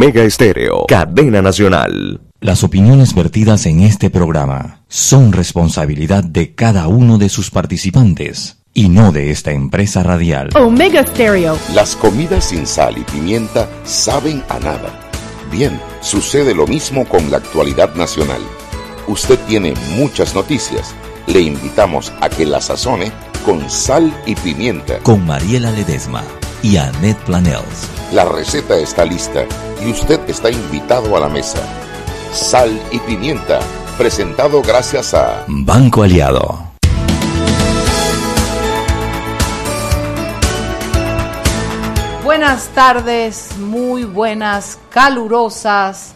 Omega 0.00 0.22
Estéreo, 0.22 0.84
cadena 0.86 1.42
nacional. 1.42 2.20
Las 2.38 2.62
opiniones 2.62 3.16
vertidas 3.16 3.66
en 3.66 3.80
este 3.80 4.10
programa 4.10 4.84
son 4.86 5.32
responsabilidad 5.32 6.22
de 6.22 6.54
cada 6.54 6.86
uno 6.86 7.18
de 7.18 7.28
sus 7.28 7.50
participantes 7.50 8.58
y 8.72 8.90
no 8.90 9.10
de 9.10 9.32
esta 9.32 9.50
empresa 9.50 10.04
radial. 10.04 10.50
Omega 10.54 11.04
Stereo. 11.04 11.58
Las 11.74 11.96
comidas 11.96 12.44
sin 12.44 12.64
sal 12.64 12.96
y 12.96 13.00
pimienta 13.00 13.68
saben 13.82 14.44
a 14.48 14.60
nada. 14.60 15.10
Bien, 15.50 15.80
sucede 16.00 16.54
lo 16.54 16.68
mismo 16.68 17.04
con 17.04 17.28
la 17.32 17.38
actualidad 17.38 17.96
nacional. 17.96 18.42
Usted 19.08 19.36
tiene 19.48 19.74
muchas 19.96 20.32
noticias. 20.32 20.94
Le 21.26 21.40
invitamos 21.40 22.12
a 22.20 22.28
que 22.28 22.46
la 22.46 22.60
sazone 22.60 23.10
con 23.44 23.68
sal 23.68 24.14
y 24.26 24.36
pimienta. 24.36 25.00
Con 25.00 25.26
Mariela 25.26 25.72
Ledesma 25.72 26.22
y 26.62 26.76
Annette 26.76 27.18
Planels. 27.24 27.88
La 28.12 28.24
receta 28.24 28.76
está 28.76 29.04
lista 29.04 29.44
y 29.84 29.90
usted 29.90 30.20
está 30.28 30.50
invitado 30.50 31.16
a 31.16 31.20
la 31.20 31.28
mesa. 31.28 31.58
Sal 32.32 32.78
y 32.90 32.98
pimienta, 33.00 33.60
presentado 33.96 34.62
gracias 34.62 35.14
a 35.14 35.44
Banco 35.48 36.02
Aliado. 36.02 36.68
Buenas 42.24 42.68
tardes, 42.68 43.56
muy 43.58 44.04
buenas, 44.04 44.78
calurosas, 44.90 46.12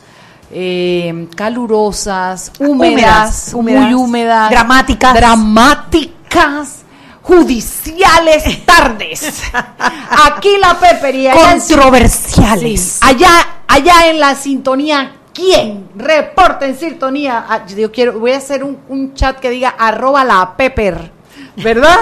eh, 0.51 1.27
calurosas, 1.35 2.53
húmedas, 2.59 2.93
Húmedas, 2.93 3.55
húmedas, 3.55 3.85
muy 3.85 3.95
húmedas, 3.95 4.51
dramáticas. 4.51 5.15
dramáticas, 5.15 6.82
judiciales 7.23 8.65
tardes. 8.67 9.43
Aquí 10.25 10.57
la 10.59 10.79
pepería. 10.79 11.35
Controversiales. 11.35 13.01
Allá, 13.03 13.63
allá 13.67 14.09
en 14.11 14.21
la 14.21 14.35
sintonía, 14.35 15.13
¿quién? 15.33 15.89
Reporta 15.95 16.67
en 16.67 16.79
sintonía. 16.79 17.45
Ah, 17.49 17.65
Yo 17.67 17.91
quiero, 17.91 18.19
voy 18.19 18.33
a 18.33 18.39
hacer 18.39 18.65
un, 18.65 18.79
un 18.89 19.15
chat 19.15 19.39
que 19.39 19.51
diga 19.51 19.71
arroba 19.71 20.25
la 20.25 20.55
pepper. 20.57 21.23
¿Verdad? 21.57 21.97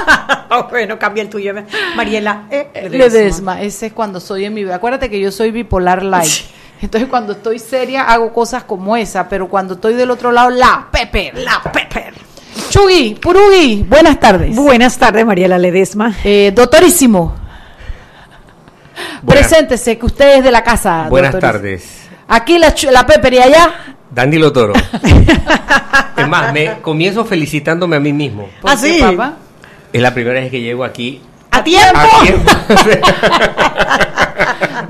Bueno, 0.70 0.98
cambia 0.98 1.22
el 1.22 1.28
tuyo. 1.28 1.54
Mariela 1.94 2.46
eh, 2.50 2.88
Ledesma, 2.90 3.62
ese 3.62 3.86
es 3.86 3.92
cuando 3.92 4.18
soy 4.18 4.46
en 4.46 4.54
mi 4.54 4.64
vida. 4.64 4.74
Acuérdate 4.74 5.08
que 5.08 5.20
yo 5.20 5.30
soy 5.30 5.52
bipolar 5.52 6.02
light. 6.02 6.28
Entonces 6.82 7.08
cuando 7.08 7.34
estoy 7.34 7.58
seria 7.60 8.02
hago 8.02 8.32
cosas 8.32 8.64
como 8.64 8.96
esa, 8.96 9.28
pero 9.28 9.48
cuando 9.48 9.74
estoy 9.74 9.94
del 9.94 10.10
otro 10.10 10.32
lado, 10.32 10.50
la 10.50 10.88
Pepper. 10.90 11.36
La 11.38 11.62
Pepper. 11.62 12.14
Chugui, 12.70 13.14
Purugui, 13.20 13.84
buenas 13.88 14.18
tardes. 14.20 14.54
Buenas 14.56 14.96
tardes, 14.98 15.24
Mariela 15.26 15.58
Ledesma. 15.58 16.14
Eh, 16.24 16.52
doctorísimo, 16.54 17.34
Buenas- 19.22 19.48
preséntese 19.48 19.98
que 19.98 20.06
usted 20.06 20.38
es 20.38 20.44
de 20.44 20.50
la 20.50 20.62
casa. 20.62 21.06
Buenas 21.08 21.32
doctorísimo. 21.32 21.60
tardes. 21.60 22.00
Aquí 22.28 22.58
la, 22.58 22.74
la 22.92 23.06
Pepper 23.06 23.34
y 23.34 23.38
allá. 23.38 23.70
Dandy 24.10 24.38
Lotoro. 24.38 24.72
es 26.16 26.28
más, 26.28 26.52
me 26.52 26.80
comienzo 26.80 27.24
felicitándome 27.24 27.96
a 27.96 28.00
mí 28.00 28.12
mismo. 28.12 28.48
¿Por 28.60 28.70
¿Ah, 28.70 28.76
qué, 28.80 28.94
sí? 28.94 29.00
papá? 29.00 29.34
Es 29.92 30.00
la 30.02 30.12
primera 30.14 30.40
vez 30.40 30.50
que 30.50 30.60
llego 30.60 30.84
aquí 30.84 31.20
¡A 31.50 31.64
tiempo! 31.64 31.98
a 31.98 32.22
tiempo. 32.22 32.50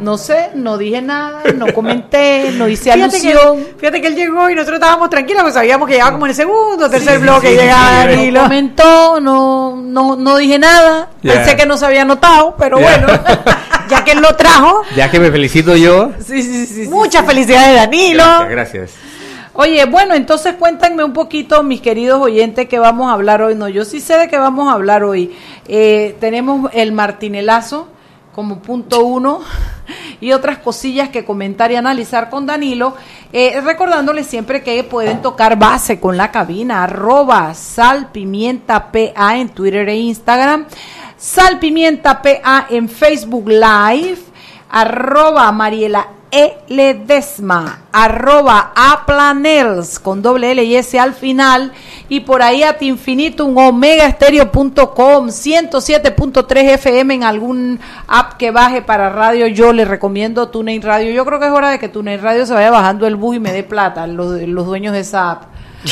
No 0.01 0.17
sé, 0.17 0.51
no 0.55 0.79
dije 0.79 1.03
nada, 1.03 1.43
no 1.56 1.73
comenté, 1.75 2.53
no 2.53 2.69
hice 2.69 2.93
Fíjate 2.93 3.20
que, 3.20 3.33
alusión. 3.33 3.67
fíjate 3.79 4.01
que 4.01 4.07
él 4.07 4.15
llegó 4.17 4.48
y 4.48 4.55
nosotros 4.55 4.77
estábamos 4.79 5.11
tranquilos 5.11 5.42
porque 5.42 5.55
sabíamos 5.55 5.87
que 5.89 5.95
llegaba 5.95 6.12
como 6.12 6.27
en 6.27 6.31
el 6.31 6.37
segundo 6.37 6.87
o 6.87 6.91
tercer 6.91 7.17
sí, 7.17 7.23
bloque. 7.23 7.48
sí, 7.48 7.55
llegaba 7.57 7.89
sí, 7.89 8.09
sí, 8.09 8.17
Danilo. 8.17 8.41
No 8.41 8.47
comentó, 8.47 9.20
no, 9.20 9.77
no, 9.77 10.17
no 10.17 10.37
dije 10.37 10.59
nada. 10.59 11.09
Pensé 11.23 11.57
que 11.57 11.67
no 11.67 11.77
se 11.77 11.87
había 11.87 12.05
notado, 12.05 12.55
pero 12.59 12.79
bueno. 12.79 13.09
ya 13.89 14.05
que 14.05 14.12
él 14.12 14.20
lo 14.20 14.34
trajo. 14.37 14.83
ya 14.97 15.11
que 15.11 15.19
me 15.20 15.31
felicito 15.31 15.77
yo. 15.77 16.12
Sí, 16.25 16.42
sí, 16.42 16.67
sí. 16.67 16.85
sí, 16.85 16.89
Muchas 16.89 17.27
felicidades, 17.27 17.75
Danilo. 17.77 18.23
Gracias, 18.25 18.51
gracias. 18.51 18.91
Oye, 19.53 19.85
bueno, 19.85 20.14
entonces 20.14 20.55
cuéntenme 20.59 21.03
un 21.05 21.12
poquito, 21.12 21.62
mis 21.62 21.81
queridos 21.81 22.23
oyentes, 22.23 22.69
que 22.69 22.79
vamos 22.79 23.11
a 23.11 23.14
hablar 23.14 23.42
hoy. 23.42 23.55
No, 23.57 23.69
yo 23.69 23.85
sí 23.85 24.01
sé 24.01 24.17
de 24.17 24.29
qué 24.29 24.39
vamos 24.39 24.69
a 24.69 24.73
hablar 24.73 25.03
hoy. 25.03 25.36
Eh, 25.67 26.17
tenemos 26.20 26.70
el 26.73 26.92
martinelazo 26.92 27.89
como 28.40 28.62
punto 28.62 29.05
uno 29.05 29.40
y 30.18 30.33
otras 30.33 30.56
cosillas 30.56 31.11
que 31.11 31.27
comentar 31.27 31.70
y 31.73 31.77
analizar 31.77 32.30
con 32.30 32.46
Danilo. 32.46 32.95
Eh, 33.34 33.61
recordándoles 33.61 34.27
siempre 34.27 34.62
que 34.62 34.83
pueden 34.83 35.20
tocar 35.20 35.58
base 35.58 36.01
con 36.01 36.17
la 36.17 36.30
cabina, 36.30 36.84
arroba 36.84 37.52
salpimienta 37.52 38.90
PA 38.90 39.36
en 39.36 39.50
Twitter 39.50 39.86
e 39.90 39.96
Instagram, 39.96 40.64
salpimienta 41.18 42.23
PA 42.23 42.67
en 42.70 42.89
Facebook 42.89 43.46
Live, 43.46 44.20
arroba 44.70 45.52
Mariela 45.52 46.08
E. 46.30 46.58
Ledesma, 46.68 47.80
arroba 47.92 48.73
aplanels 48.74 49.98
con 49.98 50.23
doble 50.23 50.52
L 50.52 50.63
y 50.63 50.77
S 50.77 50.98
al 50.98 51.14
final 51.14 51.73
y 52.08 52.20
por 52.20 52.42
ahí 52.42 52.63
at 52.63 52.80
infinitum 52.83 53.57
omegaestereo.com 53.57 55.29
107.3 55.29 56.74
FM 56.74 57.14
en 57.14 57.24
algún 57.24 57.80
app 58.07 58.35
que 58.35 58.51
baje 58.51 58.83
para 58.83 59.11
radio 59.11 59.48
yo 59.48 59.73
le 59.73 59.85
recomiendo 59.85 60.48
TuneIn 60.48 60.83
Radio 60.83 61.11
yo 61.13 61.24
creo 61.24 61.41
que 61.41 61.46
es 61.46 61.52
hora 61.52 61.70
de 61.70 61.79
que 61.79 61.89
TuneIn 61.89 62.23
Radio 62.23 62.47
se 62.47 62.55
vaya 62.55 62.70
bajando 62.70 63.07
el 63.07 63.17
bus 63.17 63.36
y 63.36 63.41
me 63.41 63.52
dé 63.52 63.64
plata 63.64 64.07
los, 64.07 64.41
los 64.42 64.67
dueños 64.67 64.92
de 64.92 65.01
esa 65.01 65.33
app 65.33 65.45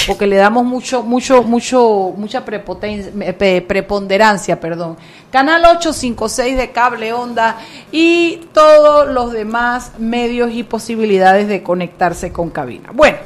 porque 0.06 0.26
le 0.26 0.36
damos 0.36 0.64
mucho, 0.64 1.02
mucho, 1.02 1.42
mucho, 1.42 2.12
mucha 2.16 2.44
eh, 2.46 3.64
preponderancia, 3.66 4.60
perdón. 4.60 4.96
Canal 5.30 5.62
856 5.64 6.56
de 6.56 6.70
cable 6.72 7.12
onda 7.12 7.58
y 7.92 8.46
todos 8.52 9.08
los 9.08 9.32
demás 9.32 9.92
medios 9.98 10.50
y 10.52 10.62
posibilidades 10.62 11.48
de 11.48 11.62
conectarse 11.62 12.32
con 12.32 12.50
cabina. 12.50 12.90
Bueno, 12.92 13.18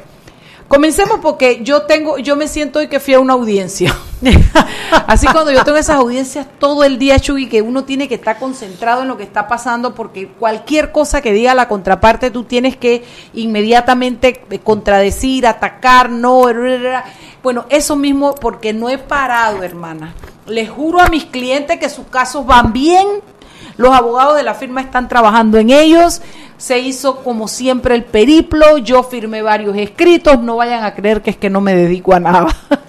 comencemos 0.67 1.19
porque 1.21 1.61
yo 1.63 1.83
tengo, 1.83 2.17
yo 2.17 2.35
me 2.35 2.47
siento 2.47 2.79
hoy 2.79 2.87
que 2.87 2.99
fui 2.99 3.13
a 3.13 3.19
una 3.19 3.33
audiencia. 3.33 3.95
Así 5.07 5.27
cuando 5.27 5.51
yo 5.51 5.63
tengo 5.63 5.77
esas 5.77 5.97
audiencias 5.97 6.47
todo 6.59 6.83
el 6.83 6.97
día, 6.97 7.19
Chuy, 7.19 7.47
que 7.47 7.61
uno 7.61 7.83
tiene 7.83 8.07
que 8.07 8.15
estar 8.15 8.39
concentrado 8.39 9.01
en 9.01 9.07
lo 9.07 9.17
que 9.17 9.23
está 9.23 9.47
pasando 9.47 9.93
porque 9.93 10.27
cualquier 10.27 10.91
cosa 10.91 11.21
que 11.21 11.33
diga 11.33 11.53
la 11.53 11.67
contraparte 11.67 12.31
tú 12.31 12.43
tienes 12.43 12.77
que 12.77 13.03
inmediatamente 13.33 14.45
eh, 14.49 14.59
contradecir, 14.59 15.45
atacar, 15.45 16.09
no, 16.09 16.45
bueno, 17.41 17.65
eso 17.69 17.95
mismo 17.95 18.35
porque 18.35 18.73
no 18.73 18.89
he 18.89 18.97
parado, 18.97 19.63
hermana. 19.63 20.13
Les 20.47 20.69
juro 20.69 21.01
a 21.01 21.09
mis 21.09 21.25
clientes 21.25 21.77
que 21.79 21.89
sus 21.89 22.07
casos 22.07 22.45
van 22.45 22.71
bien, 22.71 23.07
los 23.77 23.93
abogados 23.93 24.35
de 24.35 24.43
la 24.43 24.53
firma 24.53 24.81
están 24.81 25.07
trabajando 25.07 25.57
en 25.57 25.69
ellos. 25.69 26.21
Se 26.63 26.79
hizo 26.79 27.17
como 27.25 27.49
siempre 27.49 27.93
el 27.93 28.05
periplo. 28.05 28.77
Yo 28.77 29.03
firmé 29.03 29.41
varios 29.41 29.75
escritos. 29.75 30.41
No 30.41 30.55
vayan 30.55 30.85
a 30.85 30.95
creer 30.95 31.21
que 31.21 31.31
es 31.31 31.35
que 31.35 31.49
no 31.49 31.59
me 31.59 31.75
dedico 31.75 32.13
a 32.13 32.21
nada. 32.21 32.47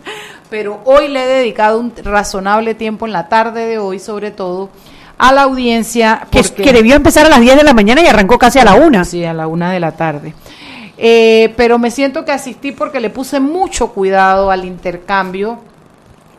Pero 0.49 0.81
hoy 0.85 1.09
le 1.09 1.25
he 1.25 1.27
dedicado 1.27 1.81
un 1.81 1.93
razonable 2.05 2.77
tiempo 2.77 3.05
en 3.05 3.12
la 3.12 3.29
tarde 3.29 3.67
de 3.67 3.79
hoy, 3.79 3.99
sobre 3.99 4.31
todo, 4.31 4.69
a 5.19 5.33
la 5.33 5.43
audiencia. 5.43 6.29
Que, 6.31 6.41
porque- 6.45 6.62
que 6.62 6.73
debió 6.73 6.95
empezar 6.95 7.27
a 7.27 7.29
las 7.31 7.41
10 7.41 7.57
de 7.57 7.65
la 7.65 7.75
mañana 7.75 8.01
y 8.01 8.07
arrancó 8.07 8.39
casi 8.39 8.61
a 8.61 8.65
la 8.65 8.75
una. 8.75 9.05
Sí, 9.05 9.25
a 9.25 9.33
la 9.35 9.49
una 9.49 9.73
de 9.73 9.81
la 9.81 9.91
tarde. 9.91 10.35
Eh, 10.97 11.53
pero 11.56 11.77
me 11.81 11.91
siento 11.91 12.25
que 12.25 12.31
asistí 12.31 12.71
porque 12.71 13.01
le 13.01 13.11
puse 13.11 13.41
mucho 13.41 13.89
cuidado 13.89 14.53
al 14.53 14.65
intercambio 14.65 15.59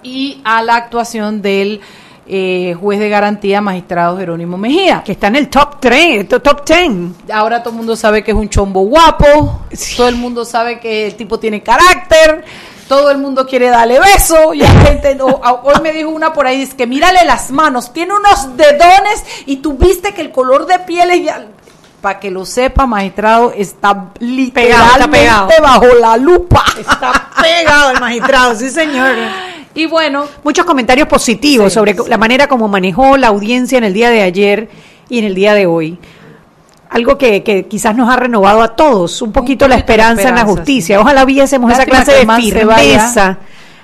y 0.03 0.39
a 0.45 0.63
la 0.63 0.77
actuación 0.77 1.41
del 1.41 1.81
eh, 2.27 2.75
juez 2.79 2.99
de 2.99 3.09
garantía, 3.09 3.61
magistrado 3.61 4.17
Jerónimo 4.17 4.57
Mejía. 4.57 5.03
Que 5.05 5.11
está 5.11 5.27
en 5.27 5.35
el 5.35 5.49
top 5.49 5.77
3, 5.79 6.27
top 6.27 6.65
10. 6.65 7.31
Ahora 7.31 7.61
todo 7.61 7.71
el 7.71 7.77
mundo 7.77 7.95
sabe 7.95 8.23
que 8.23 8.31
es 8.31 8.37
un 8.37 8.49
chombo 8.49 8.81
guapo, 8.81 9.61
todo 9.95 10.07
el 10.07 10.15
mundo 10.15 10.43
sabe 10.45 10.79
que 10.79 11.07
el 11.07 11.15
tipo 11.15 11.37
tiene 11.39 11.61
carácter, 11.61 12.43
todo 12.87 13.11
el 13.11 13.17
mundo 13.17 13.45
quiere 13.45 13.69
darle 13.69 13.99
beso, 13.99 14.53
y 14.53 14.61
gente, 14.61 15.17
hoy 15.21 15.75
me 15.81 15.91
dijo 15.91 16.09
una 16.09 16.33
por 16.33 16.47
ahí, 16.47 16.63
es 16.63 16.73
que 16.73 16.87
mírale 16.87 17.25
las 17.25 17.51
manos, 17.51 17.93
tiene 17.93 18.13
unos 18.15 18.57
dedones 18.57 19.23
y 19.45 19.57
tú 19.57 19.73
viste 19.73 20.13
que 20.13 20.21
el 20.21 20.31
color 20.31 20.65
de 20.65 20.79
piel 20.79 21.11
es 21.11 21.23
ya... 21.23 21.45
Para 22.01 22.19
que 22.19 22.29
lo 22.29 22.45
sepa, 22.45 22.85
magistrado, 22.85 23.51
está 23.51 24.11
literalmente 24.19 25.07
pegado. 25.09 25.49
bajo 25.59 25.87
la 25.99 26.17
lupa. 26.17 26.63
Está 26.79 27.31
pegado 27.41 27.89
el 27.89 27.99
magistrado, 27.99 28.53
sí 28.53 28.69
señor. 28.69 29.15
Y 29.75 29.85
bueno, 29.87 30.25
Muchos 30.43 30.65
comentarios 30.65 31.07
positivos 31.07 31.71
Sí, 31.71 31.75
sobre 31.75 31.93
sí. 31.93 31.99
la 32.07 32.17
manera 32.17 32.47
como 32.47 32.67
manejó 32.67 33.17
la 33.17 33.27
audiencia 33.27 33.77
en 33.77 33.83
el 33.83 33.93
día 33.93 34.09
de 34.09 34.21
ayer 34.21 34.69
y 35.09 35.19
en 35.19 35.25
el 35.25 35.35
día 35.35 35.53
de 35.53 35.65
hoy. 35.67 35.99
Algo 36.89 37.17
que, 37.17 37.43
que 37.43 37.65
quizás 37.65 37.95
nos 37.95 38.09
ha 38.09 38.15
renovado 38.15 38.61
a 38.61 38.75
todos 38.75 39.21
un 39.21 39.31
poquito, 39.31 39.67
la 39.67 39.75
poquito 39.75 39.91
esperanza, 39.91 40.29
en 40.29 40.35
la 40.35 40.45
justicia. 40.45 40.95
sí. 40.97 41.01
Ojalá 41.01 41.25
viésemos 41.25 41.71
esa 41.71 41.85
clase 41.85 42.13
de 42.13 42.25
firmeza 42.41 43.37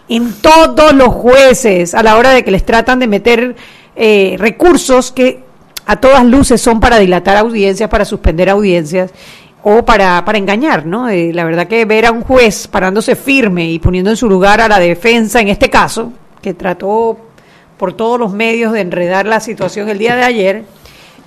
en 0.07 0.33
todos 0.41 0.93
los 0.93 1.09
jueces 1.09 1.93
a 1.93 2.03
la 2.03 2.17
hora 2.17 2.31
de 2.31 2.43
que 2.43 2.51
les 2.51 2.65
tratan 2.65 2.99
de 2.99 3.07
meter 3.07 3.55
eh, 3.95 4.35
recursos 4.39 5.11
que 5.11 5.43
a 5.85 5.97
todas 5.97 6.23
luces 6.25 6.61
son 6.61 6.79
para 6.79 6.99
dilatar 6.99 7.37
audiencias, 7.37 7.89
para 7.89 8.05
suspender 8.05 8.49
audiencias 8.49 9.11
o 9.63 9.83
para, 9.85 10.23
para 10.25 10.37
engañar, 10.37 10.85
¿no? 10.85 11.07
Eh, 11.09 11.31
la 11.33 11.43
verdad 11.43 11.67
que 11.67 11.85
ver 11.85 12.05
a 12.07 12.11
un 12.11 12.21
juez 12.21 12.67
parándose 12.67 13.15
firme 13.15 13.69
y 13.69 13.79
poniendo 13.79 14.09
en 14.09 14.17
su 14.17 14.27
lugar 14.29 14.59
a 14.61 14.67
la 14.67 14.79
defensa, 14.79 15.39
en 15.39 15.49
este 15.49 15.69
caso, 15.69 16.11
que 16.41 16.53
trató 16.53 17.17
por 17.77 17.93
todos 17.93 18.19
los 18.19 18.31
medios 18.33 18.73
de 18.73 18.81
enredar 18.81 19.25
la 19.25 19.39
situación 19.39 19.89
el 19.89 19.97
día 19.97 20.15
de 20.15 20.23
ayer, 20.23 20.63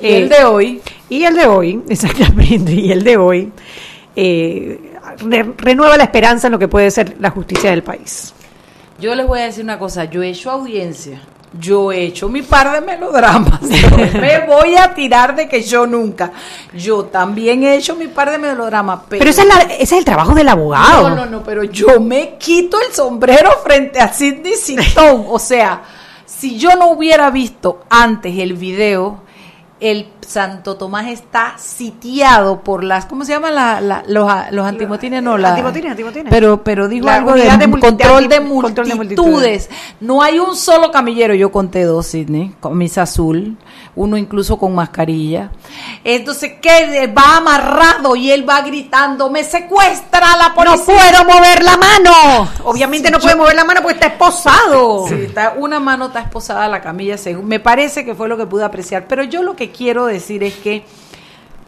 Y 0.01 0.13
el 0.13 0.29
de 0.29 0.45
hoy. 0.45 0.81
Y 1.09 1.25
el 1.25 1.35
de 1.37 1.47
hoy, 1.47 1.83
exactamente, 1.89 2.73
y 2.73 2.91
el 2.91 3.05
de 3.05 3.17
hoy 3.17 3.53
eh, 4.17 4.81
re- 5.19 5.53
renueva 5.57 5.97
la 5.97 6.05
esperanza 6.05 6.49
en 6.49 6.53
lo 6.53 6.59
que 6.59 6.69
puede 6.69 6.91
ser 6.91 7.17
la 7.21 7.31
justicia 7.31 7.71
del 7.71 7.83
país. 7.83 8.33
Yo 9.01 9.15
les 9.15 9.27
voy 9.27 9.41
a 9.41 9.45
decir 9.45 9.65
una 9.65 9.79
cosa, 9.79 10.05
yo 10.05 10.23
he 10.23 10.29
hecho 10.31 10.51
audiencia, 10.51 11.21
yo 11.61 11.93
he 11.93 12.03
hecho 12.05 12.29
mi 12.29 12.43
par 12.43 12.73
de 12.73 12.81
melodramas, 12.81 13.61
no 13.91 13.97
me 14.21 14.41
voy 14.47 14.77
a 14.77 14.93
tirar 14.95 15.37
de 15.37 15.49
que 15.49 15.62
yo 15.62 15.87
nunca, 15.87 16.33
yo 16.73 17.05
también 17.05 17.62
he 17.62 17.77
hecho 17.77 17.95
mi 17.97 18.09
par 18.09 18.31
de 18.31 18.39
melodramas, 18.39 19.01
pero, 19.09 19.21
Pero 19.21 19.31
ese 19.31 19.43
es, 19.43 19.47
la- 19.49 19.61
ese 19.75 19.83
es 19.83 19.93
el 19.93 20.05
trabajo 20.05 20.35
del 20.35 20.49
abogado. 20.49 21.09
no, 21.11 21.15
no, 21.17 21.27
no, 21.27 21.43
pero 21.43 21.62
yo 21.65 22.01
me 22.01 22.37
quito 22.39 22.77
el 22.81 22.93
sombrero 22.95 23.51
frente 23.65 24.01
a 24.01 24.12
Sidney 24.12 24.55
Sintón, 24.55 25.27
o 25.29 25.39
sea, 25.39 25.83
si 26.27 26.59
yo 26.59 26.75
no 26.77 26.91
hubiera 26.91 27.31
visto 27.31 27.85
antes 27.89 28.37
el 28.39 28.55
video, 28.55 29.23
el 29.91 30.09
Santo 30.27 30.77
Tomás 30.77 31.09
está 31.09 31.55
sitiado 31.59 32.61
por 32.63 32.83
las, 32.83 33.05
¿cómo 33.07 33.25
se 33.25 33.33
llaman 33.33 33.55
la- 33.55 33.81
la- 33.81 34.03
los, 34.07 34.31
los 34.51 34.67
antimotines? 34.67 35.23
No, 35.23 35.37
la, 35.37 35.51
Antimotines, 35.51 35.91
antimotines. 35.91 36.31
Pero, 36.31 36.63
pero 36.65 36.89
dijo 36.89 37.07
La 37.07 37.17
algo 37.17 37.35
de, 37.35 37.43
control, 37.81 38.29
de 38.29 38.41
control 38.41 38.89
de 38.89 38.95
multitudes. 38.95 39.69
No 40.01 40.23
hay 40.23 40.39
un 40.39 40.57
solo 40.57 40.91
camillero, 40.91 41.35
yo 41.35 41.53
conté 41.53 41.85
dos, 41.85 42.07
Sidney, 42.07 42.55
camisa 42.63 43.03
azul, 43.03 43.57
uno 43.96 44.17
incluso 44.17 44.58
con 44.58 44.75
mascarilla. 44.75 45.50
Entonces, 46.02 46.55
que 46.61 47.06
va 47.17 47.37
amarrado 47.38 48.17
y 48.17 48.31
él 48.31 48.49
va 48.49 48.61
gritando, 48.62 49.31
me 49.31 49.44
secuestra 49.44 50.37
la 50.37 50.49
No 50.49 50.55
policía. 50.55 50.85
puedo 50.85 51.25
mover 51.25 51.62
la 51.62 51.76
mano. 51.76 52.50
Obviamente 52.64 53.11
no 53.11 53.19
puede 53.20 53.37
mover 53.37 53.55
la 53.55 53.64
mano 53.64 53.81
porque 53.82 53.94
está 53.94 54.06
esposado. 54.08 55.06
Sí, 55.08 55.14
está, 55.26 55.55
una 55.56 55.81
mano 55.81 56.06
está 56.06 56.20
esposada 56.20 56.64
a 56.64 56.69
la 56.69 56.81
camilla, 56.81 57.17
según, 57.19 57.46
me 57.46 57.61
parece 57.61 58.05
que 58.05 58.14
fue 58.14 58.29
lo 58.29 58.37
que 58.37 58.46
pude 58.46 58.64
apreciar. 58.64 59.06
Pero 59.08 59.23
yo 59.25 59.43
lo 59.43 59.56
que 59.56 59.70
quiero 59.70 60.06
decir 60.06 60.43
es 60.43 60.55
que 60.55 60.85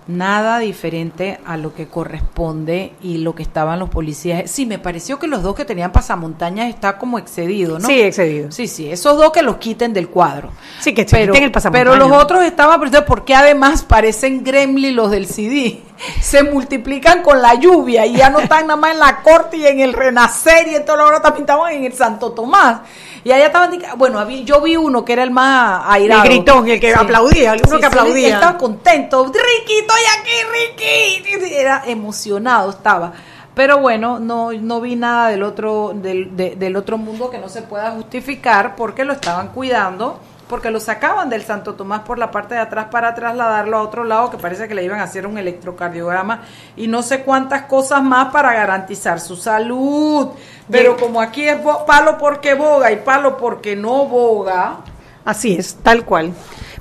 nada 0.06 0.58
diferente 0.60 1.40
a 1.44 1.56
lo 1.56 1.74
que 1.74 1.88
corresponde 1.88 2.92
y 3.02 3.18
lo 3.18 3.34
que 3.34 3.42
estaban 3.42 3.78
los 3.78 3.88
policías. 3.88 4.50
Sí, 4.50 4.66
me 4.66 4.78
pareció 4.78 5.18
que 5.18 5.26
los 5.26 5.42
dos 5.42 5.54
que 5.54 5.64
tenían 5.64 5.92
pasamontañas 5.92 6.68
está 6.68 6.98
como 6.98 7.18
excedido, 7.18 7.78
¿no? 7.78 7.88
Sí, 7.88 8.00
excedido. 8.00 8.52
Sí, 8.52 8.68
sí, 8.68 8.90
esos 8.90 9.16
dos 9.16 9.32
que 9.32 9.42
los 9.42 9.56
quiten 9.56 9.92
del 9.92 10.08
cuadro. 10.08 10.50
Sí, 10.80 10.94
que 10.94 11.04
quiten 11.04 11.42
el 11.42 11.52
pasamontaña. 11.52 11.90
Pero 11.90 11.96
los 11.96 12.12
otros 12.12 12.44
estaban, 12.44 12.80
pero 12.80 13.04
porque 13.04 13.34
además 13.34 13.82
parecen 13.82 14.44
gremlin 14.44 14.94
los 14.94 15.10
del 15.10 15.26
CD. 15.26 15.82
Se 16.20 16.42
multiplican 16.44 17.22
con 17.22 17.42
la 17.42 17.54
lluvia 17.54 18.06
y 18.06 18.16
ya 18.16 18.30
no 18.30 18.38
están 18.38 18.66
nada 18.66 18.76
más 18.76 18.92
en 18.92 18.98
la 19.00 19.22
corte 19.22 19.56
y 19.56 19.66
en 19.66 19.80
el 19.80 19.92
renacer 19.92 20.68
y 20.68 20.76
en 20.76 20.84
todo 20.84 20.96
lo 20.96 21.06
otro 21.06 21.20
también 21.20 21.42
estaban 21.42 21.72
en 21.72 21.84
el 21.84 21.92
Santo 21.92 22.32
Tomás. 22.32 22.80
Y 23.26 23.32
allá 23.32 23.46
estaban, 23.46 23.76
bueno, 23.96 24.20
había- 24.20 24.42
yo 24.44 24.60
vi 24.60 24.76
uno 24.76 25.04
que 25.04 25.12
era 25.14 25.24
el 25.24 25.32
más 25.32 25.82
airado. 25.88 26.22
El 26.22 26.28
gritón, 26.28 26.68
el 26.68 26.78
que 26.78 26.94
aplaudía, 26.94 27.54
el 27.54 27.62
uno 27.66 27.78
que 27.80 27.86
aplaudía. 27.86 28.28
él 28.28 28.34
estaba 28.34 28.56
contento. 28.56 29.24
Ricky, 29.26 29.78
estoy 29.80 30.00
aquí, 30.20 31.24
Ricky. 31.26 31.52
Era 31.56 31.82
emocionado, 31.86 32.70
estaba. 32.70 33.12
Pero 33.52 33.78
bueno, 33.78 34.20
no, 34.20 34.52
no 34.52 34.80
vi 34.80 34.94
nada 34.94 35.28
del 35.30 35.42
otro, 35.42 35.90
del, 35.92 36.36
de- 36.36 36.54
del 36.54 36.76
otro 36.76 36.98
mundo 36.98 37.28
que 37.28 37.38
no 37.38 37.48
se 37.48 37.62
pueda 37.62 37.90
justificar 37.90 38.76
porque 38.76 39.04
lo 39.04 39.12
estaban 39.14 39.48
cuidando, 39.48 40.20
porque 40.46 40.70
lo 40.70 40.78
sacaban 40.78 41.28
del 41.28 41.42
Santo 41.42 41.74
Tomás 41.74 42.02
por 42.02 42.20
la 42.20 42.30
parte 42.30 42.54
de 42.54 42.60
atrás 42.60 42.86
para 42.92 43.12
trasladarlo 43.16 43.78
a 43.78 43.82
otro 43.82 44.04
lado, 44.04 44.30
que 44.30 44.36
parece 44.36 44.68
que 44.68 44.74
le 44.76 44.84
iban 44.84 45.00
a 45.00 45.02
hacer 45.02 45.26
un 45.26 45.36
electrocardiograma 45.36 46.42
y 46.76 46.86
no 46.86 47.02
sé 47.02 47.22
cuántas 47.24 47.62
cosas 47.62 48.04
más 48.04 48.28
para 48.32 48.52
garantizar 48.52 49.18
su 49.18 49.34
salud. 49.34 50.28
Pero 50.70 50.96
como 50.96 51.20
aquí 51.20 51.46
es 51.46 51.58
palo 51.86 52.18
porque 52.18 52.54
boga 52.54 52.90
y 52.90 52.96
palo 52.96 53.36
porque 53.36 53.76
no 53.76 54.06
boga, 54.06 54.78
Así 55.26 55.56
es, 55.58 55.74
tal 55.82 56.04
cual. 56.04 56.32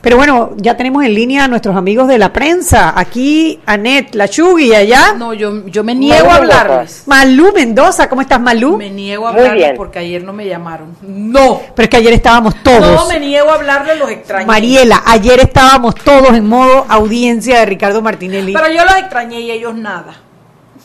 Pero 0.02 0.18
bueno, 0.18 0.52
ya 0.58 0.78
tenemos 0.78 1.04
en 1.04 1.16
línea 1.16 1.46
a 1.46 1.48
nuestros 1.48 1.76
amigos 1.76 2.08
de 2.08 2.20
la 2.20 2.32
prensa. 2.32 2.94
Aquí, 2.96 3.60
Anet, 3.66 4.14
la 4.14 4.28
Chugui, 4.28 4.68
y 4.68 4.76
allá. 4.76 5.14
no, 5.18 5.34
yo, 5.34 5.66
yo 5.66 5.84
me 5.84 5.96
niego 5.96 6.30
a 6.30 6.36
hablarles. 6.36 7.08
Malú 7.08 7.52
Mendoza, 7.52 8.08
¿cómo 8.08 8.22
estás, 8.22 8.40
Malú? 8.40 8.78
Me 8.78 8.92
niego 8.92 9.26
a 9.26 9.32
hablarles 9.32 9.74
porque 9.76 9.98
ayer 9.98 10.24
no 10.24 10.32
me 10.32 10.46
llamaron. 10.46 10.96
No. 11.02 11.60
Pero 11.76 11.86
es 11.86 11.90
que 11.90 11.98
ayer 11.98 12.14
estábamos 12.14 12.54
todos. 12.62 12.82
No, 12.82 13.08
me 13.08 13.20
niego 13.20 13.50
a 13.50 13.56
hablarles, 13.56 13.98
los 13.98 14.12
extrañé. 14.12 14.46
Mariela, 14.46 15.02
ayer 15.08 15.40
estábamos 15.40 15.96
todos 15.96 16.36
en 16.36 16.48
modo 16.48 16.86
audiencia 16.88 17.62
de 17.62 17.66
Ricardo 17.66 18.04
Martinelli. 18.04 18.54
Pero 18.54 18.72
yo 18.72 18.86
los 18.86 18.98
extrañé 18.98 19.40
y 19.40 19.50
ellos 19.50 19.74
nada. 19.74 20.14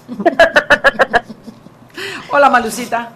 Hola, 2.31 2.50
Malucita. 2.50 3.12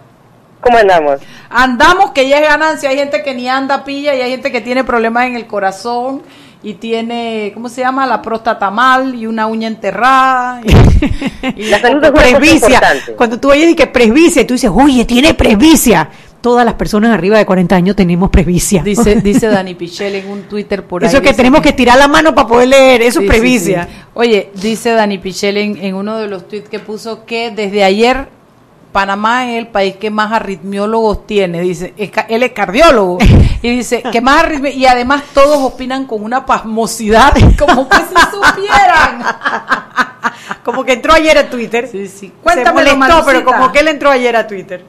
¿Cómo 0.61 0.79
andamos? 0.79 1.21
Andamos 1.51 2.13
que 2.13 2.29
ya 2.29 2.39
es 2.39 2.49
ganancia. 2.49 2.89
Hay 2.91 2.97
gente 2.97 3.23
que 3.23 3.35
ni 3.35 3.49
anda 3.49 3.85
pilla 3.85 4.15
y 4.15 4.21
hay 4.23 4.31
gente 4.31 4.51
que 4.51 4.61
tiene 4.61 4.83
problemas 4.85 5.27
en 5.27 5.37
el 5.37 5.47
corazón 5.47 6.23
y 6.63 6.75
tiene, 6.75 7.51
¿cómo 7.53 7.69
se 7.69 7.83
llama? 7.83 8.07
La 8.07 8.23
próstata 8.23 8.71
mal 8.71 9.15
y 9.15 9.27
una 9.27 9.47
uña 9.47 9.69
enterrada. 9.69 10.63
Y, 10.65 11.61
y- 11.63 11.65
La 11.69 11.81
salud 11.81 12.03
es 12.03 12.11
una 12.11 12.13
cosa 12.13 12.39
presbicia. 12.39 12.81
Cuando 13.17 13.39
tú 13.39 13.51
oyes 13.51 13.71
y 13.71 13.75
que 13.75 13.87
presbicia, 13.87 14.43
y 14.43 14.45
tú 14.47 14.55
dices, 14.55 14.71
oye, 14.73 15.05
tiene 15.05 15.35
presbicia. 15.35 16.09
Todas 16.41 16.65
las 16.67 16.75
personas 16.75 17.11
arriba 17.13 17.39
de 17.39 17.47
40 17.47 17.75
años 17.77 17.97
tenemos 17.97 18.29
presbicia. 18.31 18.83
dice, 18.83 19.17
dice 19.23 19.47
Dani 19.49 19.75
Pichel 19.75 20.15
en 20.15 20.29
un 20.31 20.43
Twitter 20.45 20.85
por 20.85 21.03
ahí. 21.03 21.09
Eso 21.09 21.21
que 21.23 21.33
tenemos 21.35 21.61
que 21.61 21.73
tirar 21.73 21.99
la 21.99 22.09
mano 22.09 22.35
para 22.35 22.49
poder 22.49 22.69
leer, 22.69 23.03
eso 23.03 23.21
Sí, 23.21 23.27
es 23.27 23.33
sí, 23.33 23.39
presbicia. 23.39 23.85
sí. 23.85 23.91
Oye, 24.15 24.51
dice 24.55 24.91
Dani 24.93 25.19
Pichel 25.19 25.57
en, 25.59 25.77
en 25.77 25.95
uno 25.95 26.17
de 26.19 26.29
los 26.29 26.47
tweets 26.49 26.69
que 26.71 26.79
puso 26.81 27.25
que 27.27 27.51
desde 27.51 27.83
ayer 27.85 28.29
Panamá 28.95 29.51
es 29.51 29.59
el 29.59 29.67
país 29.67 29.97
que 29.97 30.09
más 30.09 30.31
arritmiólogos 30.33 31.27
tiene. 31.27 31.61
Dice, 31.61 31.93
es 31.97 32.11
ca- 32.13 32.27
él 32.29 32.45
es 32.45 32.53
cardiólogo. 32.53 33.19
Y 33.61 33.71
dice 33.71 34.03
que 34.13 34.21
más 34.21 34.45
arritmi- 34.45 34.73
y 34.75 34.87
además 34.87 35.25
todos 35.35 35.59
opinan 35.59 36.07
con 36.07 36.23
una 36.23 36.47
pasmosidad, 36.47 37.33
como 37.59 37.89
que 37.89 37.97
si 37.97 38.15
supieran. 38.31 39.23
Como 40.63 40.85
que 40.85 40.93
entró 40.93 41.13
ayer 41.13 41.37
a 41.39 41.51
Twitter. 41.51 41.89
Sí, 41.89 42.07
sí. 42.07 42.33
Molestó, 42.73 43.27
pero 43.27 43.45
como 43.45 43.73
que 43.73 43.81
él 43.81 43.89
entró 43.89 44.11
ayer 44.11 44.37
a 44.37 44.47
Twitter. 44.47 44.85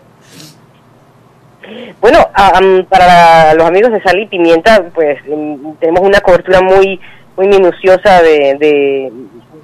Bueno, 2.00 2.20
ah, 2.36 2.60
para 2.88 3.56
los 3.56 3.66
amigos 3.68 3.92
de 3.92 4.02
Sal 4.04 4.20
y 4.20 4.28
Pimienta, 4.28 4.84
pues 4.94 5.18
em, 5.28 5.76
tenemos 5.80 6.02
una 6.04 6.20
cobertura 6.22 6.62
muy 6.62 7.00
muy 7.36 7.48
minuciosa 7.48 8.22
de, 8.22 8.56
de, 8.60 9.12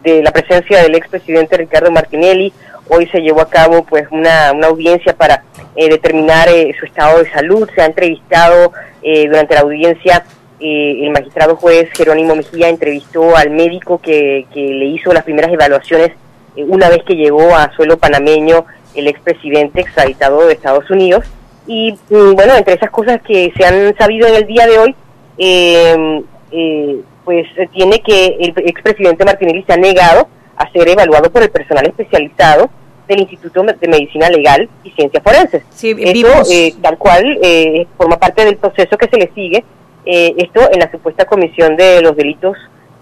de 0.03 0.23
la 0.23 0.31
presencia 0.31 0.81
del 0.81 0.95
expresidente 0.95 1.55
Ricardo 1.57 1.91
Martinelli. 1.91 2.51
Hoy 2.93 3.07
se 3.07 3.21
llevó 3.21 3.41
a 3.41 3.49
cabo 3.49 3.83
pues 3.83 4.05
una, 4.11 4.49
audiencia 4.49 5.13
para 5.13 5.43
eh, 5.75 5.89
determinar 5.89 6.49
eh, 6.49 6.75
su 6.79 6.85
estado 6.85 7.19
de 7.23 7.31
salud. 7.31 7.69
Se 7.73 7.81
ha 7.81 7.85
entrevistado 7.85 8.73
eh, 9.01 9.27
durante 9.27 9.55
la 9.55 9.61
audiencia 9.61 10.25
eh, 10.63 11.05
el 11.05 11.09
magistrado 11.09 11.55
juez 11.55 11.89
Jerónimo 11.93 12.35
Mejía 12.35 12.69
entrevistó 12.69 13.35
al 13.35 13.49
médico 13.49 13.99
que, 13.99 14.45
le 14.53 14.85
hizo 14.85 15.11
las 15.11 15.23
primeras 15.23 15.51
evaluaciones 15.51 16.11
eh, 16.55 16.63
una 16.63 16.87
vez 16.87 16.99
que 17.03 17.15
llegó 17.15 17.55
a 17.55 17.71
suelo 17.75 17.97
panameño 17.97 18.65
el 18.93 19.07
expresidente 19.07 19.81
extraditado 19.81 20.45
de 20.45 20.53
Estados 20.53 20.87
Unidos. 20.91 21.25
Y 21.65 21.93
mm, 22.09 22.35
bueno, 22.35 22.55
entre 22.55 22.75
esas 22.75 22.91
cosas 22.91 23.21
que 23.23 23.51
se 23.57 23.65
han 23.65 23.95
sabido 23.97 24.27
en 24.27 24.35
el 24.35 24.45
día 24.45 24.67
de 24.67 24.77
hoy, 24.77 24.95
eh, 25.39 26.21
eh, 26.51 27.01
pues 27.25 27.47
tiene 27.73 27.99
que 28.01 28.37
el 28.39 28.53
expresidente 28.67 29.25
Martinelli 29.25 29.63
se 29.63 29.73
ha 29.73 29.77
negado 29.77 30.27
a 30.57 30.69
ser 30.71 30.87
evaluado 30.89 31.31
por 31.31 31.41
el 31.41 31.49
personal 31.49 31.87
especializado 31.87 32.69
del 33.11 33.21
Instituto 33.21 33.63
de 33.63 33.87
Medicina 33.87 34.29
Legal 34.29 34.69
y 34.83 34.91
Ciencias 34.91 35.21
Forenses. 35.21 35.63
Sí, 35.69 35.95
Esto, 35.99 36.51
eh, 36.51 36.73
tal 36.81 36.97
cual, 36.97 37.37
eh, 37.41 37.85
forma 37.97 38.17
parte 38.17 38.45
del 38.45 38.57
proceso 38.57 38.97
que 38.97 39.07
se 39.07 39.17
le 39.17 39.31
sigue, 39.33 39.63
eh, 40.05 40.33
esto 40.37 40.61
en 40.71 40.79
la 40.79 40.89
supuesta 40.89 41.25
comisión 41.25 41.75
de 41.75 42.01
los 42.01 42.15
delitos, 42.15 42.57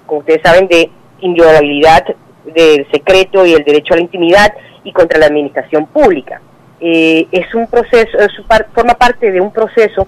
como 0.06 0.22
ustedes 0.22 0.42
saben, 0.42 0.68
de 0.68 0.90
inviolabilidad 1.22 2.04
del 2.46 2.90
secreto 2.92 3.46
y 3.46 3.54
el 3.54 3.64
derecho 3.64 3.94
a 3.94 3.98
la 3.98 4.04
intimidad 4.04 4.54
y 4.84 4.92
contra 4.92 5.20
la 5.20 5.28
administración 5.28 5.86
pública. 5.86 6.42
Eh, 6.82 7.28
es 7.32 7.54
un 7.54 7.68
proceso, 7.68 8.18
es 8.18 8.32
forma 8.74 8.96
parte 8.96 9.32
de 9.32 9.40
un 9.40 9.52
proceso 9.52 10.08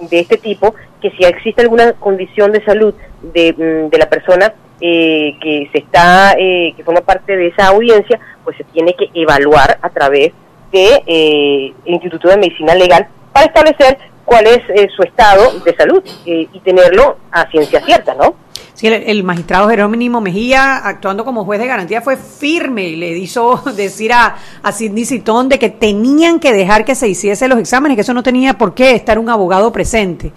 de 0.00 0.20
este 0.20 0.36
tipo 0.36 0.74
que 1.00 1.10
si 1.12 1.24
existe 1.24 1.62
alguna 1.62 1.94
condición 1.94 2.52
de 2.52 2.64
salud 2.64 2.94
de, 3.22 3.52
mm, 3.52 3.90
de 3.90 3.98
la 3.98 4.08
persona 4.08 4.54
eh, 4.80 5.36
que 5.40 5.68
se 5.72 5.78
está 5.78 6.34
eh, 6.38 6.72
que 6.76 6.84
forma 6.84 7.00
parte 7.00 7.36
de 7.36 7.48
esa 7.48 7.68
audiencia 7.68 8.18
pues 8.44 8.56
se 8.56 8.64
tiene 8.64 8.94
que 8.94 9.10
evaluar 9.14 9.78
a 9.82 9.90
través 9.90 10.32
de 10.72 11.02
eh, 11.06 11.74
Instituto 11.84 12.28
de 12.28 12.36
Medicina 12.36 12.74
Legal 12.74 13.08
para 13.32 13.46
establecer 13.46 13.98
cuál 14.24 14.46
es 14.46 14.60
eh, 14.68 14.88
su 14.94 15.02
estado 15.02 15.58
de 15.60 15.74
salud 15.74 16.02
eh, 16.24 16.48
y 16.52 16.60
tenerlo 16.60 17.18
a 17.32 17.50
ciencia 17.50 17.84
cierta, 17.84 18.14
¿no? 18.14 18.36
Sí, 18.74 18.86
el, 18.86 19.24
magistrado 19.24 19.68
Jerónimo 19.68 20.20
Mejía, 20.20 20.76
actuando 20.76 21.24
como 21.24 21.44
juez 21.44 21.60
de 21.60 21.66
garantía, 21.66 22.00
fue 22.00 22.16
firme 22.16 22.84
y 22.84 22.96
le 22.96 23.10
hizo 23.18 23.56
decir 23.76 24.12
a, 24.12 24.36
a 24.62 24.72
Sidney 24.72 25.04
Citón 25.04 25.48
de 25.48 25.58
que 25.58 25.68
tenían 25.68 26.38
que 26.38 26.52
dejar 26.52 26.84
que 26.84 26.94
se 26.94 27.08
hiciesen 27.08 27.50
los 27.50 27.58
exámenes, 27.58 27.96
que 27.96 28.02
eso 28.02 28.14
no 28.14 28.22
tenía 28.22 28.54
por 28.54 28.74
qué 28.74 28.92
estar 28.92 29.18
un 29.18 29.28
abogado 29.28 29.72
presente 29.72 30.32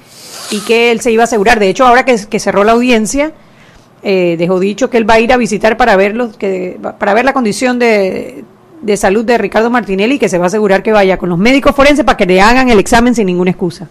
y 0.49 0.59
que 0.61 0.91
él 0.91 0.99
se 0.99 1.11
iba 1.11 1.23
a 1.23 1.25
asegurar. 1.25 1.59
De 1.59 1.69
hecho, 1.69 1.85
ahora 1.85 2.03
que, 2.03 2.17
que 2.29 2.39
cerró 2.39 2.63
la 2.63 2.73
audiencia, 2.73 3.31
eh, 4.03 4.35
dejó 4.37 4.59
dicho 4.59 4.89
que 4.89 4.97
él 4.97 5.09
va 5.09 5.15
a 5.15 5.19
ir 5.19 5.31
a 5.33 5.37
visitar 5.37 5.77
para 5.77 5.95
ver, 5.95 6.15
los, 6.15 6.37
que, 6.37 6.77
para 6.99 7.13
ver 7.13 7.25
la 7.25 7.33
condición 7.33 7.79
de, 7.79 8.43
de 8.81 8.97
salud 8.97 9.23
de 9.25 9.37
Ricardo 9.37 9.69
Martinelli 9.69 10.15
y 10.15 10.19
que 10.19 10.29
se 10.29 10.37
va 10.37 10.45
a 10.45 10.47
asegurar 10.47 10.83
que 10.83 10.91
vaya 10.91 11.17
con 11.17 11.29
los 11.29 11.37
médicos 11.37 11.75
forenses 11.75 12.03
para 12.05 12.17
que 12.17 12.25
le 12.25 12.41
hagan 12.41 12.69
el 12.69 12.79
examen 12.79 13.15
sin 13.15 13.27
ninguna 13.27 13.51
excusa. 13.51 13.87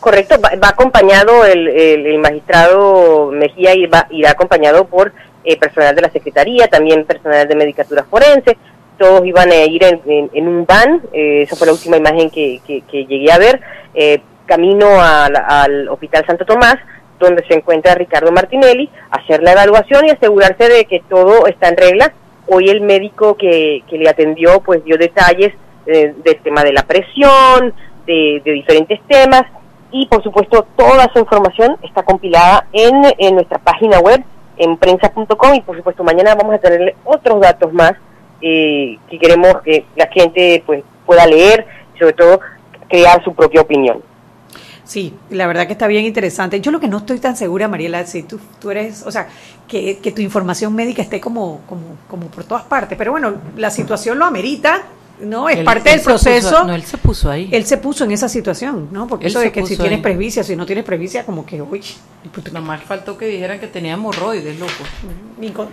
Correcto, 0.00 0.36
va, 0.40 0.50
va 0.62 0.68
acompañado 0.68 1.44
el, 1.44 1.66
el, 1.68 2.18
magistrado 2.18 3.30
Mejía 3.32 3.74
y 3.74 3.86
va, 3.86 4.06
irá 4.10 4.30
acompañado 4.30 4.84
por 4.86 5.12
eh, 5.44 5.56
personal 5.56 5.94
de 5.94 6.02
la 6.02 6.10
Secretaría, 6.10 6.68
también 6.68 7.04
personal 7.04 7.48
de 7.48 7.54
Medicatura 7.56 8.04
Forense, 8.08 8.56
todos 8.96 9.24
iban 9.26 9.50
a 9.50 9.64
ir 9.64 9.82
en, 9.84 10.00
en- 10.34 10.48
un 10.48 10.66
van, 10.66 11.02
eh, 11.12 11.42
esa 11.42 11.56
fue 11.56 11.66
la 11.68 11.72
última 11.72 11.96
imagen 11.96 12.30
que, 12.30 12.60
que- 12.66 12.82
que 12.82 13.06
llegué 13.06 13.30
a 13.32 13.38
ver, 13.38 13.60
eh, 13.94 14.20
camino 14.46 14.88
al 15.00 15.88
Hospital 15.88 16.24
Santo 16.26 16.44
Tomás, 16.44 16.76
donde 17.18 17.44
se 17.46 17.54
encuentra 17.54 17.94
Ricardo 17.94 18.32
Martinelli, 18.32 18.88
hacer 19.10 19.42
la 19.42 19.52
evaluación 19.52 20.06
y 20.06 20.10
asegurarse 20.10 20.68
de 20.68 20.84
que 20.84 21.00
todo 21.08 21.46
está 21.46 21.68
en 21.68 21.76
regla. 21.76 22.12
Hoy 22.46 22.68
el 22.68 22.80
médico 22.80 23.36
que, 23.36 23.82
que 23.88 23.98
le 23.98 24.08
atendió 24.08 24.60
pues 24.60 24.84
dio 24.84 24.96
detalles 24.96 25.52
eh, 25.86 26.14
del 26.24 26.38
tema 26.42 26.64
de 26.64 26.72
la 26.72 26.82
presión, 26.82 27.74
de, 28.06 28.42
diferentes 28.44 29.00
temas 29.06 29.42
y 29.90 30.06
por 30.06 30.22
supuesto 30.22 30.66
toda 30.76 31.04
esa 31.04 31.18
información 31.18 31.76
está 31.82 32.02
compilada 32.02 32.66
en, 32.72 32.94
en 33.18 33.34
nuestra 33.34 33.58
página 33.58 33.98
web 34.00 34.22
en 34.56 34.76
prensa.com 34.76 35.54
y 35.54 35.60
por 35.60 35.76
supuesto 35.76 36.04
mañana 36.04 36.34
vamos 36.34 36.54
a 36.54 36.58
tenerle 36.58 36.96
otros 37.04 37.40
datos 37.40 37.72
más 37.72 37.92
eh, 38.40 38.98
que 39.08 39.18
queremos 39.18 39.62
que 39.62 39.84
la 39.96 40.08
gente 40.08 40.62
pues 40.66 40.82
pueda 41.06 41.26
leer 41.26 41.66
y 41.94 41.98
sobre 41.98 42.12
todo 42.12 42.40
crear 42.88 43.22
su 43.24 43.34
propia 43.34 43.62
opinión. 43.62 44.02
Sí, 44.88 45.12
la 45.28 45.46
verdad 45.46 45.66
que 45.66 45.74
está 45.74 45.86
bien 45.86 46.06
interesante. 46.06 46.62
Yo 46.62 46.70
lo 46.70 46.80
que 46.80 46.88
no 46.88 46.96
estoy 46.96 47.18
tan 47.18 47.36
segura, 47.36 47.68
Mariela, 47.68 48.06
si 48.06 48.22
tú, 48.22 48.40
eres, 48.70 49.02
o 49.04 49.12
sea, 49.12 49.28
que, 49.68 49.98
que 49.98 50.12
tu 50.12 50.22
información 50.22 50.74
médica 50.74 51.02
esté 51.02 51.20
como, 51.20 51.60
como, 51.68 51.98
como 52.08 52.28
por 52.28 52.44
todas 52.44 52.64
partes, 52.64 52.96
pero 52.96 53.10
bueno, 53.10 53.34
la 53.58 53.70
situación 53.70 54.18
lo 54.18 54.24
amerita, 54.24 54.84
¿no? 55.20 55.48
Es 55.48 55.58
Él- 55.58 55.64
parte 55.64 55.90
él 55.90 55.96
del 55.96 56.04
puso- 56.04 56.24
proceso. 56.24 56.64
no, 56.64 56.74
él 56.74 56.82
se 56.84 56.98
puso 56.98 57.30
ahí. 57.30 57.48
Él 57.52 57.64
se 57.66 57.76
puso 57.78 58.04
en 58.04 58.12
esa 58.12 58.28
situación, 58.28 58.88
¿no? 58.92 59.06
Porque 59.06 59.26
Él 59.26 59.30
eso 59.30 59.40
de 59.40 59.50
que 59.52 59.64
si 59.66 59.76
tienes 59.76 60.00
presbicia, 60.00 60.42
si 60.44 60.56
no 60.56 60.64
tienes 60.66 60.84
presbicia, 60.84 61.24
como 61.24 61.44
que, 61.46 61.60
uy, 61.62 61.82
Nomás 62.52 62.82
faltó 62.82 63.16
que 63.16 63.26
dijeran 63.26 63.58
que 63.60 63.68
tenía 63.68 63.94
hemorroides, 63.94 64.58
loco. 64.58 64.72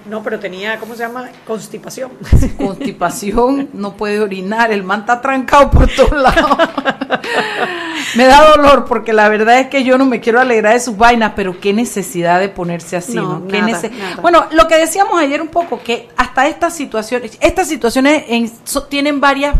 no, 0.09 0.23
pero 0.23 0.39
tenía, 0.39 0.79
¿cómo 0.79 0.93
se 0.93 0.99
llama? 1.01 1.29
Constipación. 1.45 2.11
Constipación, 2.57 3.69
no 3.73 3.97
puede 3.97 4.19
orinar, 4.19 4.71
el 4.71 4.83
man 4.83 5.01
está 5.01 5.21
trancado 5.21 5.69
por 5.71 5.87
todos 5.87 6.11
lados. 6.11 6.57
me 8.15 8.25
da 8.25 8.51
dolor 8.55 8.85
porque 8.85 9.11
la 9.13 9.27
verdad 9.29 9.59
es 9.59 9.67
que 9.67 9.83
yo 9.83 9.97
no 9.97 10.05
me 10.05 10.19
quiero 10.21 10.39
alegrar 10.39 10.73
de 10.73 10.79
sus 10.79 10.95
vainas, 10.97 11.33
pero 11.35 11.59
qué 11.59 11.73
necesidad 11.73 12.39
de 12.39 12.49
ponerse 12.49 12.95
así, 12.95 13.15
No, 13.15 13.39
¿no? 13.39 13.47
Qué 13.47 13.59
nada, 13.61 13.81
nece- 13.81 13.91
nada. 13.91 14.21
Bueno, 14.21 14.45
lo 14.51 14.67
que 14.67 14.77
decíamos 14.77 15.19
ayer 15.19 15.41
un 15.41 15.47
poco, 15.49 15.81
que 15.83 16.09
hasta 16.15 16.47
estas 16.47 16.75
situaciones, 16.75 17.37
estas 17.41 17.67
situaciones 17.67 18.23
en- 18.27 18.51
so- 18.63 18.83
tienen 18.83 19.19
varias, 19.35 19.55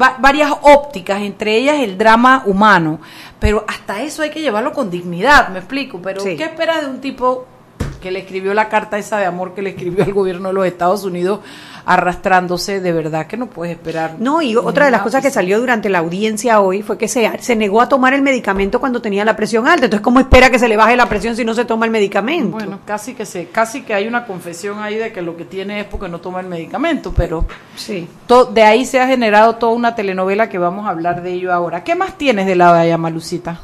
va- 0.00 0.16
varias 0.18 0.50
ópticas, 0.62 1.20
entre 1.20 1.56
ellas 1.56 1.76
el 1.80 1.98
drama 1.98 2.42
humano, 2.46 2.98
pero 3.38 3.64
hasta 3.68 4.00
eso 4.02 4.22
hay 4.22 4.30
que 4.30 4.40
llevarlo 4.40 4.72
con 4.72 4.90
dignidad, 4.90 5.48
me 5.48 5.58
explico, 5.58 6.00
pero 6.02 6.20
Sí. 6.22 6.36
¿qué 6.36 6.44
esperas 6.44 6.80
de 6.80 6.86
un 6.88 7.00
tipo 7.00 7.46
que 8.00 8.10
le 8.10 8.20
escribió 8.20 8.54
la 8.54 8.68
carta 8.68 8.98
esa 8.98 9.18
de 9.18 9.26
amor 9.26 9.54
que 9.54 9.62
le 9.62 9.70
escribió 9.70 10.04
al 10.04 10.12
gobierno 10.12 10.48
de 10.48 10.54
los 10.54 10.66
Estados 10.66 11.04
Unidos 11.04 11.40
arrastrándose, 11.98 12.80
de 12.80 12.92
verdad 12.92 13.26
que 13.26 13.36
no 13.38 13.46
puedes 13.46 13.74
esperar. 13.74 14.16
No, 14.18 14.42
y 14.42 14.54
otra 14.56 14.84
de 14.84 14.90
las 14.90 15.00
cosas 15.02 15.20
que 15.22 15.28
pues, 15.28 15.34
salió 15.34 15.58
durante 15.58 15.88
la 15.88 15.98
audiencia 16.00 16.60
hoy 16.60 16.82
fue 16.82 16.98
que 16.98 17.08
se, 17.08 17.30
se 17.40 17.56
negó 17.56 17.80
a 17.80 17.88
tomar 17.88 18.12
el 18.12 18.20
medicamento 18.22 18.78
cuando 18.78 19.00
tenía 19.00 19.24
la 19.24 19.34
presión 19.36 19.66
alta. 19.66 19.86
Entonces, 19.86 20.04
¿cómo 20.04 20.20
espera 20.20 20.50
que 20.50 20.58
se 20.58 20.68
le 20.68 20.76
baje 20.76 20.96
la 20.96 21.08
presión 21.08 21.34
si 21.34 21.44
no 21.44 21.54
se 21.54 21.64
toma 21.64 21.86
el 21.86 21.90
medicamento? 21.90 22.50
Bueno, 22.50 22.80
casi 22.84 23.14
que 23.14 23.24
se, 23.24 23.46
casi 23.46 23.82
que 23.82 23.94
hay 23.94 24.06
una 24.06 24.26
confesión 24.26 24.80
ahí 24.82 24.96
de 24.96 25.12
que 25.12 25.22
lo 25.22 25.36
que 25.36 25.44
tiene 25.46 25.80
es 25.80 25.86
porque 25.86 26.08
no 26.08 26.20
toma 26.20 26.40
el 26.40 26.46
medicamento, 26.46 27.12
pero 27.16 27.46
sí. 27.74 28.06
to- 28.26 28.44
de 28.46 28.62
ahí 28.62 28.84
se 28.84 29.00
ha 29.00 29.06
generado 29.06 29.56
toda 29.56 29.72
una 29.72 29.94
telenovela 29.94 30.48
que 30.48 30.58
vamos 30.58 30.86
a 30.86 30.90
hablar 30.90 31.22
de 31.22 31.32
ello 31.32 31.52
ahora. 31.52 31.84
¿Qué 31.84 31.94
más 31.94 32.18
tienes 32.18 32.46
de 32.46 32.54
la 32.56 32.74
de 32.74 32.96
Malucita? 32.98 33.60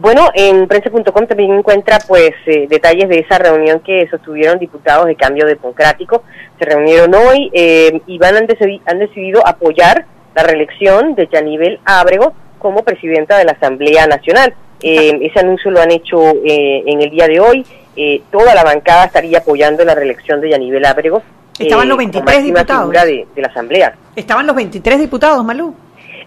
Bueno, 0.00 0.28
en 0.32 0.68
prensa.com 0.68 1.26
también 1.26 1.52
encuentra 1.52 1.98
pues 2.06 2.30
eh, 2.46 2.66
detalles 2.68 3.08
de 3.08 3.18
esa 3.18 3.36
reunión 3.38 3.80
que 3.80 4.08
sostuvieron 4.08 4.58
diputados 4.60 5.06
de 5.06 5.16
cambio 5.16 5.44
democrático. 5.44 6.22
Se 6.58 6.64
reunieron 6.64 7.12
hoy 7.14 7.50
eh, 7.52 8.00
y 8.06 8.16
van 8.18 8.36
han, 8.36 8.46
decidi- 8.46 8.80
han 8.86 9.00
decidido 9.00 9.44
apoyar 9.46 10.04
la 10.36 10.44
reelección 10.44 11.16
de 11.16 11.26
Yanivel 11.26 11.80
Ábrego 11.84 12.32
como 12.60 12.84
presidenta 12.84 13.36
de 13.38 13.44
la 13.44 13.52
Asamblea 13.52 14.06
Nacional. 14.06 14.54
Eh, 14.80 15.18
ese 15.22 15.40
anuncio 15.40 15.72
lo 15.72 15.80
han 15.80 15.90
hecho 15.90 16.30
eh, 16.44 16.84
en 16.86 17.02
el 17.02 17.10
día 17.10 17.26
de 17.26 17.40
hoy. 17.40 17.66
Eh, 17.96 18.22
toda 18.30 18.54
la 18.54 18.62
bancada 18.62 19.06
estaría 19.06 19.38
apoyando 19.38 19.84
la 19.84 19.96
reelección 19.96 20.40
de 20.40 20.50
Yanivel 20.50 20.84
Ábrego. 20.84 21.22
Estaban 21.58 21.88
los 21.88 21.96
como 21.96 22.10
23 22.12 22.24
máxima 22.24 22.60
diputados. 22.60 22.92
de 23.34 23.42
la 23.42 23.48
Asamblea. 23.48 23.94
Estaban 24.14 24.46
los 24.46 24.54
23 24.54 25.00
diputados, 25.00 25.44
Malú. 25.44 25.74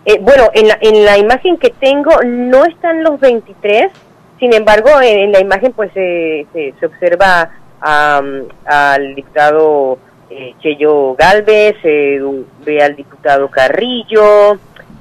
Eh, 0.05 0.17
bueno, 0.21 0.49
en 0.53 0.67
la, 0.67 0.77
en 0.81 1.05
la 1.05 1.17
imagen 1.17 1.57
que 1.57 1.69
tengo 1.69 2.11
no 2.25 2.65
están 2.65 3.03
los 3.03 3.19
23, 3.19 3.91
sin 4.39 4.53
embargo, 4.53 4.89
en, 5.01 5.31
la 5.31 5.39
imagen 5.39 5.73
pues 5.73 5.91
se, 5.93 6.47
se 6.53 6.85
observa 6.85 7.51
al 7.81 9.15
diputado 9.15 9.97
eh, 10.29 10.53
Cheyo 10.59 11.15
Galvez, 11.15 11.75
ve 11.83 12.81
al 12.81 12.95
diputado 12.95 13.49
Carrillo, 13.49 14.53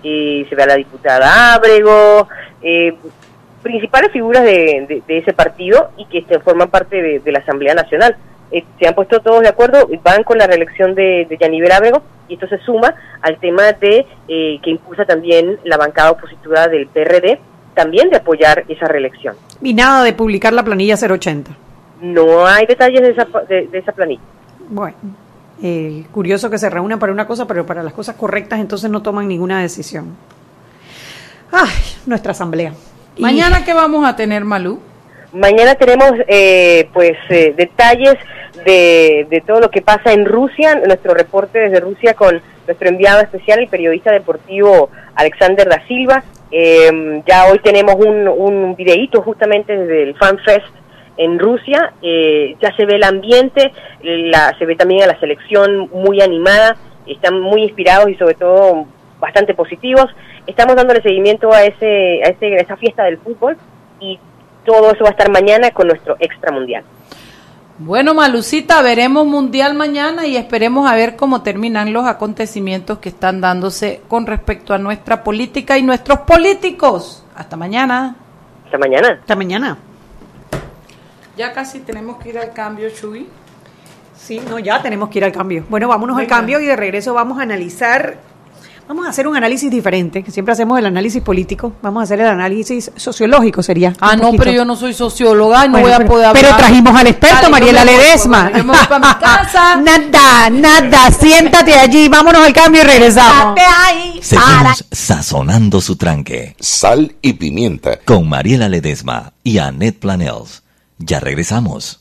eh, 0.02 0.44
se 0.48 0.54
ve 0.54 0.62
a 0.62 0.66
la 0.66 0.76
diputada 0.76 1.54
Ábrego, 1.54 2.28
eh, 2.62 2.94
principales 3.62 4.10
figuras 4.12 4.42
de, 4.44 5.02
de- 5.06 5.18
ese 5.18 5.32
partido 5.32 5.90
y 5.96 6.06
que 6.06 6.22
forman 6.40 6.68
parte 6.68 7.20
de 7.20 7.32
la 7.32 7.38
Asamblea 7.40 7.74
Nacional. 7.74 8.16
Eh, 8.52 8.64
se 8.78 8.88
han 8.88 8.94
puesto 8.94 9.20
todos 9.20 9.42
de 9.42 9.48
acuerdo, 9.48 9.88
van 10.02 10.24
con 10.24 10.38
la 10.38 10.46
reelección 10.46 10.94
de, 10.94 11.26
de 11.28 11.72
Ábrego 11.72 12.02
y 12.28 12.34
esto 12.34 12.48
se 12.48 12.58
suma 12.58 12.94
al 13.22 13.38
tema 13.38 13.72
de 13.72 14.06
eh, 14.28 14.58
que 14.62 14.70
impulsa 14.70 15.04
también 15.04 15.58
la 15.64 15.76
bancada 15.76 16.10
opositora 16.12 16.68
del 16.68 16.86
PRD, 16.88 17.38
también 17.74 18.10
de 18.10 18.16
apoyar 18.16 18.64
esa 18.68 18.86
reelección. 18.86 19.36
Y 19.62 19.74
nada 19.74 20.02
de 20.04 20.12
publicar 20.12 20.52
la 20.52 20.62
planilla 20.64 20.96
080. 20.96 21.50
No 22.00 22.46
hay 22.46 22.66
detalles 22.66 23.02
de 23.02 23.10
esa, 23.10 23.26
de, 23.48 23.66
de 23.68 23.78
esa 23.78 23.92
planilla. 23.92 24.22
Bueno, 24.68 24.96
eh, 25.62 26.04
curioso 26.12 26.48
que 26.50 26.58
se 26.58 26.70
reúnan 26.70 26.98
para 26.98 27.12
una 27.12 27.26
cosa, 27.26 27.46
pero 27.46 27.66
para 27.66 27.82
las 27.82 27.92
cosas 27.92 28.16
correctas 28.16 28.58
entonces 28.60 28.90
no 28.90 29.02
toman 29.02 29.28
ninguna 29.28 29.60
decisión. 29.60 30.16
Ay, 31.52 31.68
nuestra 32.06 32.32
asamblea. 32.32 32.72
Y- 33.16 33.22
Mañana, 33.22 33.64
¿qué 33.64 33.74
vamos 33.74 34.06
a 34.06 34.16
tener, 34.16 34.44
Malú? 34.44 34.80
Mañana 35.32 35.74
tenemos 35.76 36.12
eh, 36.26 36.88
pues 36.92 37.12
eh, 37.28 37.54
detalles 37.56 38.14
de, 38.64 39.26
de 39.28 39.40
todo 39.40 39.60
lo 39.60 39.70
que 39.70 39.82
pasa 39.82 40.12
en 40.12 40.24
Rusia, 40.24 40.74
nuestro 40.86 41.14
reporte 41.14 41.58
desde 41.58 41.80
Rusia 41.80 42.14
con 42.14 42.40
nuestro 42.66 42.88
enviado 42.88 43.20
especial, 43.20 43.58
el 43.60 43.68
periodista 43.68 44.12
deportivo 44.12 44.90
Alexander 45.14 45.68
da 45.68 45.86
Silva. 45.86 46.22
Eh, 46.52 47.22
ya 47.26 47.46
hoy 47.46 47.58
tenemos 47.60 47.94
un, 47.94 48.26
un 48.26 48.74
videíto 48.76 49.22
justamente 49.22 49.76
desde 49.76 50.02
el 50.02 50.14
Fan 50.16 50.38
Fest 50.38 50.66
en 51.16 51.38
Rusia, 51.38 51.92
eh, 52.02 52.56
ya 52.60 52.74
se 52.76 52.86
ve 52.86 52.96
el 52.96 53.04
ambiente, 53.04 53.72
la, 54.02 54.56
se 54.58 54.64
ve 54.64 54.74
también 54.74 55.02
a 55.02 55.06
la 55.06 55.20
selección 55.20 55.90
muy 55.92 56.20
animada, 56.22 56.76
están 57.06 57.40
muy 57.40 57.62
inspirados 57.64 58.08
y 58.08 58.14
sobre 58.14 58.34
todo 58.34 58.86
bastante 59.18 59.52
positivos. 59.54 60.06
Estamos 60.46 60.76
dándole 60.76 61.02
seguimiento 61.02 61.52
a 61.52 61.64
ese, 61.64 62.22
a 62.24 62.28
ese, 62.28 62.54
a 62.56 62.60
esa 62.62 62.76
fiesta 62.76 63.04
del 63.04 63.18
fútbol 63.18 63.56
y 64.00 64.18
todo 64.64 64.92
eso 64.92 65.04
va 65.04 65.10
a 65.10 65.12
estar 65.12 65.30
mañana 65.30 65.70
con 65.72 65.88
nuestro 65.88 66.16
extra 66.20 66.50
mundial. 66.52 66.84
Bueno, 67.82 68.12
Malucita, 68.12 68.82
veremos 68.82 69.26
Mundial 69.26 69.72
mañana 69.72 70.26
y 70.26 70.36
esperemos 70.36 70.86
a 70.86 70.94
ver 70.94 71.16
cómo 71.16 71.40
terminan 71.40 71.94
los 71.94 72.06
acontecimientos 72.06 72.98
que 72.98 73.08
están 73.08 73.40
dándose 73.40 74.02
con 74.06 74.26
respecto 74.26 74.74
a 74.74 74.78
nuestra 74.78 75.24
política 75.24 75.78
y 75.78 75.82
nuestros 75.82 76.18
políticos. 76.20 77.24
Hasta 77.34 77.56
mañana. 77.56 78.16
Hasta 78.66 78.76
mañana. 78.76 79.18
Hasta 79.22 79.34
mañana. 79.34 79.78
Ya 81.38 81.54
casi 81.54 81.78
tenemos 81.80 82.18
que 82.18 82.28
ir 82.28 82.38
al 82.38 82.52
cambio, 82.52 82.90
Chuy. 82.90 83.26
Sí, 84.14 84.42
no, 84.46 84.58
ya 84.58 84.82
tenemos 84.82 85.08
que 85.08 85.16
ir 85.16 85.24
al 85.24 85.32
cambio. 85.32 85.64
Bueno, 85.70 85.88
vámonos 85.88 86.18
Venga. 86.18 86.34
al 86.34 86.38
cambio 86.38 86.60
y 86.60 86.66
de 86.66 86.76
regreso 86.76 87.14
vamos 87.14 87.38
a 87.38 87.44
analizar, 87.44 88.18
vamos 88.90 89.06
a 89.06 89.10
hacer 89.10 89.28
un 89.28 89.36
análisis 89.36 89.70
diferente, 89.70 90.24
que 90.24 90.32
siempre 90.32 90.50
hacemos 90.52 90.76
el 90.76 90.84
análisis 90.84 91.22
político, 91.22 91.74
vamos 91.80 92.00
a 92.00 92.04
hacer 92.04 92.18
el 92.22 92.26
análisis 92.26 92.90
sociológico, 92.96 93.62
sería. 93.62 93.92
Ah, 94.00 94.16
no, 94.16 94.22
poquito. 94.24 94.42
pero 94.42 94.52
yo 94.56 94.64
no 94.64 94.74
soy 94.74 94.94
socióloga 94.94 95.64
y 95.64 95.68
no 95.68 95.72
Bueno, 95.78 95.86
voy 95.86 95.92
a 95.92 95.96
pero- 95.98 96.10
poder 96.10 96.26
hablar. 96.26 96.42
Pero 96.44 96.56
trajimos 96.56 96.96
al 96.98 97.06
experto, 97.06 97.36
Dale, 97.36 97.48
Mariela 97.50 97.84
me 97.84 97.92
voy, 97.92 98.00
Ledesma. 98.02 98.50
yo 98.52 98.64
me 98.64 98.72
voy 98.76 98.86
para 98.88 99.06
mi 99.14 99.14
casa. 99.20 99.76
nada, 99.76 100.50
nada, 100.50 101.10
siéntate 101.12 101.74
allí, 101.74 102.08
vámonos 102.08 102.44
al 102.44 102.52
cambio 102.52 102.82
y 102.82 102.84
regresamos. 102.84 103.54
Seguimos 104.20 104.84
sazonando 104.90 105.80
su 105.80 105.94
tranque 105.94 106.56
Sal 106.58 107.14
y 107.22 107.34
pimienta. 107.34 107.96
con 108.04 108.28
Mariela 108.28 108.68
Ledesma 108.68 109.32
y 109.44 109.58
Annette 109.58 110.00
Planels. 110.00 110.64
Ya 110.98 111.20
regresamos. 111.20 112.00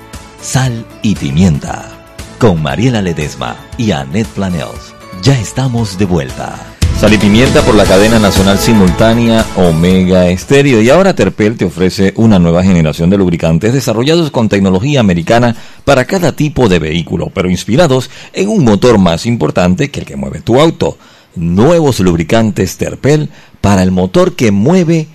Sal 0.40 0.86
y 1.02 1.14
pimienta 1.14 1.93
con 2.38 2.62
Mariela 2.62 3.02
Ledesma 3.02 3.56
y 3.78 3.90
Annette 3.90 4.28
Planels. 4.28 4.94
Ya 5.22 5.38
estamos 5.38 5.98
de 5.98 6.04
vuelta. 6.04 6.54
Sal 6.98 7.12
y 7.12 7.18
pimienta 7.18 7.62
por 7.62 7.74
la 7.74 7.84
cadena 7.84 8.18
nacional 8.18 8.58
simultánea 8.58 9.44
Omega 9.56 10.28
Estéreo. 10.28 10.80
Y 10.80 10.90
ahora 10.90 11.14
Terpel 11.14 11.56
te 11.56 11.64
ofrece 11.64 12.14
una 12.16 12.38
nueva 12.38 12.62
generación 12.62 13.10
de 13.10 13.18
lubricantes 13.18 13.72
desarrollados 13.72 14.30
con 14.30 14.48
tecnología 14.48 15.00
americana 15.00 15.56
para 15.84 16.04
cada 16.04 16.32
tipo 16.32 16.68
de 16.68 16.78
vehículo, 16.78 17.30
pero 17.34 17.50
inspirados 17.50 18.10
en 18.32 18.48
un 18.48 18.64
motor 18.64 18.98
más 18.98 19.26
importante 19.26 19.90
que 19.90 20.00
el 20.00 20.06
que 20.06 20.16
mueve 20.16 20.40
tu 20.40 20.60
auto. 20.60 20.96
Nuevos 21.34 22.00
lubricantes 22.00 22.76
Terpel 22.76 23.28
para 23.60 23.82
el 23.82 23.90
motor 23.90 24.34
que 24.36 24.52
mueve 24.52 25.08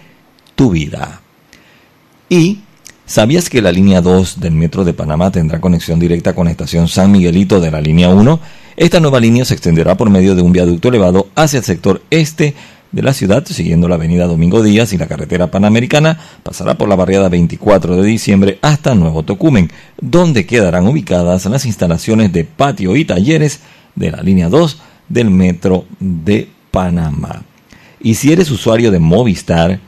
tu 0.56 0.72
vida. 0.72 1.22
Y 2.30 2.60
¿Sabías 3.10 3.50
que 3.50 3.64
la 3.64 3.72
línea 3.72 4.02
2 4.02 4.40
del 4.40 4.54
Metro 4.54 4.86
de 4.86 4.94
Panamá 4.94 5.32
tendrá 5.32 5.60
conexión 5.60 6.00
directa 6.00 6.36
con 6.36 6.46
la 6.46 6.52
estación 6.52 6.88
San 6.88 7.12
Miguelito 7.12 7.60
de 7.60 7.72
la 7.72 7.82
línea 7.82 8.10
1? 8.10 8.40
Esta 8.78 9.00
nueva 9.00 9.20
línea 9.20 9.46
se 9.46 9.56
extenderá 9.56 9.98
por 9.98 10.12
medio 10.12 10.36
de 10.36 10.44
un 10.44 10.54
viaducto 10.54 10.90
elevado 10.90 11.28
hacia 11.34 11.58
el 11.58 11.64
sector 11.64 12.04
este 12.12 12.54
de 12.92 13.02
la 13.02 13.14
ciudad, 13.14 13.44
siguiendo 13.48 13.88
la 13.88 13.96
avenida 13.96 14.28
Domingo 14.28 14.62
Díaz 14.62 14.94
y 14.94 15.00
la 15.00 15.08
carretera 15.08 15.50
panamericana, 15.50 16.20
pasará 16.44 16.78
por 16.78 16.88
la 16.88 16.96
barriada 16.96 17.30
24 17.30 17.96
de 17.96 18.08
diciembre 18.08 18.60
hasta 18.62 18.94
Nuevo 18.94 19.24
Tocumen, 19.24 19.72
donde 20.00 20.46
quedarán 20.46 20.86
ubicadas 20.86 21.48
las 21.48 21.66
instalaciones 21.66 22.32
de 22.32 22.44
patio 22.44 22.96
y 22.96 23.06
talleres 23.06 23.62
de 23.96 24.12
la 24.12 24.22
línea 24.22 24.50
2 24.50 24.82
del 25.10 25.32
Metro 25.32 25.86
de 26.00 26.48
Panamá. 26.70 27.42
Y 28.00 28.14
si 28.14 28.32
eres 28.32 28.52
usuario 28.52 28.92
de 28.92 29.00
Movistar, 29.00 29.80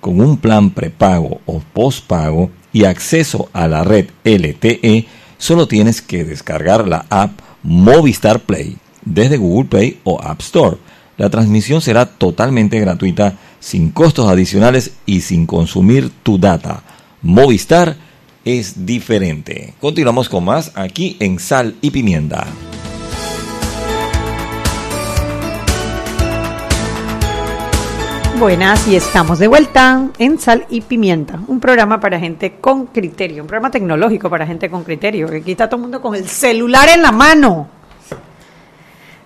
con 0.00 0.20
un 0.20 0.36
plan 0.36 0.70
prepago 0.70 1.40
o 1.46 1.60
postpago 1.60 2.50
y 2.72 2.84
acceso 2.84 3.48
a 3.52 3.66
la 3.68 3.84
red 3.84 4.06
LTE, 4.24 5.06
solo 5.38 5.68
tienes 5.68 6.02
que 6.02 6.24
descargar 6.24 6.86
la 6.86 7.06
app 7.10 7.40
Movistar 7.62 8.40
Play 8.40 8.76
desde 9.04 9.36
Google 9.36 9.68
Play 9.68 10.00
o 10.04 10.20
App 10.22 10.40
Store. 10.40 10.76
La 11.16 11.30
transmisión 11.30 11.80
será 11.80 12.06
totalmente 12.06 12.78
gratuita, 12.78 13.34
sin 13.58 13.90
costos 13.90 14.28
adicionales 14.28 14.92
y 15.04 15.22
sin 15.22 15.46
consumir 15.46 16.10
tu 16.22 16.38
data. 16.38 16.82
Movistar 17.22 17.96
es 18.44 18.86
diferente. 18.86 19.74
Continuamos 19.80 20.28
con 20.28 20.44
más 20.44 20.72
aquí 20.74 21.16
en 21.18 21.38
Sal 21.38 21.74
y 21.80 21.90
Pimienta. 21.90 22.46
Buenas, 28.38 28.86
y 28.86 28.94
estamos 28.94 29.40
de 29.40 29.48
vuelta 29.48 30.10
en 30.16 30.38
Sal 30.38 30.64
y 30.70 30.82
Pimienta, 30.82 31.40
un 31.48 31.58
programa 31.58 31.98
para 31.98 32.20
gente 32.20 32.60
con 32.60 32.86
criterio, 32.86 33.42
un 33.42 33.48
programa 33.48 33.72
tecnológico 33.72 34.30
para 34.30 34.46
gente 34.46 34.70
con 34.70 34.84
criterio, 34.84 35.26
aquí 35.26 35.50
está 35.50 35.68
todo 35.68 35.78
el 35.78 35.82
mundo 35.82 36.00
con 36.00 36.14
el 36.14 36.28
celular 36.28 36.88
en 36.88 37.02
la 37.02 37.10
mano. 37.10 37.68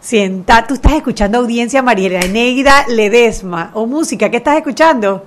Sienta, 0.00 0.66
tú 0.66 0.74
estás 0.74 0.94
escuchando 0.94 1.38
audiencia 1.38 1.82
Mariela 1.82 2.26
Negra 2.26 2.86
Ledesma 2.88 3.70
o 3.74 3.84
música, 3.84 4.30
¿qué 4.30 4.38
estás 4.38 4.56
escuchando? 4.56 5.26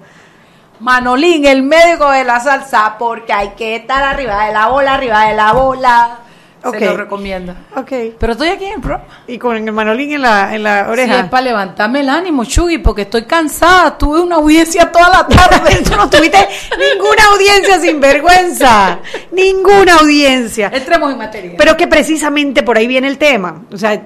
Manolín, 0.80 1.46
el 1.46 1.62
médico 1.62 2.10
de 2.10 2.24
la 2.24 2.40
salsa, 2.40 2.96
porque 2.98 3.34
hay 3.34 3.50
que 3.50 3.76
estar 3.76 4.02
arriba 4.02 4.48
de 4.48 4.54
la 4.54 4.68
bola, 4.68 4.96
arriba 4.96 5.28
de 5.28 5.36
la 5.36 5.54
bola. 5.54 6.20
Ok. 6.66 6.78
Se 6.80 6.86
lo 6.86 6.98
recomiendo. 6.98 7.54
Ok. 7.76 7.92
Pero 8.20 8.32
estoy 8.34 8.50
aquí 8.50 8.66
en 8.66 8.74
el 8.74 8.82
programa. 8.82 9.06
Y 9.28 9.38
con 9.38 9.56
el 9.56 9.72
manolín 9.72 10.12
en 10.14 10.22
la, 10.24 10.56
en 10.56 10.64
la 10.64 10.86
Sí, 10.86 10.92
oreja. 10.92 11.20
es 11.22 11.30
para 11.30 11.44
levantarme 11.44 12.00
el 12.00 12.10
ánimo, 12.10 12.44
Chugui, 12.44 12.80
porque 12.80 13.04
estoy 13.04 13.26
cansada. 13.26 13.98
Tuve 13.98 14.20
una 14.22 14.36
audiencia 14.38 14.92
toda 14.92 15.10
la 15.10 15.28
tarde. 15.28 15.78
Tú 15.90 15.96
no 15.96 16.10
tuviste 16.10 16.40
ninguna 16.72 17.24
audiencia 17.34 17.80
sin 17.80 18.00
vergüenza. 18.00 19.00
Ninguna 19.32 19.96
audiencia. 20.00 20.72
Entremos 20.74 21.12
en 21.12 21.18
materia. 21.20 21.54
Pero 21.58 21.78
que 21.78 21.88
precisamente 21.88 22.64
por 22.64 22.78
ahí 22.78 22.88
viene 22.88 23.08
el 23.08 23.18
tema. 23.20 23.62
O 23.72 23.78
sea, 23.78 24.02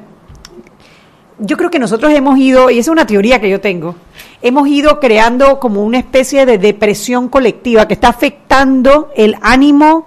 yo 1.37 1.55
creo 1.55 1.69
que 1.71 1.79
nosotros 1.79 2.11
hemos 2.13 2.37
ido, 2.37 2.69
y 2.69 2.79
esa 2.79 2.89
es 2.91 2.93
una 2.93 3.07
teoría 3.07 3.39
que 3.39 3.49
yo 3.49 3.61
tengo, 3.61 3.95
hemos 4.41 4.67
ido 4.67 4.99
creando 4.99 5.59
como 5.59 5.83
una 5.83 5.97
especie 5.97 6.45
de 6.45 6.57
depresión 6.57 7.29
colectiva 7.29 7.87
que 7.87 7.93
está 7.93 8.09
afectando 8.09 9.09
el 9.15 9.37
ánimo 9.41 10.05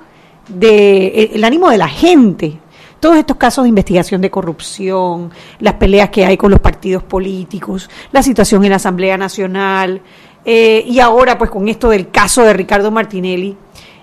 de 0.49 1.31
el 1.35 1.45
ánimo 1.45 1.71
de 1.71 1.79
la 1.79 1.89
gente. 1.89 2.59
Todos 3.01 3.17
estos 3.17 3.37
casos 3.37 3.65
de 3.65 3.69
investigación 3.71 4.21
de 4.21 4.31
corrupción, 4.31 5.31
las 5.59 5.75
peleas 5.75 6.11
que 6.11 6.25
hay 6.25 6.37
con 6.37 6.51
los 6.53 6.61
partidos 6.61 7.03
políticos, 7.03 7.91
la 8.13 8.23
situación 8.23 8.63
en 8.65 8.71
la 8.71 8.77
Asamblea 8.77 9.17
Nacional, 9.19 10.01
eh, 10.45 10.85
y 10.87 11.01
ahora 11.01 11.37
pues 11.37 11.51
con 11.51 11.69
esto 11.69 11.89
del 11.89 12.11
caso 12.11 12.43
de 12.43 12.53
Ricardo 12.53 12.91
Martinelli, 12.93 13.57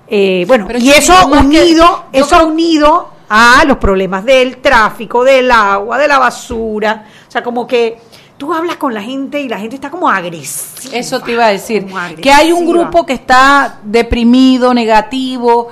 eh, 0.08 0.44
bueno, 0.48 0.66
Pero 0.68 0.80
y 0.80 0.90
eso 0.90 1.14
que- 1.32 1.38
unido, 1.38 2.06
eso 2.12 2.38
creo- 2.38 2.48
unido 2.48 3.10
a 3.30 3.64
los 3.66 3.78
problemas 3.78 4.26
del 4.26 4.58
tráfico, 4.58 5.24
del 5.24 5.50
agua, 5.52 5.98
de 5.98 6.08
la 6.08 6.20
basura, 6.20 7.06
o 7.28 7.32
sea, 7.32 7.42
como 7.44 7.66
que 7.68 8.00
tú 8.38 8.54
hablas 8.54 8.76
con 8.78 8.94
la 8.94 9.02
gente 9.02 9.40
y 9.40 9.48
la 9.48 9.60
gente 9.60 9.76
está 9.76 9.90
como 9.90 10.10
agresiva. 10.10 10.98
Eso 10.98 11.20
te 11.22 11.34
iba 11.34 11.46
a 11.46 11.50
decir. 11.50 11.86
Que 12.22 12.32
hay 12.32 12.52
un 12.52 12.66
grupo 12.68 13.06
que 13.06 13.14
está 13.14 13.80
deprimido, 13.84 14.74
negativo, 14.74 15.68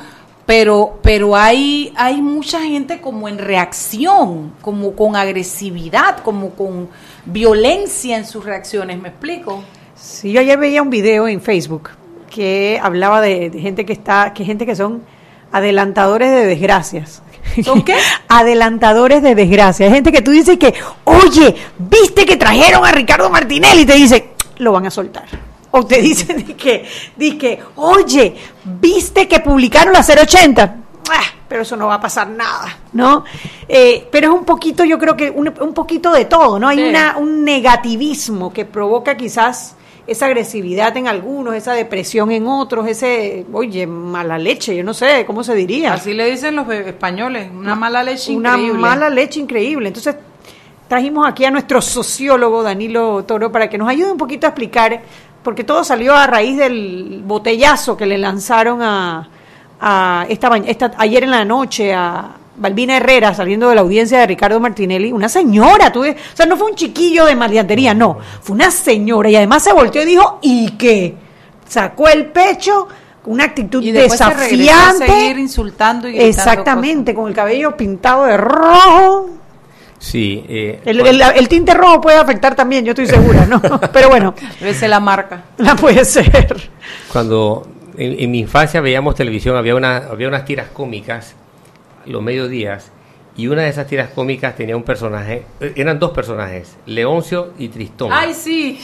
pero, 0.48 0.98
pero 1.04 1.36
hay, 1.36 1.94
hay 1.98 2.22
mucha 2.22 2.62
gente 2.62 3.02
como 3.02 3.28
en 3.28 3.38
reacción, 3.38 4.54
como 4.62 4.96
con 4.96 5.18
agresividad, 5.18 6.20
como 6.20 6.52
con 6.52 6.88
violencia 7.26 8.18
en 8.18 8.26
sus 8.26 8.46
reacciones. 8.46 8.98
¿Me 8.98 9.10
explico? 9.10 9.62
Sí, 9.94 10.32
yo 10.32 10.40
ayer 10.40 10.58
veía 10.58 10.82
un 10.82 10.90
video 10.90 11.28
en 11.28 11.42
Facebook 11.42 11.90
que 12.30 12.80
hablaba 12.82 13.20
de, 13.20 13.50
de 13.50 13.60
gente 13.60 13.86
que 13.86 13.92
está, 13.92 14.32
que 14.34 14.46
gente 14.46 14.66
que 14.66 14.78
son 14.78 15.04
adelantadores 15.52 16.32
de 16.32 16.46
desgracias. 16.46 17.22
¿Son 17.62 17.82
qué? 17.84 17.98
adelantadores 18.30 19.22
de 19.22 19.36
desgracias. 19.36 19.90
Hay 19.90 19.96
gente 19.96 20.14
que 20.14 20.22
tú 20.22 20.32
dices 20.32 20.58
que, 20.58 20.74
oye, 21.04 21.56
viste 21.78 22.26
que 22.26 22.38
trajeron 22.38 22.86
a 22.86 22.94
Ricardo 22.94 23.30
Martinelli 23.30 23.82
y 23.82 23.86
te 23.86 23.96
dice, 23.96 24.30
lo 24.60 24.72
van 24.72 24.86
a 24.86 24.92
soltar. 24.92 25.26
O 25.72 25.86
te 25.86 26.02
dicen 26.02 26.46
de 26.46 26.56
que, 26.56 26.86
de 27.16 27.38
que, 27.38 27.60
oye, 27.76 28.36
viste 28.64 29.28
que 29.28 29.40
publicaron 29.42 29.94
la 29.94 30.02
080. 30.02 30.76
Ah, 31.10 31.22
pero 31.48 31.62
eso 31.62 31.76
no 31.78 31.88
va 31.88 31.96
a 31.96 32.02
pasar 32.02 32.28
nada, 32.30 32.78
¿no? 32.94 33.24
Eh, 33.68 34.08
pero 34.12 34.28
es 34.28 34.34
un 34.40 34.46
poquito, 34.46 34.84
yo 34.84 34.98
creo 34.98 35.16
que 35.16 35.30
un, 35.30 35.54
un 35.62 35.74
poquito 35.74 36.12
de 36.12 36.26
todo, 36.26 36.60
¿no? 36.60 36.68
Hay 36.68 36.78
Sí. 36.78 36.84
una, 36.90 37.18
un 37.18 37.44
negativismo 37.46 38.52
que 38.52 38.66
provoca 38.66 39.16
quizás 39.16 39.76
esa 40.06 40.26
agresividad 40.28 40.96
en 40.96 41.08
algunos, 41.08 41.54
esa 41.54 41.74
depresión 41.74 42.32
en 42.32 42.48
otros, 42.48 42.88
ese, 42.88 43.46
oye, 43.52 43.86
mala 43.88 44.38
leche, 44.38 44.74
yo 44.76 44.84
no 44.84 44.94
sé, 44.94 45.26
¿cómo 45.26 45.44
se 45.44 45.54
diría? 45.54 45.94
Así 45.94 46.14
le 46.14 46.30
dicen 46.32 46.56
los 46.56 46.70
españoles, 46.70 47.50
una 47.54 47.76
mala 47.76 48.04
leche 48.04 48.34
una 48.34 48.52
increíble. 48.52 48.80
mala 48.80 49.10
leche 49.10 49.40
increíble. 49.42 49.88
Entonces, 49.90 50.16
trajimos 50.88 51.28
aquí 51.28 51.44
a 51.44 51.52
nuestro 51.52 51.82
sociólogo 51.82 52.64
Danilo 52.64 53.26
Toro 53.26 53.52
para 53.52 53.70
que 53.70 53.78
nos 53.78 53.90
ayude 53.90 54.10
un 54.12 54.18
poquito 54.18 54.48
a 54.48 54.52
explicar, 54.52 55.02
porque 55.44 55.64
todo 55.64 55.84
salió 55.84 56.16
a 56.16 56.28
raíz 56.28 56.58
del 56.58 57.22
botellazo 57.26 57.96
que 57.96 58.06
le 58.06 58.18
lanzaron 58.18 58.82
a, 58.82 59.28
a 59.80 60.26
esta, 60.30 60.56
esta 60.58 60.92
ayer 60.98 61.24
en 61.24 61.32
la 61.32 61.46
noche 61.46 61.94
a, 61.94 62.36
Balbina 62.58 62.98
Herrera 62.98 63.34
saliendo 63.34 63.70
de 63.70 63.76
la 63.76 63.82
audiencia 63.82 64.20
de 64.20 64.28
Ricardo 64.28 64.60
Martinelli, 64.60 65.12
una 65.12 65.30
señora, 65.30 65.92
tú, 65.92 66.02
o 66.04 66.16
sea, 66.34 66.46
no 66.46 66.58
fue 66.58 66.72
un 66.72 66.76
chiquillo 66.76 67.26
de 67.26 67.36
maleantería, 67.36 67.94
no, 67.94 68.18
fue 68.42 68.56
una 68.56 68.72
señora 68.72 69.30
y 69.30 69.36
además 69.36 69.64
se 69.64 69.74
volteó 69.74 70.02
y 70.02 70.06
dijo, 70.06 70.40
¿y 70.42 70.72
qué? 70.72 71.16
Sacó 71.68 72.08
el 72.08 72.28
pecho, 72.28 72.88
una 73.26 73.44
actitud 73.44 73.84
Y 73.84 73.92
después 73.92 74.18
se 74.18 74.26
regresó 74.26 74.74
a 74.74 74.94
desafiante. 74.94 75.06
seguir 75.06 75.40
insultando 75.40 76.10
y 76.10 76.18
Exactamente, 76.20 77.14
con 77.14 77.28
el 77.28 77.36
cabello 77.36 77.78
pintado 77.78 78.26
de 78.26 78.38
rojo. 78.38 79.30
Sí. 80.00 80.46
eh, 80.48 80.80
El, 80.86 81.00
el- 81.06 81.22
el 81.22 81.48
tinte 81.48 81.74
rojo 81.74 82.02
puede 82.02 82.18
afectar 82.18 82.56
también, 82.56 82.86
yo 82.86 82.92
estoy 82.92 83.08
segura, 83.08 83.46
¿no? 83.46 83.62
Pero 83.94 84.10
bueno. 84.10 84.34
Esa 84.62 84.86
es 84.86 84.90
la 84.90 85.00
marca. 85.00 85.46
la 85.58 85.76
puede 85.76 86.06
ser. 86.06 86.70
Cuando 87.12 87.68
en, 87.98 88.20
en 88.20 88.32
mi 88.32 88.40
infancia 88.40 88.80
veíamos 88.82 89.16
televisión, 89.16 89.56
había, 89.56 89.76
una, 89.76 89.98
había 89.98 90.28
unas 90.28 90.46
tiras 90.46 90.68
cómicas 90.72 91.36
los 92.06 92.22
mediodías 92.22 92.92
y 93.36 93.48
una 93.48 93.64
de 93.64 93.70
esas 93.70 93.86
tiras 93.88 94.10
cómicas 94.10 94.56
tenía 94.56 94.76
un 94.78 94.84
personaje, 94.84 95.44
eh, 95.60 95.74
eran 95.76 96.00
dos 96.00 96.12
personajes, 96.12 96.76
Leoncio 96.86 97.54
y 97.58 97.68
Tristón. 97.70 98.10
Ay, 98.14 98.34
sí. 98.34 98.80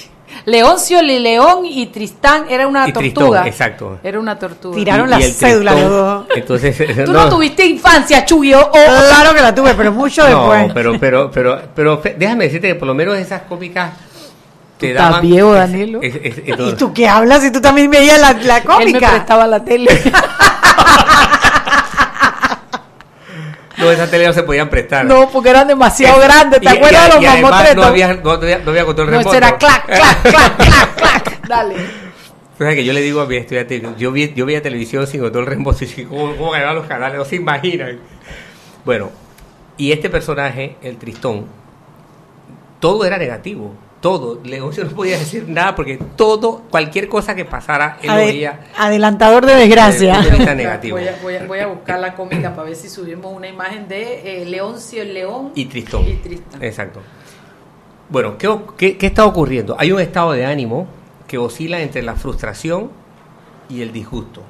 Leoncio, 0.45 1.01
León 1.01 1.65
y 1.65 1.85
Tristán 1.87 2.45
era 2.49 2.67
una 2.67 2.87
Y 2.87 2.93
tortuga. 2.93 3.41
Tristón, 3.43 3.47
exacto. 3.47 3.99
Era 4.03 4.19
una 4.19 4.37
tortuga. 4.37 4.75
Tiraron 4.75 5.07
Y- 5.07 5.09
la 5.11 5.19
y 5.19 5.31
cédula 5.31 5.71
los 5.73 5.89
dos. 5.89 6.25
Entonces, 6.35 6.77
Tú 7.05 7.11
no, 7.13 7.29
tuviste 7.29 7.65
infancia, 7.65 8.25
Chuyo. 8.25 8.59
Oh, 8.59 8.71
Claro 8.73 9.33
que 9.35 9.41
la 9.41 9.53
tuve, 9.55 9.73
pero 9.73 9.91
mucho 9.91 10.27
No, 10.29 10.49
después. 10.51 10.71
pero, 10.73 10.99
pero, 10.99 11.31
pero, 11.31 11.61
pero 11.75 12.01
déjame 12.17 12.45
decirte 12.45 12.67
que 12.69 12.75
por 12.75 12.87
lo 12.87 12.93
menos 12.93 13.17
esas 13.17 13.43
cómicas 13.43 13.91
te 14.77 14.91
estás 14.91 15.09
daban. 15.09 15.21
viejo, 15.21 15.53
Danilo. 15.53 15.99
es- 16.01 16.15
es- 16.15 16.37
es- 16.45 16.59
¿Y 16.59 16.73
tú 16.73 16.93
qué 16.93 17.07
hablas 17.07 17.41
si 17.41 17.51
tú 17.51 17.61
también 17.61 17.89
veías 17.89 18.19
la, 18.19 18.33
la 18.33 18.57
Él 18.57 18.63
me 18.63 18.69
cómica? 18.73 19.09
prestaba 19.11 19.47
la 19.47 19.63
tele. 19.63 19.89
no, 23.83 23.91
esas 23.91 24.09
tele 24.11 24.25
no 24.27 24.33
se 24.33 24.43
podían 24.43 24.69
prestar. 24.69 25.05
no, 25.05 25.29
porque 25.29 25.49
eran 25.49 25.67
demasiado 25.67 26.19
grandes. 26.19 26.59
¿Te 26.61 26.65
Y- 26.65 26.69
acuerdas 26.77 27.07
de 27.09 27.15
los 27.15 27.23
mamotretos? 27.41 27.75
No 27.75 27.83
había, 27.83 28.13
no, 28.13 28.31
había, 28.31 28.57
no 28.59 28.71
había 28.71 28.85
control 28.85 29.07
remoto. 29.09 29.33
era 29.33 29.57
clac, 29.57 29.85
clac, 29.85 30.21
clac, 30.23 30.55
clac, 30.57 30.95
clac. 30.95 31.47
Dale. 31.47 31.75
Fíjate 32.57 32.75
que 32.75 32.85
yo 32.85 32.93
le 32.93 33.01
digo 33.01 33.19
a 33.21 33.25
mi 33.25 33.35
estudiante, 33.37 33.81
yo, 33.97 34.11
vi, 34.11 34.31
yo 34.35 34.45
veía 34.45 34.61
televisión 34.61 35.07
sin 35.07 35.21
control 35.21 35.45
remoto 35.47 35.83
y 35.83 36.05
¿cómo, 36.05 36.35
cómo 36.35 36.51
grabar 36.51 36.75
los 36.75 36.85
canales? 36.85 37.17
No 37.17 37.25
se 37.25 37.35
imaginan. 37.35 37.99
Bueno, 38.85 39.09
y 39.77 39.91
este 39.91 40.09
personaje, 40.09 40.77
el 40.83 40.97
Tristón, 40.97 41.47
todo 42.79 43.05
era 43.05 43.17
negativo. 43.17 43.73
Todo. 44.03 44.39
Leoncio 44.43 44.83
no 44.83 44.89
podía 44.91 45.17
decir 45.17 45.47
nada 45.47 45.73
porque 45.75 45.97
todo, 46.17 46.63
cualquier 46.69 47.07
cosa 47.07 47.33
que 47.35 47.45
pasara, 47.45 47.97
él 48.01 48.07
lo 48.09 48.13
Ade- 48.15 48.25
veía. 48.25 48.59
adelantador 48.77 49.45
de 49.45 49.55
desgracia. 49.55 50.19
De 50.19 50.55
negativo. 50.55 50.97
Voy 50.97 51.07
a, 51.07 51.15
voy, 51.23 51.35
a, 51.37 51.45
voy 51.47 51.59
a 51.59 51.67
buscar 51.67 51.99
la 52.01 52.13
cómica 52.13 52.53
para 52.53 52.67
ver 52.67 52.75
si 52.75 52.89
subimos 52.89 53.33
una 53.33 53.47
imagen 53.47 53.87
de 53.87 54.41
eh, 54.41 54.45
Leoncio 54.45 55.01
el 55.01 55.13
León 55.13 55.53
Y 55.55 55.65
Tristón. 55.65 56.03
y 56.05 56.15
Tristán. 56.15 56.61
Exacto. 56.61 56.99
Bueno, 58.09 58.37
¿qué, 58.37 58.53
qué, 58.77 58.97
qué 58.97 59.05
está 59.07 59.25
ocurriendo? 59.25 59.77
Hay 59.79 59.93
un 59.93 60.01
estado 60.01 60.33
de 60.33 60.45
ánimo 60.45 60.85
que 61.25 61.37
oscila 61.37 61.79
entre 61.79 62.03
la 62.03 62.15
frustración 62.15 62.91
y 63.69 63.81
el 63.83 63.93
disgusto. 63.93 64.41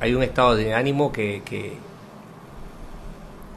Hay 0.00 0.14
un 0.14 0.22
estado 0.22 0.56
de 0.56 0.72
ánimo 0.72 1.12
que, 1.12 1.42
que, 1.44 1.74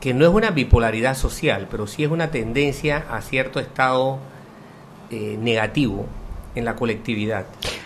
que 0.02 0.14
no 0.14 0.26
es 0.26 0.32
una 0.34 0.52
bipolaridad 0.52 1.16
social, 1.16 1.68
pero 1.72 1.88
sí 1.88 2.04
es 2.04 2.12
una 2.12 2.30
tendencia 2.30 3.06
a 3.10 3.22
cierto 3.22 3.62
estado 3.62 4.20
eh, 5.12 5.38
negativo 5.42 6.06
en 6.56 6.66
la 6.66 6.76
colectividad. 6.76 7.46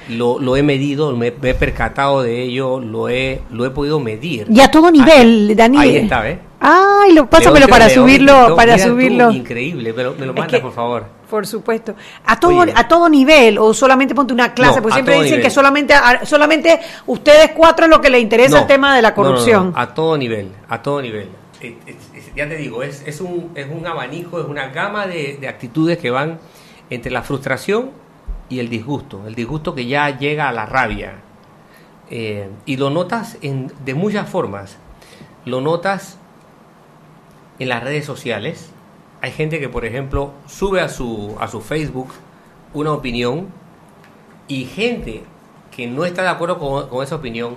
Lo, 0.09 0.39
lo 0.39 0.55
he 0.55 0.63
medido, 0.63 1.15
me, 1.15 1.31
me 1.31 1.49
he 1.49 1.53
percatado 1.53 2.23
de 2.23 2.41
ello, 2.43 2.79
lo 2.79 3.09
he, 3.09 3.41
lo 3.51 3.65
he 3.65 3.69
podido 3.69 3.99
medir. 3.99 4.47
Y 4.49 4.61
a 4.61 4.71
todo 4.71 4.89
nivel, 4.91 5.55
Daniel. 5.55 5.81
Ahí 5.83 5.95
está, 5.97 6.21
¿ves? 6.21 6.39
Ay, 6.59 7.13
lo, 7.13 7.27
pásamelo 7.29 7.67
para 7.67 7.87
León 7.87 7.99
subirlo, 8.01 8.55
para 8.55 8.77
tú, 8.77 8.83
subirlo. 8.89 9.31
increíble, 9.31 9.93
pero 9.93 10.13
me 10.17 10.25
lo 10.25 10.31
Es 10.33 10.37
manda, 10.39 10.57
que- 10.57 10.61
por 10.61 10.71
favor. 10.73 11.05
Por 11.29 11.47
supuesto. 11.47 11.95
A 12.25 12.39
todo, 12.39 12.59
Oye. 12.59 12.73
a 12.75 12.87
todo 12.87 13.07
nivel, 13.09 13.57
o 13.57 13.73
solamente 13.73 14.13
ponte 14.13 14.33
una 14.33 14.53
clase, 14.53 14.75
No, 14.77 14.81
porque 14.83 14.93
siempre 14.95 15.13
dicen 15.15 15.29
nivel. 15.31 15.43
que 15.43 15.49
solamente, 15.49 15.93
a- 15.93 16.25
solamente 16.25 16.79
ustedes 17.07 17.51
cuatro 17.55 17.85
es 17.85 17.89
lo 17.91 17.99
que 18.01 18.09
les 18.09 18.21
interesa 18.21 18.55
No, 18.55 18.61
el 18.61 18.67
tema 18.67 18.95
de 18.95 19.01
la 19.01 19.09
no, 19.09 19.15
corrupción. 19.15 19.71
a 19.75 19.93
todo 19.93 20.17
nivel, 20.17 20.49
a 20.69 20.81
todo 20.81 21.01
nivel. 21.01 21.29
Eh, 21.61 21.77
eh, 21.87 21.95
ya 22.35 22.47
te 22.49 22.57
digo, 22.57 22.83
es, 22.83 23.03
es, 23.05 23.21
un, 23.21 23.51
es 23.55 23.65
un 23.71 23.85
abanico, 23.87 24.39
es 24.41 24.45
una 24.47 24.67
gama 24.69 25.07
de, 25.07 25.37
de 25.39 25.47
actitudes 25.47 25.97
que 25.97 26.09
van 26.11 26.37
entre 26.91 27.11
la 27.11 27.23
frustración 27.23 27.89
y 28.49 28.59
el 28.59 28.69
disgusto. 28.69 29.25
El 29.25 29.33
disgusto 29.33 29.73
que 29.73 29.87
ya 29.87 30.15
llega 30.19 30.47
a 30.47 30.51
la 30.51 30.67
rabia. 30.67 31.15
Eh, 32.11 32.49
y 32.65 32.75
lo 32.75 32.89
notas 32.89 33.37
en, 33.41 33.71
de 33.83 33.95
muchas 33.95 34.29
formas. 34.29 34.77
Lo 35.45 35.61
notas 35.61 36.19
en 37.57 37.69
las 37.69 37.83
redes 37.83 38.05
sociales. 38.05 38.69
Hay 39.21 39.31
gente 39.31 39.59
que, 39.59 39.69
por 39.69 39.85
ejemplo, 39.85 40.33
sube 40.47 40.81
a 40.81 40.89
su, 40.89 41.35
a 41.39 41.47
su 41.47 41.61
Facebook 41.61 42.09
una 42.73 42.91
opinión 42.91 43.47
y 44.47 44.65
gente 44.65 45.23
que 45.75 45.87
no 45.87 46.03
está 46.03 46.23
de 46.23 46.29
acuerdo 46.29 46.59
con, 46.59 46.89
con 46.89 47.03
esa 47.03 47.15
opinión 47.15 47.55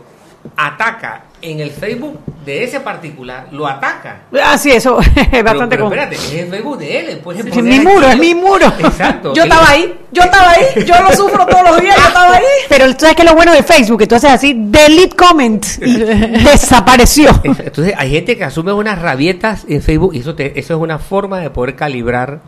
ataca 0.57 1.25
en 1.43 1.61
el 1.61 1.71
Facebook 1.71 2.19
de 2.45 2.65
ese 2.65 2.81
particular, 2.81 3.49
lo 3.53 3.67
ataca. 3.67 4.23
Ah, 4.43 4.57
sí, 4.59 4.71
eso 4.71 5.01
es 5.01 5.09
Pero, 5.31 5.45
bastante 5.45 5.77
pero 5.77 5.85
común. 5.85 5.99
espérate, 5.99 6.15
es 6.17 6.33
el 6.45 6.49
Facebook 6.51 6.79
de 6.79 6.99
él, 7.01 7.21
pues 7.23 7.39
Es 7.39 7.63
mi 7.63 7.81
muro, 7.81 8.07
es 8.09 8.19
mi 8.19 8.35
muro. 8.35 8.67
Exacto. 8.79 9.33
Yo 9.35 9.43
estaba 9.45 9.69
ahí, 9.71 9.95
yo 10.13 10.23
estaba 10.23 10.51
ahí, 10.51 10.85
yo 10.85 10.95
lo 11.03 11.13
sufro 11.13 11.47
todos 11.47 11.71
los 11.71 11.81
días, 11.81 11.97
yo 11.97 12.03
estaba 12.09 12.37
ahí. 12.37 12.45
Pero 12.69 12.87
tú 12.95 13.01
sabes 13.01 13.17
que 13.17 13.25
lo 13.25 13.35
bueno 13.35 13.53
de 13.53 13.63
Facebook, 13.63 13.99
que 13.99 14.07
tú 14.07 14.15
haces 14.15 14.31
así, 14.31 14.55
delete 14.57 15.17
comment, 15.17 15.65
y 15.81 15.97
desapareció. 16.45 17.31
Entonces 17.45 17.95
hay 17.97 18.11
gente 18.11 18.37
que 18.37 18.45
asume 18.45 18.73
unas 18.73 19.01
rabietas 19.01 19.65
en 19.69 19.83
Facebook 19.83 20.15
y 20.15 20.21
eso, 20.21 20.35
te- 20.35 20.59
eso 20.59 20.75
es 20.75 20.81
una 20.81 20.99
forma 20.99 21.41
de 21.41 21.51
poder 21.51 21.75
calibrar 21.77 22.41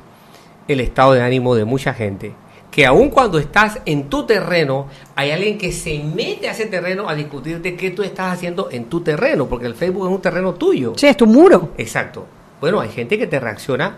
el 0.68 0.80
estado 0.80 1.12
de 1.12 1.22
ánimo 1.22 1.54
de 1.54 1.64
mucha 1.64 1.94
gente. 1.94 2.34
Que 2.76 2.84
aun 2.84 3.08
cuando 3.08 3.38
estás 3.38 3.80
en 3.86 4.10
tu 4.10 4.26
terreno, 4.26 4.88
hay 5.14 5.30
alguien 5.30 5.56
que 5.56 5.72
se 5.72 5.98
mete 6.04 6.46
a 6.46 6.52
ese 6.52 6.66
terreno 6.66 7.08
a 7.08 7.14
discutirte 7.14 7.74
qué 7.74 7.90
tú 7.90 8.02
estás 8.02 8.34
haciendo 8.34 8.68
en 8.70 8.84
tu 8.84 9.00
terreno, 9.00 9.46
porque 9.46 9.64
el 9.64 9.74
Facebook 9.74 10.06
es 10.06 10.12
un 10.12 10.20
terreno 10.20 10.52
tuyo. 10.52 10.92
Sí, 10.94 11.06
es 11.06 11.16
tu 11.16 11.26
muro. 11.26 11.70
Exacto. 11.78 12.26
Bueno, 12.60 12.78
hay 12.80 12.90
gente 12.90 13.16
que 13.16 13.26
te 13.26 13.40
reacciona 13.40 13.96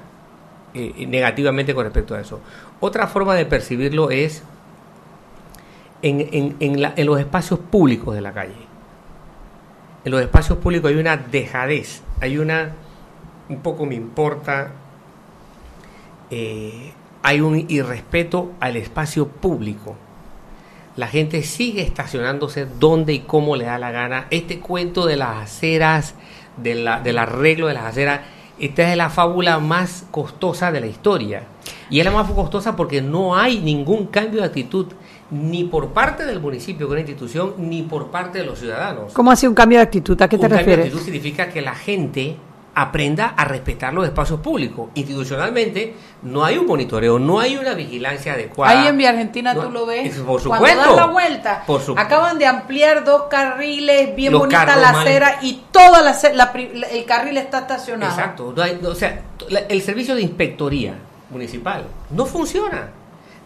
eh, 0.75 1.07
negativamente 1.09 1.75
con 1.75 1.83
respecto 1.87 2.15
a 2.15 2.21
eso. 2.21 2.39
Otra 2.79 3.09
forma 3.09 3.35
de 3.35 3.47
percibirlo 3.47 4.11
es 4.11 4.45
en, 6.03 6.21
en- 6.31 6.57
en 6.61 6.81
la- 6.81 6.93
en 6.97 7.07
los 7.07 7.19
espacios 7.19 7.59
públicos 7.59 8.15
de 8.15 8.21
la 8.21 8.33
calle. 8.33 8.55
En 10.05 10.13
los 10.13 10.21
espacios 10.21 10.57
públicos 10.59 10.89
hay 10.91 10.99
una 10.99 11.17
dejadez, 11.17 12.03
hay 12.21 12.39
una, 12.39 12.71
un 13.49 13.59
poco 13.61 13.85
me 13.87 13.97
importa, 13.97 14.71
eh, 16.31 16.93
hay 17.23 17.41
un 17.41 17.67
irrespeto 17.69 18.53
al 18.61 18.77
espacio 18.77 19.29
público. 19.29 19.97
La 20.97 21.07
gente 21.07 21.43
sigue 21.43 21.83
estacionándose 21.83 22.67
donde 22.67 23.13
y 23.13 23.21
cómo 23.21 23.55
le 23.55 23.67
da 23.67 23.79
la 23.79 23.93
gana. 23.93 24.27
Este 24.31 24.59
cuento 24.59 25.07
de 25.07 25.17
las 25.17 25.37
aceras, 25.45 26.15
de 26.57 26.75
la, 26.75 27.01
del 27.01 27.19
arreglo 27.19 27.69
de 27.69 27.75
las 27.75 27.85
aceras, 27.85 28.21
esta 28.59 28.91
es 28.91 28.97
la 28.97 29.09
fábula 29.09 29.61
más 29.61 30.07
costosa 30.11 30.73
de 30.73 30.81
la 30.81 30.87
historia. 30.87 31.45
Y 31.91 32.01
es 32.01 32.05
la 32.05 32.11
más 32.11 32.29
costosa 32.31 32.75
porque 32.75 33.01
no 33.01 33.37
hay 33.37 33.61
ningún 33.61 34.07
cambio 34.07 34.41
de 34.41 34.47
actitud, 34.47 34.87
ni 35.31 35.65
por 35.65 35.93
parte 35.93 36.25
del 36.25 36.41
municipio, 36.41 36.79
que 36.79 36.85
es 36.85 36.91
una 36.91 37.01
institución, 37.01 37.55
ni 37.59 37.83
por 37.83 38.11
parte 38.11 38.39
de 38.39 38.45
los 38.45 38.59
ciudadanos. 38.59 39.13
¿Cómo 39.13 39.31
hace 39.31 39.47
un 39.47 39.55
cambio 39.55 39.79
de 39.79 39.85
actitud? 39.85 40.21
¿A 40.21 40.29
qué 40.29 40.37
te 40.37 40.47
un 40.47 40.51
cambio 40.51 40.57
de 40.57 40.63
refieres? 40.63 40.87
actitud 40.87 41.05
significa 41.05 41.49
que 41.49 41.63
la 41.63 41.75
gente 41.75 42.37
aprenda 42.81 43.35
a 43.37 43.45
respetar 43.45 43.93
los 43.93 44.05
espacios 44.05 44.41
públicos. 44.41 44.91
Institucionalmente 44.95 45.95
no 46.23 46.45
hay 46.45 46.59
un 46.59 46.67
monitoreo, 46.67 47.19
no 47.19 47.41
hay 47.41 47.57
una 47.57 47.75
vigilancia 47.75 48.35
adecuada. 48.35 48.81
Ahí 48.81 48.87
en 48.89 48.97
Vía 48.99 49.11
Argentina 49.11 49.55
No, 49.55 49.63
tú 49.63 49.71
lo 49.71 49.87
ves. 49.87 50.07
es- 50.17 50.19
Por 50.23 50.43
Cuando 50.43 50.67
supuesto. 50.67 50.81
das 50.95 50.97
la 50.97 51.07
vuelta, 51.07 51.63
Por 51.67 51.81
su- 51.83 51.95
acaban 51.99 52.39
de 52.39 52.47
ampliar 52.47 53.05
dos 53.05 53.25
carriles, 53.31 54.15
bien 54.15 54.33
bonita 54.33 54.65
la 54.77 54.93
mal- 54.93 55.07
acera 55.07 55.39
y 55.43 55.63
toda 55.73 56.03
la, 56.03 56.17
el 56.91 57.05
carril 57.05 57.37
está 57.37 57.59
estacionado. 57.61 58.13
Exacto. 58.13 58.53
no 58.57 58.63
hay- 58.63 58.79
no, 58.81 58.91
o 58.91 58.95
sea, 58.95 59.23
la- 59.49 59.61
el 59.61 59.83
servicio 59.83 60.15
de 60.15 60.23
inspectoría 60.23 60.95
municipal 61.31 61.85
no 62.11 62.27
funciona. 62.27 62.91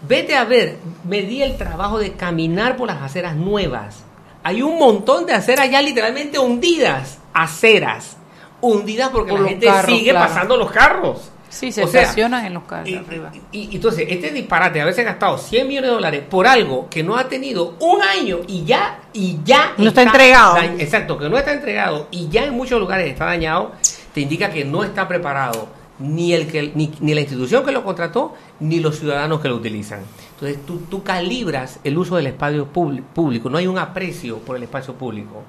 Vete 0.07 0.35
a 0.37 0.45
ver, 0.45 0.79
me 1.09 1.23
di 1.23 1.43
el 1.43 1.57
trabajo 1.57 1.99
de 1.99 2.13
caminar 2.15 2.77
por 2.77 2.89
las 2.89 3.01
aceras 3.03 3.37
nuevas. 3.37 4.03
Hay 4.43 4.61
un 4.61 4.77
montón 4.79 5.27
de 5.27 5.33
aceras 5.35 5.71
ya 5.71 5.81
literalmente 5.81 6.39
hundidas. 6.39 7.19
Aceras. 7.33 8.17
Hundidas 8.63 9.11
porque 9.11 9.31
Por 9.31 9.41
la 9.41 9.49
gente 9.51 9.67
carros, 9.67 9.87
sigue 9.99 10.11
claro. 10.13 10.29
pasando 10.29 10.57
los 10.57 10.71
carros. 10.71 11.31
Sí, 11.51 11.71
se 11.71 11.85
O 11.85 11.87
sea, 11.87 12.11
en 12.47 12.55
los 12.55 12.63
carros 12.63 12.89
Y, 12.89 12.95
arriba. 12.95 13.31
y- 13.53 13.69
y 13.71 13.75
entonces, 13.77 14.07
este 14.09 14.31
disparate, 14.31 14.81
haberse 14.81 15.05
gastado 15.05 15.37
100 15.37 15.69
millones 15.69 15.91
de 15.91 15.95
dólares 15.97 16.23
por 16.31 16.47
algo 16.47 16.89
que 16.89 17.03
no 17.03 17.17
ha 17.19 17.29
tenido 17.29 17.75
un 17.81 18.01
año 18.01 18.39
y 18.47 18.65
ya, 18.65 19.01
y 19.13 19.39
ya 19.45 19.75
No 19.77 19.89
está 19.89 20.01
entregado. 20.03 20.57
exacto, 20.79 21.19
que 21.19 21.29
no 21.29 21.37
está 21.37 21.53
entregado 21.53 22.09
y 22.11 22.29
ya 22.31 22.45
en 22.45 22.55
muchos 22.55 22.81
lugares 22.81 23.07
está 23.11 23.27
dañado, 23.27 23.73
te 24.15 24.23
indica 24.23 24.51
que 24.51 24.65
no 24.65 24.83
está 24.83 25.07
preparado 25.07 25.69
ni 25.99 26.33
el 26.33 26.47
que 26.47 26.73
ni, 26.75 26.91
ni 27.01 27.13
la 27.15 27.21
institución 27.21 27.65
que 27.67 27.71
lo 27.73 27.85
contrató 27.85 28.35
ni 28.61 28.81
los 28.81 28.99
ciudadanos 28.99 29.41
que 29.41 29.49
lo 29.49 29.57
utilizan. 29.57 30.01
Entonces, 30.35 30.65
tú, 30.65 30.79
tú 30.89 31.03
calibras 31.03 31.81
el 31.85 31.99
uso 31.99 32.17
del 32.17 32.29
espacio 32.29 32.67
público, 32.67 33.51
no 33.51 33.59
hay 33.59 33.67
un 33.67 33.77
aprecio 33.79 34.39
por 34.39 34.57
el 34.57 34.63
espacio 34.63 34.95
público. 34.95 35.43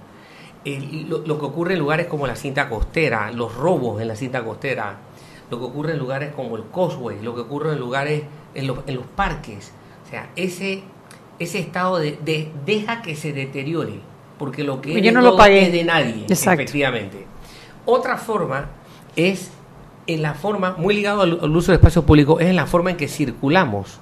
El- 0.65 1.10
lo, 1.10 1.19
lo 1.19 1.39
que 1.39 1.45
ocurre 1.45 1.73
en 1.73 1.80
lugares 1.80 2.08
como 2.08 2.28
la 2.28 2.36
cinta 2.36 2.69
costera, 2.69 3.32
los 3.32 3.56
robos 3.56 4.02
en 4.02 4.08
la 4.08 4.15
cinta 4.15 4.43
costera, 4.43 4.97
lo 5.49 5.60
que 5.60 5.65
ocurre 5.65 5.93
en 5.93 5.99
lugares 5.99 6.34
como 6.36 6.56
el 6.58 6.63
Causeway, 6.73 7.21
lo 7.21 7.36
que 7.36 7.41
ocurre 7.41 7.73
en 7.73 7.80
lugares, 7.80 8.23
en 8.56 8.67
los, 8.67 8.80
en 8.88 8.95
los 8.95 9.06
parques. 9.06 9.71
O 10.06 10.10
sea, 10.10 10.30
ese, 10.36 10.84
ese 11.39 11.60
estado 11.60 11.97
de, 11.99 12.17
de 12.23 12.52
deja 12.65 13.02
que 13.02 13.15
se 13.15 13.34
deteriore, 13.34 13.99
porque 14.39 14.63
lo 14.63 14.82
que 14.82 14.97
es 14.97 15.13
no 15.13 15.21
lo 15.21 15.30
todos 15.30 15.39
pagué. 15.41 15.67
es 15.67 15.71
de 15.73 15.84
nadie, 15.84 16.26
Exacto. 16.28 16.62
efectivamente. 16.62 17.26
Otra 17.86 18.17
forma 18.17 18.67
es 19.15 19.52
en 20.08 20.21
la 20.21 20.34
forma, 20.34 20.76
muy 20.78 20.93
ligado 20.95 21.21
al, 21.21 21.39
al 21.41 21.56
uso 21.56 21.71
de 21.71 21.78
espacios 21.78 22.04
públicos, 22.06 22.41
es 22.41 22.47
en 22.47 22.56
la 22.56 22.65
forma 22.65 22.91
en 22.91 22.97
que 22.97 23.08
circulamos. 23.08 23.99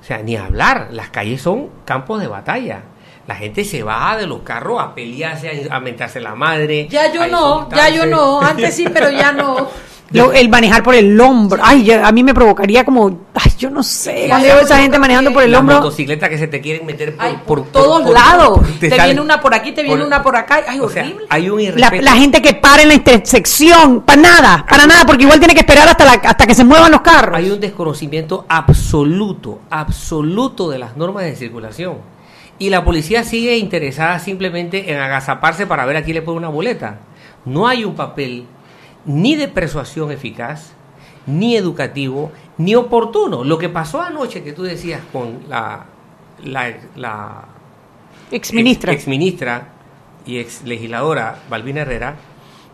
O 0.00 0.04
sea, 0.04 0.22
ni 0.22 0.36
hablar, 0.36 0.88
las 0.90 1.10
calles 1.10 1.40
son 1.42 1.68
campos 1.84 2.20
de 2.20 2.26
batalla. 2.28 2.82
La 3.26 3.34
gente 3.36 3.64
se 3.64 3.82
va 3.82 4.16
de 4.16 4.26
los 4.26 4.40
carros 4.40 4.80
a 4.82 4.94
pelearse, 4.94 5.68
a, 5.70 5.78
mentarse 5.80 6.20
la 6.20 6.34
madre. 6.34 6.88
Ya 6.90 7.12
yo 7.12 7.26
no, 7.28 7.68
ya 7.70 7.88
yo 7.88 8.04
no. 8.06 8.40
Antes 8.40 8.74
sí, 8.74 8.84
pero 8.92 9.10
ya 9.10 9.32
no. 9.32 9.68
Lo- 10.12 10.30
el 10.30 10.50
manejar 10.50 10.82
por 10.82 10.94
el 10.94 11.18
hombro. 11.18 11.62
Ay, 11.64 11.84
ya- 11.84 12.06
a 12.06 12.12
mí 12.12 12.22
me 12.22 12.34
provocaría 12.34 12.84
como. 12.84 13.08
Ay, 13.34 13.50
yo 13.56 13.70
no 13.70 13.82
sé. 13.82 14.26
Ya, 14.28 14.38
Veo 14.40 14.60
esa 14.60 14.76
gente 14.78 14.98
manejando 14.98 15.32
por 15.32 15.42
el 15.42 15.50
Las 15.52 15.60
hombro. 15.60 15.76
motocicletas 15.76 16.28
que 16.28 16.36
se 16.36 16.48
te 16.48 16.60
quieren 16.60 16.84
meter 16.84 17.16
por, 17.16 17.24
Ay, 17.24 17.38
por, 17.46 17.62
por 17.62 17.72
todos 17.72 18.02
por- 18.02 18.12
lados. 18.12 18.60
te 18.78 18.90
viene 18.90 19.20
una 19.22 19.40
por 19.40 19.54
aquí, 19.54 19.72
te 19.72 19.82
viene 19.82 19.96
por- 19.96 20.06
una 20.06 20.22
por 20.22 20.36
acá. 20.36 20.60
Ay, 20.68 20.80
o 20.80 20.90
sea, 20.90 21.04
horrible. 21.04 21.24
hay 21.30 21.48
un 21.48 21.56
La, 21.56 21.62
irrespeto. 21.68 22.02
la 22.02 22.12
gente 22.12 22.42
que 22.42 22.52
para 22.52 22.82
en 22.82 22.88
la 22.88 22.94
intersección, 22.94 24.02
para 24.02 24.20
nada, 24.20 24.66
para 24.68 24.84
nada, 24.86 25.06
porque 25.06 25.22
igual 25.22 25.38
tiene 25.38 25.54
que 25.54 25.60
esperar 25.60 25.88
hasta, 25.88 26.04
la- 26.04 26.12
hasta 26.28 26.46
que 26.46 26.54
se 26.54 26.64
muevan 26.64 26.90
los 26.92 27.00
carros. 27.00 27.34
Hay 27.38 27.50
un 27.50 27.60
desconocimiento 27.60 28.44
absoluto, 28.50 29.60
absoluto 29.70 30.68
de 30.68 30.78
las 30.78 30.94
normas 30.96 31.24
de 31.24 31.36
circulación. 31.36 31.96
Y 32.62 32.70
la 32.70 32.84
policía 32.84 33.24
sigue 33.24 33.56
interesada 33.56 34.20
simplemente 34.20 34.92
en 34.92 35.00
agazaparse 35.00 35.66
para 35.66 35.84
ver 35.84 35.96
a 35.96 36.04
quién 36.04 36.14
le 36.14 36.22
pone 36.22 36.38
una 36.38 36.48
boleta. 36.48 37.00
No 37.44 37.66
hay 37.66 37.84
un 37.84 37.96
papel 37.96 38.44
ni 39.04 39.34
de 39.34 39.48
persuasión 39.48 40.12
eficaz, 40.12 40.72
ni 41.26 41.56
educativo, 41.56 42.30
ni 42.58 42.76
oportuno. 42.76 43.42
Lo 43.42 43.58
que 43.58 43.68
pasó 43.68 44.00
anoche 44.00 44.44
que 44.44 44.52
tú 44.52 44.62
decías 44.62 45.00
con 45.12 45.40
la, 45.48 45.86
la, 46.44 46.72
la 46.94 47.44
Ex 48.30 48.52
ministra. 48.52 48.92
ex 48.92 49.08
ministra 49.08 49.66
y 50.24 50.38
ex 50.38 50.62
legisladora 50.62 51.42
Balbina 51.50 51.80
Herrera 51.80 52.14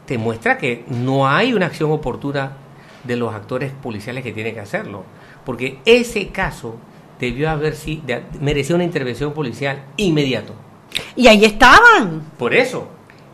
te 0.05 0.18
muestra 0.18 0.59
que 0.59 0.85
no 0.88 1.27
hay 1.27 1.55
una 1.55 1.64
acción 1.64 1.90
oportuna 1.92 2.59
de 3.05 3.16
los 3.16 3.35
actores 3.35 3.72
policiales 3.72 4.22
que 4.22 4.33
tienen 4.33 4.53
que 4.53 4.61
hacerlo. 4.61 5.05
Porque 5.46 5.79
ese 5.87 6.29
caso 6.29 6.77
debió 7.20 7.50
haber 7.50 7.74
si, 7.74 8.02
de- 8.07 8.22
mereció 8.40 8.74
una 8.74 8.85
intervención 8.85 9.33
policial 9.33 9.85
inmediato. 9.96 10.54
Y 11.16 11.26
ahí 11.28 11.44
estaban. 11.44 12.22
Por 12.38 12.54
eso, 12.54 12.88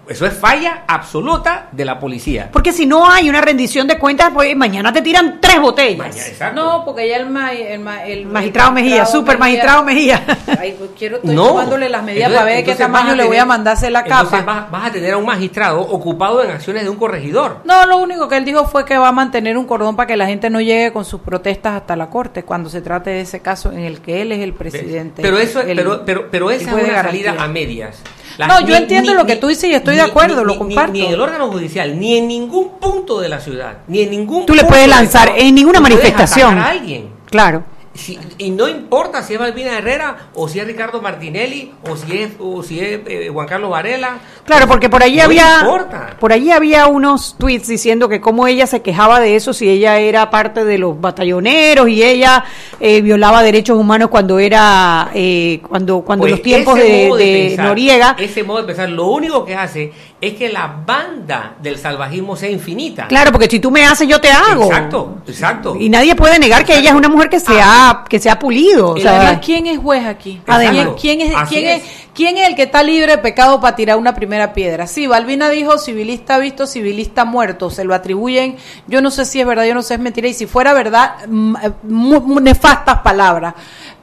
eso 0.08 0.26
es 0.26 0.34
falla 0.34 0.84
absoluta 0.86 1.68
de 1.72 1.84
la 1.84 1.98
policía. 1.98 2.48
Porque 2.52 2.72
si 2.72 2.86
no 2.86 3.08
hay 3.10 3.28
una 3.28 3.40
rendición 3.40 3.86
de 3.86 3.98
cuentas, 3.98 4.30
pues 4.34 4.54
mañana 4.56 4.92
te 4.92 5.02
tiran 5.02 5.38
tres 5.40 5.60
botellas. 5.60 5.98
Mañana, 5.98 6.26
exacto. 6.26 6.60
No, 6.60 6.84
porque 6.84 7.08
ya 7.08 7.16
el, 7.16 7.30
ma- 7.30 7.52
el, 7.52 7.80
ma- 7.80 8.04
el- 8.04 8.26
Magistrado 8.26 8.70
el 8.70 8.74
Mejía, 8.74 9.06
super 9.06 9.38
magistrado 9.38 9.82
Mejía. 9.84 10.22
Ay, 10.58 10.74
pues 10.78 10.90
quiero 10.98 11.16
estoy 11.16 11.34
No. 11.34 11.48
tomándole 11.48 11.88
las 11.88 12.02
medidas 12.02 12.28
Entonces- 12.28 12.38
para 12.42 12.44
ver 12.56 12.64
de 12.64 12.70
qué 12.72 12.76
tamaño 12.78 13.14
le 13.14 13.24
voy 13.24 13.36
a 13.36 13.40
tener- 13.40 13.46
mandar 13.46 13.74
hacer 13.74 13.92
la 13.92 14.00
entonces 14.00 14.38
capa. 14.40 14.52
vas, 14.52 14.70
vas 14.70 14.86
a 14.86 14.92
tener 14.92 15.12
a 15.14 15.16
un 15.16 15.26
magistrado 15.26 15.80
ocupado 15.80 16.42
en 16.42 16.50
acciones 16.50 16.82
de 16.84 16.88
un 16.90 16.96
corregidor. 16.96 17.58
No, 17.64 17.86
lo 17.86 17.96
único 17.98 18.28
que 18.28 18.36
él 18.36 18.44
dijo 18.44 18.66
fue 18.66 18.84
que 18.84 18.98
va 18.98 19.08
a 19.08 19.12
mantener 19.12 19.56
un 19.56 19.66
cordón 19.66 19.96
para 19.96 20.06
que 20.06 20.16
la 20.16 20.26
gente 20.26 20.50
no 20.50 20.60
llegue 20.60 20.92
con 20.92 21.04
sus 21.04 21.20
protestas 21.20 21.74
hasta 21.74 21.96
la 21.96 22.10
corte 22.10 22.42
cuando 22.44 22.68
se 22.68 22.80
trate 22.82 23.10
de 23.10 23.20
ese 23.22 23.40
caso 23.40 23.72
en 23.72 23.80
el 23.80 24.00
que 24.00 24.22
él 24.22 24.32
es 24.32 24.40
el 24.40 24.52
presidente. 24.54 25.22
Pero 25.22 25.38
eso, 25.38 25.60
el- 25.60 25.76
pero, 25.76 26.02
pero, 26.04 26.28
pero 26.30 26.50
esa 26.50 26.70
es 26.70 26.72
una 26.74 26.82
garantía. 26.92 27.02
salida 27.30 27.42
a 27.44 27.48
medias. 27.48 27.96
No, 28.38 28.66
yo 28.66 28.76
entiendo 28.76 29.14
lo 29.14 29.26
que 29.26 29.36
tú 29.36 29.48
dices 29.48 29.70
y 29.70 29.74
estoy 29.74 29.96
de 29.96 30.02
acuerdo, 30.02 30.44
lo 30.44 30.58
comparto. 30.58 30.92
Ni, 30.92 31.02
en 31.02 31.12
el 31.12 31.20
órgano 31.20 31.50
judicial, 31.50 31.98
ni 31.98 32.16
en 32.16 32.28
ningún 32.28 32.78
punto 32.80 33.20
de 33.20 33.28
la 33.28 33.40
ciudad, 33.40 33.78
ni 33.86 34.02
en 34.02 34.10
ningún. 34.10 34.46
Tú 34.46 34.54
le 34.54 34.64
punto 34.64 34.64
puedes 34.64 34.88
del 34.88 34.90
lanzar 34.90 35.32
en 35.36 35.54
ninguna 35.54 35.80
puedes 35.80 35.80
manifestación. 35.80 36.58
a 36.58 36.70
alguien. 36.70 37.10
Claro. 37.30 37.64
Si- 37.94 38.18
y 38.38 38.50
no 38.50 38.68
importa 38.68 39.22
si 39.22 39.34
es 39.34 39.38
Balbina 39.38 39.78
Herrera, 39.78 40.30
o 40.34 40.48
si 40.48 40.58
es 40.58 40.66
Ricardo 40.66 41.00
Martinelli, 41.00 41.72
o 41.88 41.96
si 41.96 42.18
es, 42.18 42.32
o 42.40 42.60
si 42.62 42.80
es 42.80 43.00
eh, 43.06 43.28
Juan 43.32 43.46
Carlos 43.46 43.70
Varela. 43.70 44.18
Claro, 44.44 44.66
porque 44.66 44.90
por 44.90 45.02
allí 45.04 45.18
No 45.18 45.24
había 45.24 45.60
importa. 45.60 46.16
por 46.18 46.32
allí 46.32 46.50
había 46.50 46.88
unos 46.88 47.36
tweets 47.38 47.68
diciendo 47.68 48.08
que 48.08 48.20
cómo 48.20 48.48
ella 48.48 48.66
se 48.66 48.82
quejaba 48.82 49.20
de 49.20 49.36
eso 49.36 49.52
si 49.52 49.68
ella 49.68 49.98
era 50.00 50.28
parte 50.30 50.64
de 50.64 50.76
los 50.78 51.00
batalloneros 51.00 51.88
y 51.88 52.02
ella 52.02 52.44
eh, 52.80 53.00
violaba 53.00 53.42
derechos 53.44 53.78
humanos 53.78 54.08
cuando 54.10 54.38
era 54.40 55.10
eh, 55.14 55.60
cuando 55.68 56.00
cuando 56.00 56.22
Pues 56.24 56.32
los 56.32 56.42
tiempos 56.42 56.74
de, 56.76 57.06
modo 57.08 57.16
de 57.18 57.46
pensar, 57.48 57.66
Noriega. 57.66 58.16
Ese 58.18 58.42
modo 58.42 58.58
de 58.58 58.64
pensar, 58.64 58.88
lo 58.88 59.06
único 59.06 59.44
que 59.44 59.54
hace 59.54 59.92
es 60.20 60.34
que 60.34 60.48
la 60.48 60.74
banda 60.86 61.54
del 61.60 61.76
salvajismo 61.78 62.34
sea 62.34 62.48
infinita. 62.48 63.06
Claro, 63.08 63.30
porque 63.30 63.46
si 63.46 63.60
tú 63.60 63.70
me 63.70 63.84
haces 63.84 64.08
yo 64.08 64.20
te 64.20 64.30
hago. 64.30 64.64
Exacto, 64.64 65.18
exacto. 65.26 65.76
Y 65.78 65.90
nadie 65.90 66.14
puede 66.14 66.38
negar 66.38 66.64
que 66.64 66.78
ella 66.78 66.90
es 66.90 66.96
una 66.96 67.08
mujer 67.10 67.28
que 67.28 67.40
se 67.40 67.60
ha 67.60 68.04
que 68.08 68.18
se 68.18 68.30
ha 68.30 68.38
pulido, 68.38 68.92
o 68.92 68.96
Y 68.96 69.02
sea, 69.02 69.20
además, 69.20 69.40
¿quién 69.44 69.66
es 69.66 69.78
juez 69.78 70.06
aquí? 70.06 70.40
Además. 70.46 70.94
¿Quién, 70.98 71.20
es, 71.20 71.34
quién, 71.48 71.66
es. 71.66 71.82
es. 71.82 71.90
quién 72.14 72.38
es 72.38 72.48
el 72.48 72.54
que 72.54 72.62
está 72.62 72.82
libre 72.82 73.12
de 73.12 73.18
pecado 73.18 73.60
para 73.60 73.76
tirar 73.76 73.98
una 73.98 74.14
primera 74.14 74.54
piedra? 74.54 74.86
Sí, 74.86 75.06
Balbina 75.06 75.50
dijo 75.50 75.76
civilista 75.78 76.38
visto, 76.38 76.66
civilista 76.66 77.26
muerto. 77.26 77.68
Se 77.68 77.84
lo 77.84 77.94
atribuyen. 77.94 78.56
Yo 78.86 79.02
no 79.02 79.10
sé 79.10 79.26
si 79.26 79.40
es 79.40 79.46
verdad, 79.46 79.64
yo 79.66 79.74
no 79.74 79.82
sé 79.82 79.88
si 79.88 79.94
es 79.94 80.00
mentira. 80.00 80.28
Y 80.28 80.32
si 80.34 80.46
fuera 80.46 80.72
verdad, 80.72 81.16
mm, 81.28 81.56
eh, 81.56 81.70
mu- 81.82 82.20
mu- 82.20 82.40
nefastas 82.40 83.00
palabras. 83.00 83.52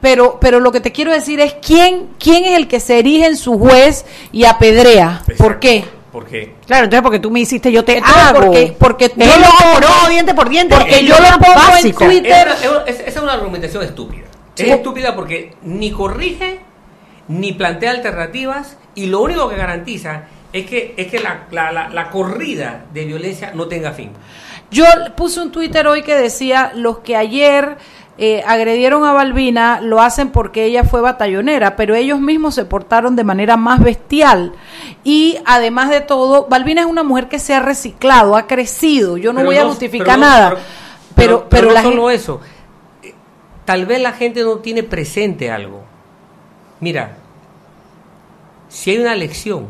Pero, 0.00 0.38
pero 0.40 0.60
lo 0.60 0.70
que 0.70 0.80
te 0.80 0.92
quiero 0.92 1.10
decir 1.12 1.40
es 1.40 1.54
quién, 1.64 2.10
quién 2.18 2.44
es 2.44 2.52
el 2.56 2.68
que 2.68 2.78
se 2.80 2.98
erige 3.00 3.26
en 3.26 3.36
su 3.36 3.58
juez 3.58 4.04
y 4.30 4.44
apedrea. 4.44 5.22
¿Por 5.38 5.58
Exacto. 6.12 6.30
qué? 6.30 6.52
Porque 6.52 6.54
claro, 6.66 6.84
entonces 6.84 7.02
porque 7.02 7.18
tú 7.18 7.30
me 7.30 7.40
hiciste 7.40 7.72
yo 7.72 7.84
te 7.84 7.96
Entonces, 7.98 8.22
hago. 8.22 8.40
porque- 8.40 8.76
porque 8.78 9.04
Es 9.06 9.12
yo 9.16 9.24
lo 9.24 9.46
por 9.46 9.82
pongo- 9.82 9.94
ojo, 10.00 10.08
diente 10.10 10.34
por 10.34 10.48
diente. 10.48 10.74
porque 10.76 11.04
yo 11.04 11.14
lo 11.18 11.38
pongo 11.38 11.76
en. 11.82 11.92
Twitter. 11.94 12.48
Es- 12.86 13.00
esa 13.00 13.08
es 13.08 13.16
una 13.22 13.32
argumentación 13.32 13.82
estúpida. 13.82 14.26
Sí. 14.54 14.64
Es 14.68 14.76
estúpida 14.76 15.14
porque 15.14 15.54
ni 15.62 15.90
corrige, 15.90 16.60
ni 17.28 17.52
plantea 17.52 17.92
alternativas, 17.92 18.76
y 18.94 19.06
lo 19.06 19.22
único 19.22 19.48
que 19.48 19.56
garantiza 19.56 20.24
es 20.52 20.66
que, 20.66 20.92
es 20.98 21.06
que 21.06 21.18
la, 21.20 21.46
la- 21.50 21.72
la- 21.72 21.88
la 21.88 22.10
corrida 22.10 22.84
de 22.92 23.04
violencia 23.06 23.52
no 23.54 23.68
tenga 23.68 23.92
fin. 23.92 24.10
Yo 24.70 24.84
puse 25.16 25.40
un 25.40 25.50
Twitter 25.52 25.86
hoy 25.86 26.02
que 26.02 26.14
decía, 26.14 26.72
los 26.74 26.98
que 26.98 27.16
ayer 27.16 27.76
eh, 28.18 28.42
agredieron 28.46 29.04
a 29.04 29.12
Balbina 29.12 29.80
lo 29.80 30.00
hacen 30.00 30.30
porque 30.30 30.64
ella 30.64 30.84
fue 30.84 31.00
batallonera, 31.00 31.76
pero 31.76 31.94
ellos 31.94 32.20
mismos 32.20 32.54
se 32.54 32.64
portaron 32.64 33.16
de 33.16 33.24
manera 33.24 33.56
más 33.56 33.80
bestial. 33.82 34.52
Y 35.02 35.38
además 35.46 35.88
de 35.90 36.00
todo, 36.02 36.46
Balbina 36.48 36.82
es 36.82 36.86
una 36.86 37.02
mujer 37.02 37.28
que 37.28 37.38
se 37.38 37.54
ha 37.54 37.60
reciclado, 37.60 38.36
ha 38.36 38.46
crecido. 38.46 39.16
Yo 39.16 39.32
no 39.32 39.38
Pero 39.38 39.48
voy 39.48 39.56
a 39.56 39.64
justificar 39.64 40.06
pero 40.06 40.18
no- 40.18 40.26
nada. 40.26 40.50
Pero, 40.50 40.58
Pero, 41.14 41.48
pero, 41.48 41.68
no 41.68 41.74
la 41.74 41.82
solo 41.82 42.02
gente... 42.08 42.14
eso. 42.14 42.40
Tal 43.64 43.86
vez 43.86 44.00
la 44.00 44.12
gente 44.12 44.42
no 44.42 44.56
tiene 44.56 44.82
presente 44.82 45.50
algo. 45.50 45.82
Mira, 46.80 47.16
si 48.68 48.90
hay 48.90 48.98
una 48.98 49.14
lección 49.14 49.66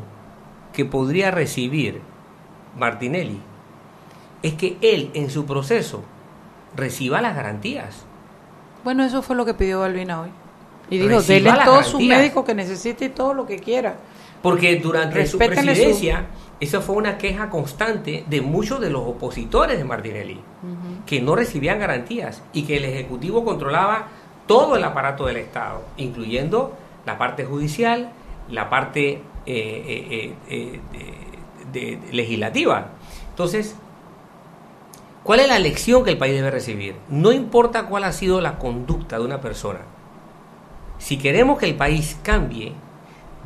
que 0.72 0.84
podría 0.84 1.30
recibir 1.30 2.00
Martinelli, 2.76 3.38
es 4.42 4.54
que 4.54 4.78
él 4.80 5.10
en 5.14 5.30
su 5.30 5.44
proceso 5.44 6.02
reciba 6.74 7.20
las 7.20 7.36
garantías. 7.36 8.06
Bueno, 8.84 9.04
eso 9.04 9.22
fue 9.22 9.36
lo 9.36 9.44
que 9.44 9.54
pidió 9.54 9.80
Balbina 9.80 10.20
hoy. 10.22 10.30
Y 10.90 10.98
dijo, 10.98 11.16
Reciba 11.16 11.34
denle 11.34 11.50
las 11.50 11.64
todo 11.64 11.82
su 11.82 11.92
garantías. 11.98 12.18
médico 12.18 12.44
que 12.44 12.54
necesite 12.54 13.04
y 13.06 13.08
todo 13.10 13.34
lo 13.34 13.46
que 13.46 13.58
quiera. 13.58 13.96
Porque 14.42 14.76
durante 14.76 15.24
su 15.26 15.38
Respétenle 15.38 15.74
su- 15.74 15.82
presidencia, 15.82 16.26
esa 16.60 16.80
fue 16.80 16.96
una 16.96 17.16
queja 17.16 17.48
constante 17.48 18.24
de 18.28 18.40
muchos 18.40 18.80
de 18.80 18.90
los 18.90 19.02
opositores 19.02 19.78
de 19.78 19.84
Martinelli, 19.84 20.40
que 21.06 21.20
no 21.22 21.34
recibían 21.36 21.78
garantías 21.78 22.42
y 22.52 22.62
que 22.64 22.76
el 22.78 22.84
Ejecutivo 22.84 23.44
controlaba 23.44 24.08
todo 24.46 24.76
el 24.76 24.82
aparato 24.84 25.26
del 25.26 25.36
Estado, 25.36 25.82
incluyendo 25.96 26.76
la 27.06 27.16
parte 27.18 27.44
judicial, 27.44 28.10
la 28.50 28.68
parte 28.68 29.10
eh, 29.12 29.22
eh, 29.46 30.34
eh, 30.48 30.80
eh, 30.92 31.20
de- 31.72 31.96
de- 31.96 32.12
legislativa. 32.12 32.88
Entonces, 33.30 33.76
¿cuál 35.22 35.40
es 35.40 35.48
la 35.48 35.58
lección 35.58 36.04
que 36.04 36.10
el 36.10 36.18
país 36.18 36.34
debe 36.34 36.50
recibir? 36.50 36.96
No 37.08 37.32
importa 37.32 37.86
cuál 37.86 38.04
ha 38.04 38.12
sido 38.12 38.40
la 38.40 38.58
conducta 38.58 39.18
de 39.18 39.24
una 39.24 39.40
persona, 39.40 39.80
si 40.98 41.18
queremos 41.18 41.58
que 41.58 41.66
el 41.66 41.74
país 41.74 42.16
cambie, 42.22 42.72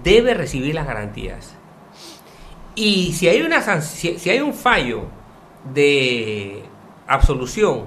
debe 0.03 0.35
recibir 0.35 0.75
las 0.75 0.87
garantías. 0.87 1.55
Y 2.75 3.15
si 3.15 3.29
hay, 3.29 3.41
una, 3.41 3.62
si 3.81 4.31
hay 4.31 4.41
un 4.41 4.53
fallo 4.53 5.05
de 5.73 6.62
absolución 7.07 7.85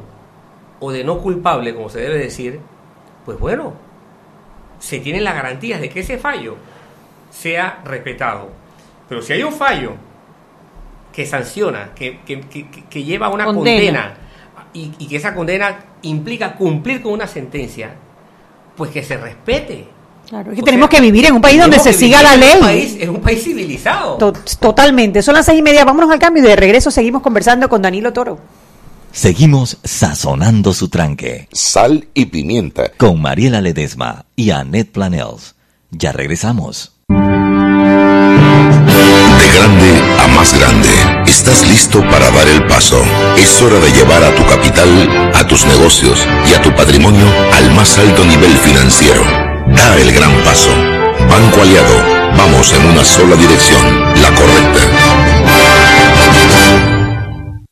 o 0.79 0.91
de 0.91 1.03
no 1.03 1.19
culpable, 1.19 1.75
como 1.75 1.89
se 1.89 1.99
debe 1.99 2.17
decir, 2.17 2.59
pues 3.25 3.37
bueno, 3.37 3.73
se 4.79 4.99
tienen 4.99 5.23
las 5.23 5.35
garantías 5.35 5.81
de 5.81 5.89
que 5.89 5.99
ese 5.99 6.17
fallo 6.17 6.55
sea 7.29 7.81
respetado. 7.85 8.49
Pero 9.07 9.21
si 9.21 9.33
hay 9.33 9.43
un 9.43 9.53
fallo 9.53 9.93
que 11.13 11.25
sanciona, 11.25 11.91
que, 11.95 12.19
que- 12.25 12.41
que- 12.89 13.03
lleva 13.03 13.27
a 13.27 13.29
una 13.29 13.45
Condena. 13.45 13.75
condena, 13.75 14.13
y, 14.73 14.91
y 14.99 15.07
que 15.07 15.15
esa 15.17 15.33
condena 15.33 15.79
implica 16.03 16.55
cumplir 16.55 17.01
con 17.01 17.13
una 17.13 17.27
sentencia, 17.27 17.91
pues 18.77 18.91
que 18.91 19.03
se 19.03 19.17
respete. 19.17 19.87
Claro, 20.29 20.51
es 20.51 20.55
que 20.57 20.61
O 20.61 20.65
tenemos 20.65 20.89
sea, 20.89 20.99
que 20.99 21.01
vivir 21.05 21.25
en 21.25 21.33
un 21.33 21.41
país 21.41 21.59
donde 21.59 21.79
se 21.79 21.91
siga 21.91 22.21
la 22.21 22.35
vivir 22.35 22.49
en 22.49 22.57
un 22.61 22.67
ley. 22.67 22.81
país- 22.83 22.97
En 23.01 23.09
un 23.09 23.19
país 23.21 23.43
civilizado. 23.43 24.17
To- 24.17 24.33
Totalmente. 24.59 25.23
Son 25.23 25.33
las 25.33 25.45
seis 25.45 25.57
y 25.57 25.63
media. 25.63 25.83
Vámonos 25.85 26.11
al 26.11 26.19
cambio 26.19 26.43
y 26.43 26.47
de 26.47 26.55
regreso 26.55 26.91
seguimos 26.91 27.23
conversando 27.23 27.67
con 27.67 27.81
Danilo 27.81 28.13
Toro. 28.13 28.37
Seguimos 29.11 29.79
sazonando 29.83 30.71
su 30.73 30.87
tranque. 30.89 31.47
Sal 31.51 32.07
y 32.13 32.27
pimienta. 32.27 32.91
Con 32.95 33.19
Mariela 33.19 33.59
Ledesma 33.59 34.25
y 34.35 34.51
Annette 34.51 34.91
Planels. 34.91 35.55
Ya 35.89 36.11
regresamos. 36.11 36.93
De 37.09 37.15
grande 39.57 39.88
a 40.23 40.27
más 40.27 40.53
grande, 40.57 40.89
estás 41.25 41.67
listo 41.67 42.01
para 42.01 42.29
dar 42.31 42.47
el 42.47 42.65
paso. 42.67 43.01
Es 43.37 43.61
hora 43.61 43.79
de 43.79 43.91
llevar 43.91 44.23
a 44.23 44.35
tu 44.35 44.45
capital, 44.45 45.31
a 45.33 45.47
tus 45.47 45.65
negocios 45.65 46.19
y 46.49 46.53
a 46.53 46.61
tu 46.61 46.73
patrimonio 46.75 47.25
al 47.53 47.71
más 47.73 47.97
alto 47.97 48.25
nivel 48.25 48.51
financiero. 48.57 49.23
Da 49.67 49.97
el 49.97 50.11
gran 50.11 50.33
paso. 50.43 50.69
Banco 51.29 51.61
Aliado, 51.61 51.95
vamos 52.37 52.73
en 52.73 52.85
una 52.87 53.03
sola 53.03 53.35
dirección, 53.35 53.81
la 54.21 54.35
correcta. 54.35 54.79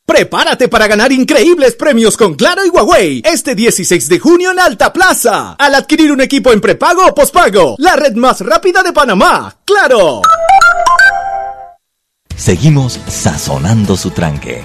Prepárate 0.06 0.68
para 0.68 0.86
ganar 0.86 1.12
increíbles 1.12 1.74
premios 1.74 2.16
con 2.16 2.34
Claro 2.34 2.64
y 2.64 2.70
Huawei 2.70 3.22
este 3.24 3.54
16 3.54 4.08
de 4.08 4.18
junio 4.18 4.52
en 4.52 4.58
Alta 4.58 4.90
Plaza. 4.92 5.54
Al 5.58 5.74
adquirir 5.74 6.10
un 6.10 6.22
equipo 6.22 6.50
en 6.52 6.62
prepago 6.62 7.06
o 7.06 7.14
pospago, 7.14 7.76
la 7.78 7.94
red 7.94 8.14
más 8.14 8.40
rápida 8.40 8.82
de 8.82 8.92
Panamá. 8.92 9.54
¡Claro! 9.66 10.22
Seguimos 12.38 13.00
sazonando 13.08 13.96
su 13.96 14.12
tranque. 14.12 14.62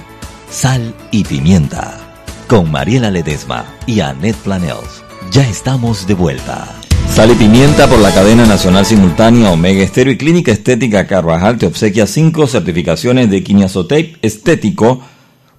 Sal 0.47 0.93
y 1.09 1.23
pimienta. 1.23 1.99
Con 2.47 2.71
Mariela 2.71 3.09
Ledesma 3.09 3.65
y 3.87 3.99
Annette 3.99 4.37
Planels. 4.37 5.03
Ya 5.31 5.41
estamos 5.49 6.05
de 6.05 6.13
vuelta. 6.13 6.67
Sal 7.09 7.31
y 7.31 7.33
pimienta 7.33 7.89
por 7.89 7.97
la 7.97 8.13
cadena 8.13 8.45
nacional 8.45 8.85
simultánea 8.85 9.51
Omega 9.51 9.81
Estéreo 9.81 10.13
y 10.13 10.17
Clínica 10.17 10.51
Estética 10.51 11.07
Carvajal 11.07 11.57
te 11.57 11.65
obsequia 11.65 12.05
cinco 12.05 12.45
certificaciones 12.45 13.31
de 13.31 13.43
Quiniazotape 13.43 14.17
estético, 14.21 15.01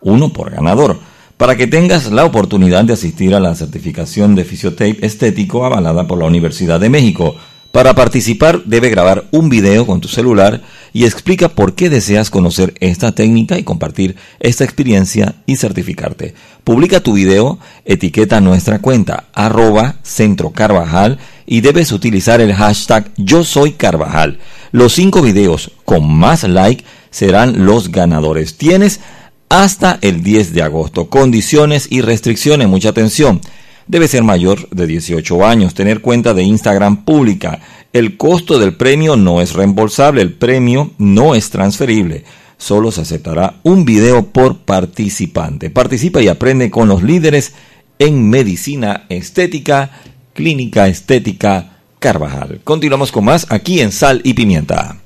uno 0.01 0.33
por 0.33 0.53
ganador, 0.53 1.01
para 1.37 1.57
que 1.57 1.67
tengas 1.67 2.13
la 2.13 2.25
oportunidad 2.25 2.85
de 2.85 2.93
asistir 2.93 3.35
a 3.35 3.41
la 3.41 3.57
certificación 3.57 4.37
de 4.37 4.45
Fisiotape 4.45 5.05
estético 5.05 5.67
avalada 5.67 6.07
por 6.07 6.21
la 6.21 6.27
Universidad 6.27 6.79
de 6.79 6.91
México. 6.91 7.35
Para 7.75 7.97
participar 7.97 8.63
debe 8.67 8.89
grabar 8.89 9.25
un 9.33 9.49
video 9.49 9.85
con 9.85 10.01
tu 10.01 10.07
celular 10.07 10.61
y 10.93 11.07
explica 11.07 11.49
por 11.49 11.75
qué 11.75 11.91
deseas 11.91 12.31
conocer 12.31 12.73
esta 12.79 13.11
técnica 13.11 13.59
y 13.59 13.65
compartir 13.65 14.15
esta 14.39 14.63
experiencia 14.63 15.35
y 15.45 15.57
certificarte. 15.57 16.37
Publica 16.63 17.01
tu 17.01 17.15
video, 17.15 17.59
etiqueta 17.85 18.41
nuestra 18.41 18.79
cuenta 18.79 19.25
arroba 19.33 19.97
Centro 20.05 20.51
Carvajal 20.51 21.19
y 21.47 21.63
debes 21.63 21.91
utilizar 21.91 22.41
el 22.41 22.55
hashtag 22.55 23.11
Yo 23.17 23.43
Soy. 23.43 23.75
Los 24.71 24.93
cinco 24.93 25.21
videos 25.21 25.73
con 25.85 26.09
más 26.09 26.45
like 26.45 26.85
serán 27.11 27.67
los 27.67 27.91
ganadores. 27.91 28.57
Tienes 28.57 29.01
hasta 29.49 29.99
el 30.01 30.23
10 30.23 30.55
de 30.55 30.63
agosto. 30.63 31.11
Condiciones 31.11 31.89
y 31.91 32.03
restricciones, 32.03 32.69
mucha 32.69 32.91
atención. 32.91 33.41
Debe 33.87 34.09
ser 34.09 34.23
mayor 34.23 34.69
de 34.71 34.87
18 34.87 35.45
años, 35.45 35.75
tener 35.75 36.01
cuenta 36.01 36.33
de 36.33 36.43
Instagram 36.43 37.05
pública. 37.05 37.61
El 37.93 38.17
costo 38.17 38.59
del 38.59 38.75
premio 38.77 39.17
no 39.17 39.41
es 39.41 39.53
reembolsable, 39.53 40.23
el 40.23 40.33
premio 40.33 40.93
no 40.99 41.35
es 41.35 41.51
transferible. 41.51 42.25
Solo 42.57 42.91
se 42.91 43.03
aceptará 43.03 43.57
un 43.63 43.85
video 43.85 44.27
por 44.27 44.59
participante. 44.59 45.69
Participa 45.69 46.23
y 46.23 46.29
aprende 46.29 46.71
con 46.71 46.89
los 46.89 47.03
líderes 47.03 47.53
en 47.99 48.31
medicina 48.31 49.05
estética, 49.11 49.91
clínica 50.33 50.89
estética 50.89 51.79
Carvajal. 51.99 52.61
Continuamos 52.65 53.13
con 53.13 53.25
más 53.25 53.47
aquí 53.51 53.81
en 53.81 53.93
Sal 53.93 54.21
y 54.25 54.35
Pimienta. 54.35 55.04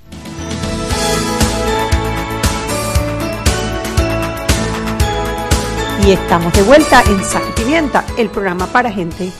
Y 6.09 6.13
estamos 6.13 6.51
de 6.55 6.63
vuelta 6.63 7.03
en 7.03 7.23
Sal 7.23 7.43
y 7.51 7.53
Pimienta, 7.53 8.03
el 8.17 8.31
programa 8.31 8.67
para 8.67 8.91
gente 8.91 9.31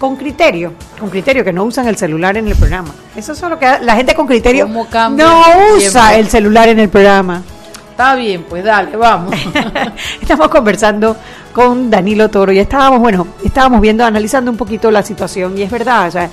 con 0.00 0.16
criterio, 0.16 0.72
con 0.98 1.10
criterio 1.10 1.44
que 1.44 1.52
no 1.52 1.64
usan 1.64 1.86
el 1.86 1.96
celular 1.98 2.38
en 2.38 2.48
el 2.48 2.56
programa. 2.56 2.94
Eso 3.14 3.32
es 3.32 3.42
lo 3.42 3.58
que 3.58 3.66
la 3.82 3.94
gente 3.94 4.14
con 4.14 4.26
criterio 4.26 4.64
¿Cómo 4.64 4.88
cambia 4.88 5.26
no 5.26 5.42
usa 5.76 6.08
tiempo? 6.08 6.20
el 6.20 6.28
celular 6.30 6.68
en 6.70 6.80
el 6.80 6.88
programa. 6.88 7.42
Está 7.90 8.14
bien, 8.14 8.46
pues 8.48 8.64
dale, 8.64 8.96
vamos. 8.96 9.34
Estamos 10.22 10.48
conversando 10.48 11.14
con 11.52 11.90
Danilo 11.90 12.30
Toro 12.30 12.52
y 12.52 12.58
estábamos, 12.58 13.00
bueno, 13.00 13.26
estábamos 13.44 13.82
viendo, 13.82 14.02
analizando 14.02 14.50
un 14.50 14.56
poquito 14.56 14.90
la 14.90 15.02
situación 15.02 15.58
y 15.58 15.62
es 15.62 15.70
verdad, 15.70 16.08
o 16.08 16.10
sea, 16.10 16.30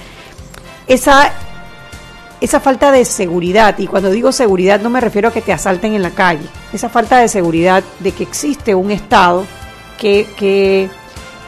esa, 0.88 1.34
esa 2.40 2.62
falta 2.62 2.94
de 2.94 3.04
seguridad, 3.04 3.78
y 3.78 3.88
cuando 3.88 4.10
digo 4.10 4.32
seguridad 4.32 4.80
no 4.80 4.90
me 4.90 5.02
refiero 5.02 5.28
a 5.28 5.34
que 5.34 5.42
te 5.42 5.52
asalten 5.52 5.96
en 5.96 6.02
la 6.02 6.12
calle, 6.12 6.48
esa 6.72 6.88
falta 6.88 7.18
de 7.18 7.28
seguridad 7.28 7.84
de 8.00 8.14
que 8.14 8.24
existe 8.24 8.74
un 8.74 8.90
Estado 8.90 9.46
que, 10.02 10.26
que, 10.36 10.90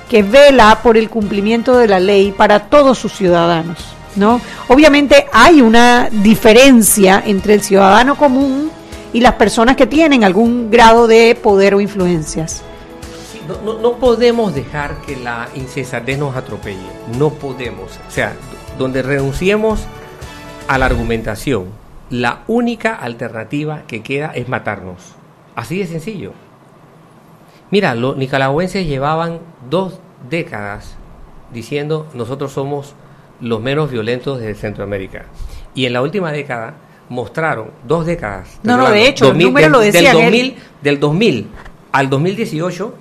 que 0.07 0.21
vela 0.21 0.79
por 0.83 0.95
el 0.95 1.09
cumplimiento 1.09 1.75
de 1.75 1.87
la 1.87 1.99
ley 1.99 2.31
para 2.31 2.59
todos 2.69 2.99
sus 2.99 3.13
ciudadanos. 3.13 3.79
¿no? 4.15 4.39
Obviamente 4.67 5.25
hay 5.33 5.59
una 5.61 6.07
diferencia 6.11 7.23
entre 7.25 7.55
el 7.55 7.63
ciudadano 7.63 8.15
común 8.15 8.69
y 9.11 9.21
las 9.21 9.33
personas 9.33 9.75
que 9.75 9.87
tienen 9.87 10.23
algún 10.23 10.69
grado 10.69 11.07
de 11.07 11.33
poder 11.41 11.73
o 11.73 11.81
influencias. 11.81 12.61
No, 13.47 13.73
no- 13.73 13.79
no 13.79 13.93
podemos 13.97 14.53
dejar 14.53 15.01
que 15.01 15.15
la 15.17 15.49
insensatez 15.55 16.17
nos 16.19 16.35
atropelle. 16.35 16.77
No 17.17 17.31
podemos. 17.31 17.91
O 18.07 18.11
sea, 18.11 18.33
donde 18.77 19.01
renunciemos 19.01 19.79
a 20.67 20.77
la 20.77 20.85
argumentación, 20.85 21.65
la 22.11 22.43
única 22.47 22.93
alternativa 22.95 23.81
que 23.87 24.03
queda 24.03 24.31
es 24.35 24.47
matarnos. 24.47 24.99
Así 25.55 25.79
de 25.79 25.87
sencillo. 25.87 26.33
Mira, 27.73 27.95
los 27.95 28.15
nicaragüenses 28.17 28.85
llevaban 28.85 29.39
dos 29.67 29.99
décadas 30.29 30.95
diciendo 31.51 32.05
nosotros 32.13 32.51
somos 32.51 32.93
los 33.41 33.59
menos 33.61 33.89
violentos 33.89 34.39
de 34.39 34.53
Centroamérica. 34.53 35.25
Y 35.73 35.87
en 35.87 35.93
la 35.93 36.03
última 36.03 36.31
década 36.31 36.75
mostraron, 37.09 37.71
dos 37.87 38.05
décadas. 38.05 38.59
No, 38.61 38.77
no, 38.77 38.91
de 38.91 39.07
hecho, 39.07 39.29
los 39.29 39.37
números 39.37 39.63
del- 39.63 39.71
lo 39.71 39.79
del. 39.79 40.13
2000 40.13 40.55
del 40.83 40.99
2000 40.99 41.47
al 41.91 42.09
2018, 42.11 42.93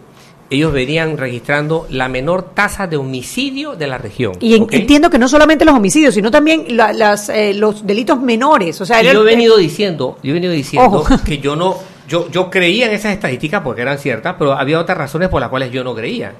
ellos 0.48 0.72
venían 0.72 1.18
registrando 1.18 1.86
la 1.90 2.08
menor 2.08 2.54
tasa 2.54 2.86
de 2.86 2.96
homicidio 2.96 3.74
de 3.76 3.86
la 3.86 3.98
región. 3.98 4.32
Y 4.40 4.54
entiendo 4.74 5.10
que 5.10 5.18
no 5.18 5.28
solamente 5.28 5.66
los 5.66 5.74
homicidios, 5.74 6.14
sino 6.14 6.30
también 6.30 6.64
la- 6.78 6.94
las, 6.94 7.28
eh, 7.28 7.52
los 7.52 7.86
delitos 7.86 8.18
menores. 8.22 8.80
O 8.80 8.86
sea, 8.86 9.02
Y 9.02 9.04
yo 9.12 9.20
he 9.20 9.24
venido 9.24 9.58
diciendo, 9.58 10.16
yo 10.22 10.30
he 10.30 10.32
venido 10.32 10.52
diciendo 10.54 11.00
Ojo. 11.00 11.14
que 11.26 11.38
yo 11.40 11.56
no, 11.56 11.76
yo, 12.12 12.28
yo 12.28 12.50
creía 12.50 12.88
en 12.88 12.92
esas 12.92 13.12
estadísticas 13.12 13.62
porque 13.62 13.80
eran 13.80 13.96
ciertas, 13.96 14.36
pero 14.38 14.52
había 14.52 14.78
otras 14.78 14.98
razones 14.98 15.30
por 15.30 15.40
las 15.40 15.48
cuales 15.48 15.70
yo 15.70 15.82
no 15.82 15.94
creía. 15.94 16.34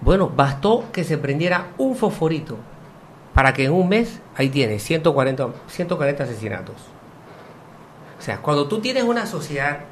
Bueno, 0.00 0.28
bastó 0.28 0.86
que 0.92 1.04
se 1.04 1.18
prendiera 1.18 1.68
un 1.78 1.94
fosforito 1.94 2.56
para 3.32 3.54
que 3.54 3.66
en 3.66 3.70
un 3.70 3.88
mes 3.88 4.18
ahí 4.34 4.48
tienes 4.48 4.82
140, 4.82 5.50
140 5.68 6.24
asesinatos. 6.24 6.74
O 8.18 8.22
sea, 8.22 8.38
cuando 8.38 8.66
tú 8.66 8.80
tienes 8.80 9.04
una 9.04 9.24
sociedad 9.24 9.84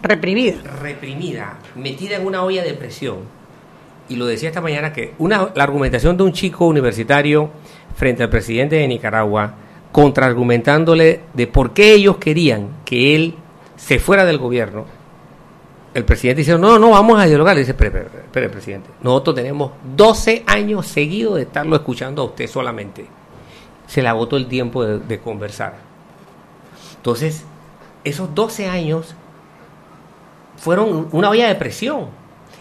reprimida. 0.00 0.58
reprimida, 0.80 1.58
metida 1.74 2.18
en 2.18 2.26
una 2.26 2.44
olla 2.44 2.62
de 2.62 2.74
presión. 2.74 3.16
Y 4.08 4.14
lo 4.14 4.26
decía 4.26 4.48
esta 4.48 4.60
mañana 4.60 4.92
que 4.92 5.14
una, 5.18 5.50
la 5.56 5.64
argumentación 5.64 6.16
de 6.16 6.22
un 6.22 6.32
chico 6.32 6.66
universitario 6.66 7.50
frente 7.96 8.22
al 8.22 8.30
presidente 8.30 8.76
de 8.76 8.86
Nicaragua, 8.86 9.54
contraargumentándole 9.90 11.22
de 11.34 11.46
por 11.48 11.72
qué 11.72 11.94
ellos 11.94 12.18
querían 12.18 12.68
que 12.84 13.16
él 13.16 13.34
se 13.78 13.98
fuera 13.98 14.26
del 14.26 14.36
gobierno. 14.36 14.84
El 15.94 16.04
presidente 16.04 16.40
dice, 16.40 16.58
no, 16.58 16.78
no, 16.78 16.90
vamos 16.90 17.18
a 17.18 17.24
dialogar. 17.24 17.54
Le 17.54 17.60
dice, 17.60 17.72
espere, 17.72 18.48
presidente. 18.50 18.90
Nosotros 19.02 19.36
tenemos 19.36 19.72
12 19.96 20.44
años 20.46 20.86
seguidos 20.86 21.36
de 21.36 21.42
estarlo 21.42 21.74
escuchando 21.76 22.20
a 22.20 22.26
usted 22.26 22.46
solamente. 22.46 23.06
Se 23.86 24.02
le 24.02 24.08
agotó 24.08 24.36
el 24.36 24.46
tiempo 24.46 24.84
de, 24.84 24.98
de 24.98 25.18
conversar. 25.18 25.76
Entonces, 26.96 27.44
esos 28.04 28.34
12 28.34 28.68
años 28.68 29.14
fueron 30.56 31.08
una 31.12 31.30
olla 31.30 31.48
de 31.48 31.54
presión 31.54 32.08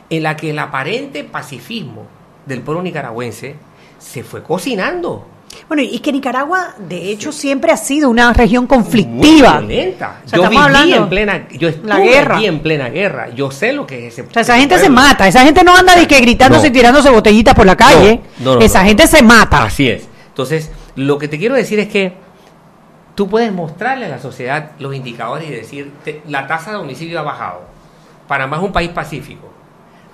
en 0.10 0.24
la 0.24 0.38
que 0.38 0.52
el 0.52 0.60
aparente 0.60 1.24
pacifismo 1.24 2.06
del 2.46 2.62
pueblo 2.62 2.82
nicaragüense 2.82 3.56
se 3.98 4.24
fue 4.24 4.44
cocinando. 4.44 5.26
Bueno, 5.68 5.84
y 5.84 6.00
que 6.00 6.12
Nicaragua, 6.12 6.76
de 6.78 7.10
hecho, 7.12 7.32
siempre 7.32 7.72
ha 7.72 7.78
sido 7.78 8.10
una 8.10 8.32
región 8.34 8.68
conflictiva. 8.68 9.56
Muy 9.62 9.68
violenta. 9.68 10.22
O 10.26 10.30
sea, 10.30 10.40
yo 10.40 10.50
viví 10.50 10.62
hablando 10.62 10.96
en 10.96 11.10
plena, 11.10 11.48
yo 11.50 11.68
estuve 11.70 11.88
la 11.90 12.00
guerra. 12.00 12.42
en 12.42 12.60
plena 12.60 12.90
guerra. 12.90 13.30
Yo 13.34 13.50
sé 13.52 13.74
lo 13.74 13.86
que 13.88 14.08
es 14.08 14.14
ese. 14.14 14.22
O 14.30 14.32
sea, 14.32 14.42
esa 14.44 14.58
gente 14.58 14.78
se 14.78 14.90
mata, 14.90 15.28
esa 15.28 15.42
gente 15.42 15.64
no 15.64 15.76
anda 15.76 15.96
de 15.96 16.08
que 16.08 16.20
gritándose 16.20 16.64
No. 16.64 16.68
y 16.68 16.72
tirándose 16.72 17.10
botellitas 17.10 17.56
por 17.56 17.66
la 17.66 17.76
calle. 17.76 18.22
No, 18.40 18.54
no, 18.54 18.60
no, 18.60 18.66
esa 18.66 18.84
gente 18.86 19.08
se 19.08 19.22
mata. 19.24 19.64
Así 19.64 19.90
es. 19.90 20.08
Entonces, 20.30 20.72
lo 20.96 21.18
que 21.18 21.28
te 21.28 21.38
quiero 21.38 21.56
decir 21.56 21.80
es 21.80 21.88
que 21.88 22.14
tú 23.16 23.28
puedes 23.30 23.52
mostrarle 23.52 24.06
a 24.06 24.10
la 24.10 24.20
sociedad 24.20 24.72
los 24.80 24.94
indicadores 24.96 25.48
y 25.50 25.52
decir, 25.52 25.92
te- 26.04 26.22
la 26.28 26.46
tasa 26.48 26.72
de 26.72 26.78
homicidio 26.78 27.20
ha 27.20 27.24
bajado. 27.24 27.62
Panamá 28.28 28.58
es 28.58 28.64
un 28.64 28.72
país 28.74 28.90
pacífico. 28.90 29.54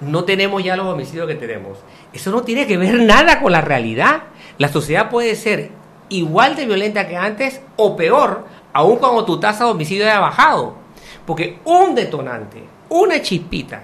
no 0.01 0.25
tenemos 0.25 0.61
ya 0.63 0.75
los 0.75 0.85
homicidios 0.87 1.27
que 1.27 1.35
tenemos. 1.35 1.77
Eso 2.11 2.29
no 2.31 2.41
tiene 2.41 2.67
que 2.67 2.75
ver 2.77 2.99
nada 3.03 3.39
con 3.39 3.51
la 3.53 3.61
realidad. 3.61 4.23
La 4.57 4.69
sociedad 4.69 5.09
puede 5.09 5.35
ser 5.35 5.71
igual 6.09 6.55
de 6.55 6.65
violenta 6.65 7.07
que 7.07 7.17
antes 7.17 7.61
o 7.75 7.95
peor, 7.95 8.45
aun 8.71 8.97
cuando 8.97 9.25
tu 9.25 9.39
tasa 9.39 9.65
de 9.65 9.71
homicidio 9.71 10.05
haya 10.05 10.19
bajado. 10.19 10.75
Porque 11.25 11.59
un 11.65 11.95
detonante, 11.95 12.63
una 12.89 13.21
chispita, 13.21 13.83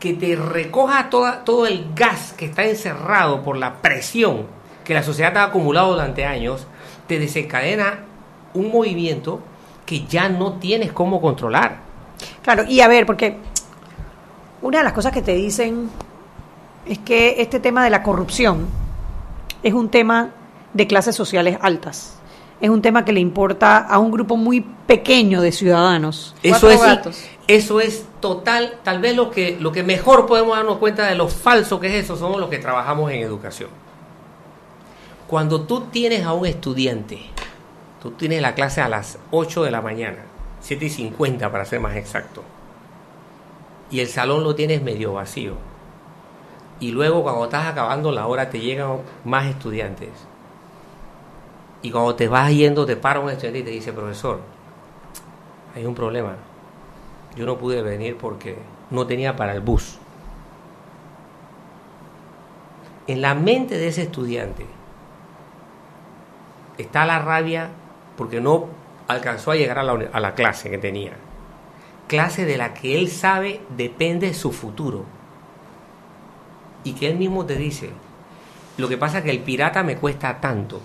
que 0.00 0.14
te 0.14 0.34
recoja 0.34 1.10
toda, 1.10 1.44
todo 1.44 1.66
el 1.66 1.92
gas 1.94 2.32
que 2.36 2.46
está 2.46 2.64
encerrado 2.64 3.42
por 3.42 3.58
la 3.58 3.74
presión 3.82 4.46
que 4.82 4.94
la 4.94 5.02
sociedad 5.02 5.36
ha 5.36 5.44
acumulado 5.44 5.92
durante 5.92 6.24
años, 6.24 6.66
te 7.06 7.18
desencadena 7.18 8.00
un 8.54 8.72
movimiento 8.72 9.40
que 9.84 10.06
ya 10.06 10.28
no 10.28 10.54
tienes 10.54 10.90
cómo 10.92 11.20
controlar. 11.20 11.76
Claro, 12.42 12.64
y 12.66 12.80
a 12.80 12.88
ver, 12.88 13.06
porque 13.06 13.36
una 14.62 14.78
de 14.78 14.84
las 14.84 14.94
cosas 14.94 15.12
que 15.12 15.22
te 15.22 15.34
dicen 15.34 15.90
es 16.86 16.98
que 16.98 17.40
este 17.42 17.60
tema 17.60 17.84
de 17.84 17.90
la 17.90 18.02
corrupción 18.02 18.66
es 19.62 19.74
un 19.74 19.88
tema 19.88 20.30
de 20.74 20.86
clases 20.86 21.16
sociales 21.16 21.58
altas. 21.60 22.16
Es 22.60 22.68
un 22.68 22.82
tema 22.82 23.04
que 23.04 23.12
le 23.12 23.20
importa 23.20 23.78
a 23.78 23.98
un 23.98 24.10
grupo 24.10 24.36
muy 24.36 24.60
pequeño 24.86 25.40
de 25.40 25.50
ciudadanos. 25.50 26.34
Eso 26.42 26.68
Cuatro 26.76 27.10
es, 27.10 27.30
eso 27.46 27.80
es 27.80 28.04
total, 28.20 28.78
tal 28.84 29.00
vez 29.00 29.16
lo 29.16 29.30
que, 29.30 29.56
lo 29.58 29.72
que 29.72 29.82
mejor 29.82 30.26
podemos 30.26 30.56
darnos 30.56 30.78
cuenta 30.78 31.06
de 31.06 31.14
lo 31.14 31.28
falso 31.28 31.80
que 31.80 31.88
es 31.88 32.04
eso, 32.04 32.16
somos 32.16 32.38
los 32.38 32.50
que 32.50 32.58
trabajamos 32.58 33.10
en 33.10 33.20
educación. 33.20 33.70
Cuando 35.26 35.62
tú 35.62 35.82
tienes 35.90 36.24
a 36.24 36.32
un 36.32 36.46
estudiante, 36.46 37.20
tú 38.02 38.10
tienes 38.12 38.42
la 38.42 38.54
clase 38.54 38.80
a 38.80 38.88
las 38.88 39.18
8 39.30 39.64
de 39.64 39.70
la 39.70 39.80
mañana, 39.80 40.18
7 40.60 40.84
y 40.84 40.90
50 40.90 41.50
para 41.50 41.64
ser 41.64 41.80
más 41.80 41.96
exacto, 41.96 42.44
y 43.90 44.00
el 44.00 44.08
salón 44.08 44.44
lo 44.44 44.54
tienes 44.54 44.82
medio 44.82 45.14
vacío, 45.14 45.54
y 46.80 46.90
luego 46.90 47.22
cuando 47.22 47.44
estás 47.44 47.66
acabando 47.66 48.10
la 48.10 48.26
hora 48.26 48.50
te 48.50 48.58
llegan 48.58 48.98
más 49.24 49.46
estudiantes, 49.46 50.10
y 51.82 51.90
cuando 51.90 52.14
te 52.14 52.28
vas 52.28 52.50
yendo 52.50 52.84
te 52.84 52.96
para 52.96 53.20
un 53.20 53.30
estudiante 53.30 53.60
y 53.60 53.62
te 53.62 53.70
dice, 53.70 53.92
profesor, 53.92 54.40
hay 55.74 55.86
un 55.86 55.94
problema. 55.94 56.36
Yo 57.36 57.46
no 57.46 57.56
pude 57.56 57.82
venir 57.82 58.16
porque 58.16 58.56
no 58.90 59.06
tenía 59.06 59.36
para 59.36 59.54
el 59.54 59.60
bus. 59.60 59.98
En 63.06 63.22
la 63.22 63.34
mente 63.34 63.78
de 63.78 63.88
ese 63.88 64.02
estudiante 64.02 64.66
está 66.76 67.06
la 67.06 67.18
rabia 67.18 67.70
porque 68.16 68.40
no 68.40 68.66
alcanzó 69.08 69.50
a 69.50 69.56
llegar 69.56 69.78
a 69.78 69.82
la, 69.82 70.08
a 70.12 70.20
la 70.20 70.34
clase 70.34 70.70
que 70.70 70.78
tenía. 70.78 71.12
Clase 72.08 72.44
de 72.44 72.56
la 72.56 72.74
que 72.74 72.98
él 72.98 73.08
sabe 73.08 73.62
depende 73.76 74.34
su 74.34 74.52
futuro. 74.52 75.04
Y 76.84 76.92
que 76.92 77.08
él 77.08 77.16
mismo 77.16 77.44
te 77.46 77.56
dice, 77.56 77.90
lo 78.76 78.88
que 78.88 78.96
pasa 78.96 79.18
es 79.18 79.24
que 79.24 79.30
el 79.30 79.40
pirata 79.40 79.82
me 79.82 79.96
cuesta 79.96 80.40
tanto. 80.40 80.80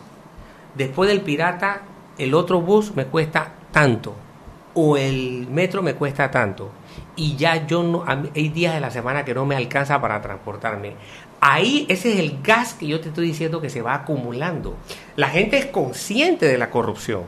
Después 0.76 1.10
del 1.10 1.22
pirata, 1.22 1.82
el 2.18 2.34
otro 2.34 2.62
bus 2.62 2.96
me 2.96 3.06
cuesta 3.06 3.54
tanto. 3.72 4.16
O 4.74 4.98
el 4.98 5.48
metro 5.50 5.82
me 5.82 5.93
cuesta 5.93 6.30
tanto. 6.30 6.72
Y 7.16 7.38
ya 7.38 7.66
yo 7.66 7.82
no, 7.82 8.04
hay 8.06 8.50
días 8.50 8.74
de 8.74 8.82
la 8.82 8.91
semana 8.91 9.24
que 9.24 9.34
no 9.34 9.46
me 9.46 9.56
alcanza 9.56 10.02
para 10.02 10.22
transportarme. 10.22 10.96
Ahí 11.39 11.86
ese 11.88 12.12
es 12.14 12.20
el 12.20 12.41
gas 12.41 12.74
que 12.74 12.88
yo 12.88 13.00
te 13.00 13.10
estoy 13.10 13.28
diciendo 13.28 13.62
que 13.62 13.70
se 13.70 13.82
va 13.82 13.93
acumulando. 13.93 14.76
La 15.16 15.30
gente 15.30 15.58
es 15.58 15.68
consciente 15.68 16.46
de 16.46 16.58
la 16.58 16.70
corrupción. 16.70 17.24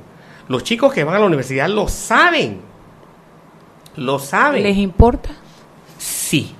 Los 0.50 0.64
chicos 0.64 0.94
que 0.94 1.06
van 1.06 1.16
a 1.16 1.20
la 1.20 1.26
universidad 1.26 1.70
lo 1.70 1.88
saben. 1.88 2.60
Lo 3.96 4.20
saben. 4.20 4.64
¿Les 4.64 4.78
importa? 4.78 5.30
Sí. 5.98 6.57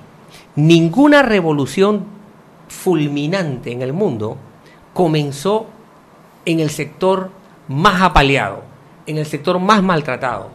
Ninguna 0.56 1.22
revolución 1.22 2.04
fulminante 2.68 3.72
en 3.72 3.82
el 3.82 3.92
mundo 3.92 4.36
comenzó 4.92 5.66
en 6.44 6.60
el 6.60 6.70
sector 6.70 7.30
más 7.68 8.02
apaleado, 8.02 8.62
en 9.06 9.18
el 9.18 9.26
sector 9.26 9.58
más 9.58 9.82
maltratado. 9.82 10.50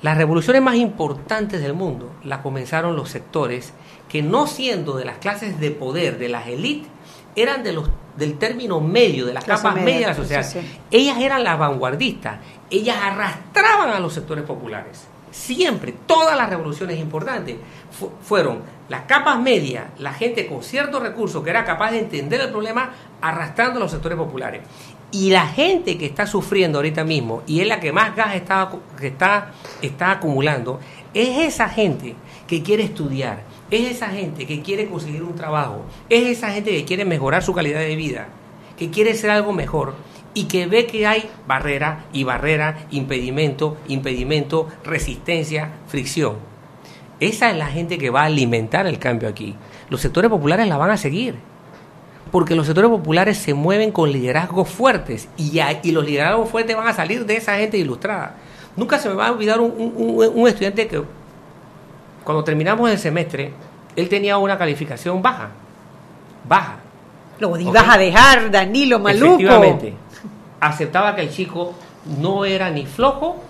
Las 0.00 0.16
revoluciones 0.16 0.62
más 0.62 0.76
importantes 0.76 1.60
del 1.60 1.74
mundo 1.74 2.12
las 2.24 2.38
comenzaron 2.38 2.96
los 2.96 3.08
sectores 3.10 3.72
que 4.08 4.22
no 4.22 4.46
siendo 4.46 4.96
de 4.96 5.04
las 5.04 5.18
clases 5.18 5.60
de 5.60 5.70
poder, 5.70 6.18
de 6.18 6.28
las 6.28 6.48
élites, 6.48 6.88
eran 7.36 7.62
de 7.62 7.72
los, 7.72 7.88
del 8.16 8.36
término 8.38 8.80
medio, 8.80 9.24
de 9.26 9.32
las 9.32 9.44
Clase 9.44 9.62
capas 9.62 9.76
media, 9.82 9.94
medias 9.94 10.16
de 10.16 10.22
la 10.22 10.28
sociedad. 10.28 10.42
sí, 10.42 10.60
sí. 10.60 10.78
Ellas 10.90 11.18
eran 11.18 11.44
las 11.44 11.58
vanguardistas, 11.58 12.38
ellas 12.70 12.96
arrastraban 13.00 13.90
a 13.90 14.00
los 14.00 14.12
sectores 14.12 14.44
populares. 14.44 15.06
Siempre, 15.30 15.94
todas 16.06 16.36
las 16.36 16.50
revoluciones 16.50 16.98
importantes 16.98 17.56
fu- 17.90 18.10
fueron 18.22 18.58
las 18.92 19.06
capas 19.06 19.40
medias, 19.40 19.86
la 19.98 20.12
gente 20.12 20.46
con 20.46 20.62
ciertos 20.62 21.02
recursos 21.02 21.42
que 21.42 21.48
era 21.48 21.64
capaz 21.64 21.92
de 21.92 22.00
entender 22.00 22.42
el 22.42 22.50
problema, 22.50 22.92
arrastrando 23.22 23.78
a 23.78 23.80
los 23.80 23.90
sectores 23.90 24.18
populares. 24.18 24.60
Y 25.10 25.30
la 25.30 25.46
gente 25.46 25.96
que 25.96 26.04
está 26.04 26.26
sufriendo 26.26 26.76
ahorita 26.76 27.02
mismo, 27.02 27.42
y 27.46 27.60
es 27.60 27.66
la 27.66 27.80
que 27.80 27.90
más 27.90 28.14
gas 28.14 28.34
está, 28.34 28.70
está, 29.00 29.52
está 29.80 30.10
acumulando, 30.10 30.78
es 31.14 31.38
esa 31.38 31.70
gente 31.70 32.16
que 32.46 32.62
quiere 32.62 32.82
estudiar, 32.82 33.44
es 33.70 33.90
esa 33.90 34.10
gente 34.10 34.46
que 34.46 34.60
quiere 34.60 34.86
conseguir 34.86 35.22
un 35.22 35.36
trabajo, 35.36 35.86
es 36.10 36.26
esa 36.26 36.50
gente 36.50 36.70
que 36.72 36.84
quiere 36.84 37.06
mejorar 37.06 37.42
su 37.42 37.54
calidad 37.54 37.80
de 37.80 37.96
vida, 37.96 38.28
que 38.76 38.90
quiere 38.90 39.14
ser 39.14 39.30
algo 39.30 39.54
mejor 39.54 39.94
y 40.34 40.44
que 40.44 40.66
ve 40.66 40.84
que 40.84 41.06
hay 41.06 41.30
barrera 41.46 42.04
y 42.12 42.24
barrera, 42.24 42.86
impedimento, 42.90 43.78
impedimento, 43.88 44.68
resistencia, 44.84 45.76
fricción. 45.86 46.51
Esa 47.22 47.50
es 47.50 47.56
la 47.56 47.66
gente 47.66 47.98
que 47.98 48.10
va 48.10 48.22
a 48.22 48.24
alimentar 48.24 48.86
el 48.86 48.98
cambio 48.98 49.28
aquí. 49.28 49.54
Los 49.90 50.00
sectores 50.00 50.30
populares 50.30 50.66
la 50.68 50.76
van 50.76 50.90
a 50.90 50.96
seguir. 50.96 51.36
Porque 52.30 52.54
los 52.54 52.66
sectores 52.66 52.90
populares 52.90 53.36
se 53.38 53.52
mueven 53.54 53.92
con 53.92 54.10
liderazgos 54.10 54.68
fuertes 54.68 55.28
y, 55.36 55.60
y 55.82 55.92
los 55.92 56.04
liderazgos 56.04 56.48
fuertes 56.48 56.74
van 56.76 56.88
a 56.88 56.92
salir 56.94 57.26
de 57.26 57.36
esa 57.36 57.56
gente 57.58 57.76
ilustrada. 57.76 58.36
Nunca 58.74 58.98
se 58.98 59.08
me 59.08 59.14
va 59.14 59.28
a 59.28 59.32
olvidar 59.32 59.60
un, 59.60 59.70
un- 59.70 60.30
un- 60.34 60.48
estudiante 60.48 60.88
que 60.88 61.02
cuando 62.24 62.42
terminamos 62.42 62.90
el 62.90 62.98
semestre, 62.98 63.52
él 63.96 64.08
tenía 64.08 64.38
una 64.38 64.56
calificación 64.56 65.20
baja. 65.20 65.50
Baja. 66.48 66.76
Lo 67.38 67.56
ibas 67.58 67.86
a 67.88 67.98
dejar, 67.98 68.50
Danilo, 68.50 68.98
maluco. 68.98 69.26
Efectivamente. 69.34 69.94
Aceptaba 70.60 71.14
que 71.14 71.22
el 71.22 71.30
chico 71.30 71.74
no 72.20 72.44
era 72.44 72.70
ni 72.70 72.86
flojo, 72.86 73.42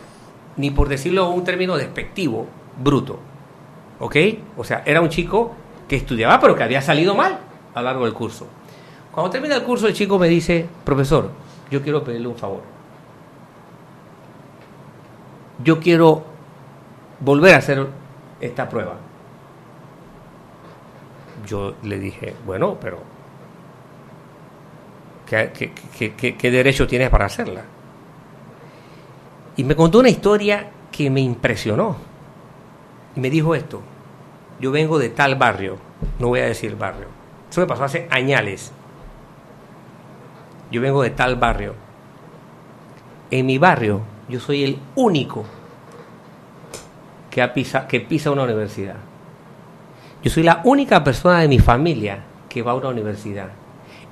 ni 0.56 0.70
por 0.70 0.88
decirlo 0.88 1.30
un 1.30 1.44
término 1.44 1.76
despectivo, 1.76 2.46
bruto. 2.82 3.20
¿Ok? 4.00 4.16
O 4.56 4.64
sea, 4.64 4.82
era 4.84 5.00
un 5.00 5.08
chico 5.08 5.52
que 5.88 5.96
estudiaba, 5.96 6.40
pero 6.40 6.56
que 6.56 6.62
había 6.62 6.82
salido 6.82 7.14
mal 7.14 7.38
a 7.74 7.80
lo 7.80 7.84
largo 7.84 8.04
del 8.04 8.14
curso. 8.14 8.46
Cuando 9.12 9.30
termina 9.30 9.56
el 9.56 9.62
curso, 9.62 9.86
el 9.86 9.94
chico 9.94 10.18
me 10.18 10.28
dice, 10.28 10.66
profesor, 10.84 11.30
yo 11.70 11.82
quiero 11.82 12.02
pedirle 12.02 12.28
un 12.28 12.36
favor. 12.36 12.62
Yo 15.62 15.78
quiero 15.78 16.24
volver 17.20 17.54
a 17.54 17.58
hacer 17.58 17.86
esta 18.40 18.68
prueba. 18.68 18.94
Yo 21.46 21.74
le 21.82 21.98
dije, 21.98 22.34
bueno, 22.46 22.76
pero 22.80 22.98
¿Qué, 25.26 25.50
qué- 26.36 26.50
derecho 26.50 26.86
tienes 26.86 27.08
para 27.08 27.24
hacerla? 27.24 27.62
Y 29.56 29.64
me 29.64 29.74
contó 29.74 30.00
una 30.00 30.10
historia 30.10 30.68
que 30.90 31.08
me 31.08 31.22
impresionó. 31.22 31.96
Y 33.16 33.20
me 33.20 33.30
dijo 33.30 33.54
esto, 33.54 33.82
yo 34.60 34.70
vengo 34.70 34.98
de 34.98 35.08
tal 35.08 35.34
barrio, 35.34 35.78
no 36.18 36.28
voy 36.28 36.40
a 36.40 36.46
decir 36.46 36.76
barrio, 36.76 37.06
eso 37.50 37.60
me 37.60 37.66
pasó 37.66 37.84
hace 37.84 38.06
añales. 38.10 38.72
Yo 40.70 40.80
vengo 40.80 41.02
de 41.02 41.10
tal 41.10 41.36
barrio. 41.36 41.74
En 43.30 43.44
mi 43.44 43.58
barrio 43.58 44.00
yo 44.28 44.40
soy 44.40 44.64
el 44.64 44.78
único 44.94 45.44
que, 47.30 47.46
pisa, 47.48 47.86
que 47.86 48.00
pisa 48.00 48.30
una 48.30 48.44
universidad. 48.44 48.96
Yo 50.22 50.30
soy 50.30 50.42
la 50.42 50.62
única 50.64 51.02
persona 51.04 51.40
de 51.40 51.48
mi 51.48 51.58
familia 51.58 52.24
que 52.48 52.62
va 52.62 52.72
a 52.72 52.74
una 52.74 52.88
universidad. 52.88 53.48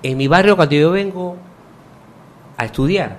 En 0.02 0.16
mi 0.16 0.28
barrio, 0.28 0.56
cuando 0.56 0.74
yo 0.74 0.90
vengo 0.90 1.36
a 2.56 2.64
estudiar, 2.64 3.18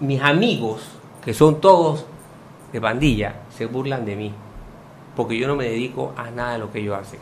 mis 0.00 0.22
amigos, 0.22 0.82
que 1.24 1.34
son 1.34 1.60
todos 1.60 2.06
de 2.72 2.80
pandilla, 2.80 3.34
se 3.62 3.66
burlan 3.66 4.04
de 4.04 4.16
mí, 4.16 4.34
porque 5.14 5.38
yo 5.38 5.46
no 5.46 5.54
me 5.54 5.64
dedico 5.64 6.12
a 6.16 6.30
nada 6.30 6.54
de 6.54 6.58
lo 6.58 6.72
que 6.72 6.80
ellos 6.80 6.98
hacen. 6.98 7.20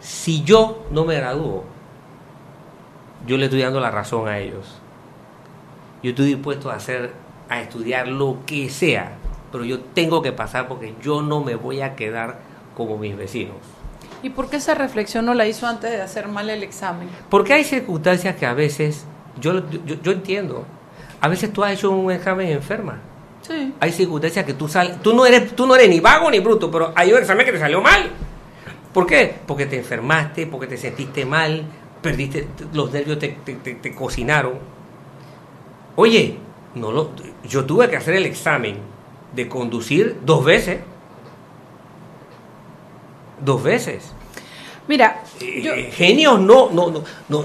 Si 0.00 0.42
yo 0.44 0.86
no 0.90 1.06
me 1.06 1.16
gradúo, 1.16 1.64
yo 3.26 3.38
le 3.38 3.46
estoy 3.46 3.62
dando 3.62 3.80
la 3.80 3.90
razón 3.90 4.28
a 4.28 4.38
ellos. 4.38 4.78
Yo 6.02 6.10
estoy 6.10 6.26
dispuesto 6.26 6.70
a 6.70 6.74
hacer, 6.74 7.12
a 7.48 7.60
estudiar 7.60 8.08
lo 8.08 8.38
que 8.44 8.68
sea, 8.68 9.12
pero 9.50 9.64
yo 9.64 9.80
tengo 9.80 10.20
que 10.20 10.32
pasar 10.32 10.68
porque 10.68 10.94
yo 11.02 11.22
no 11.22 11.42
me 11.42 11.54
voy 11.54 11.80
a 11.80 11.96
quedar 11.96 12.38
como 12.76 12.98
mis 12.98 13.16
vecinos. 13.16 13.56
¿Y 14.22 14.30
por 14.30 14.50
qué 14.50 14.56
esa 14.56 14.74
reflexión 14.74 15.24
no 15.24 15.32
la 15.32 15.46
hizo 15.46 15.66
antes 15.66 15.90
de 15.90 16.02
hacer 16.02 16.28
mal 16.28 16.50
el 16.50 16.62
examen? 16.62 17.08
Porque 17.30 17.54
hay 17.54 17.64
circunstancias 17.64 18.36
que 18.36 18.44
a 18.44 18.52
veces, 18.52 19.06
yo, 19.40 19.70
yo, 19.70 19.96
yo 20.02 20.12
entiendo, 20.12 20.66
a 21.22 21.28
veces 21.28 21.50
tú 21.50 21.64
has 21.64 21.72
hecho 21.72 21.90
un 21.90 22.12
examen 22.12 22.48
enferma. 22.48 22.98
Hay 23.80 23.92
circunstancias 23.92 24.44
que 24.44 24.54
tú 24.54 24.68
sales, 24.68 25.00
tú 25.02 25.14
no 25.14 25.26
eres, 25.26 25.54
tú 25.56 25.66
no 25.66 25.74
eres 25.74 25.88
ni 25.88 26.00
vago 26.00 26.30
ni 26.30 26.38
bruto, 26.40 26.70
pero 26.70 26.92
hay 26.94 27.12
un 27.12 27.18
examen 27.18 27.44
que 27.46 27.52
te 27.52 27.58
salió 27.58 27.80
mal. 27.80 28.10
¿Por 28.92 29.06
qué? 29.06 29.34
Porque 29.46 29.66
te 29.66 29.76
enfermaste, 29.78 30.46
porque 30.46 30.66
te 30.66 30.76
sentiste 30.76 31.24
mal, 31.24 31.64
perdiste, 32.02 32.48
los 32.72 32.92
nervios 32.92 33.18
te, 33.18 33.28
te- 33.28 33.54
te- 33.56 33.74
te 33.74 33.94
cocinaron. 33.94 34.54
Oye, 35.96 36.38
no 36.74 36.92
lo, 36.92 37.10
yo 37.44 37.64
tuve 37.64 37.88
que 37.90 37.96
hacer 37.96 38.14
el 38.14 38.26
examen 38.26 38.78
de 39.34 39.48
conducir 39.48 40.18
dos 40.24 40.44
veces. 40.44 40.80
Dos 43.44 43.62
veces. 43.62 44.12
Mira, 44.90 45.22
Eh, 45.40 45.60
yo, 45.62 45.72
genios 45.92 46.40
no, 46.40 46.68
no, 46.72 46.90
no, 46.90 47.04
no, 47.28 47.44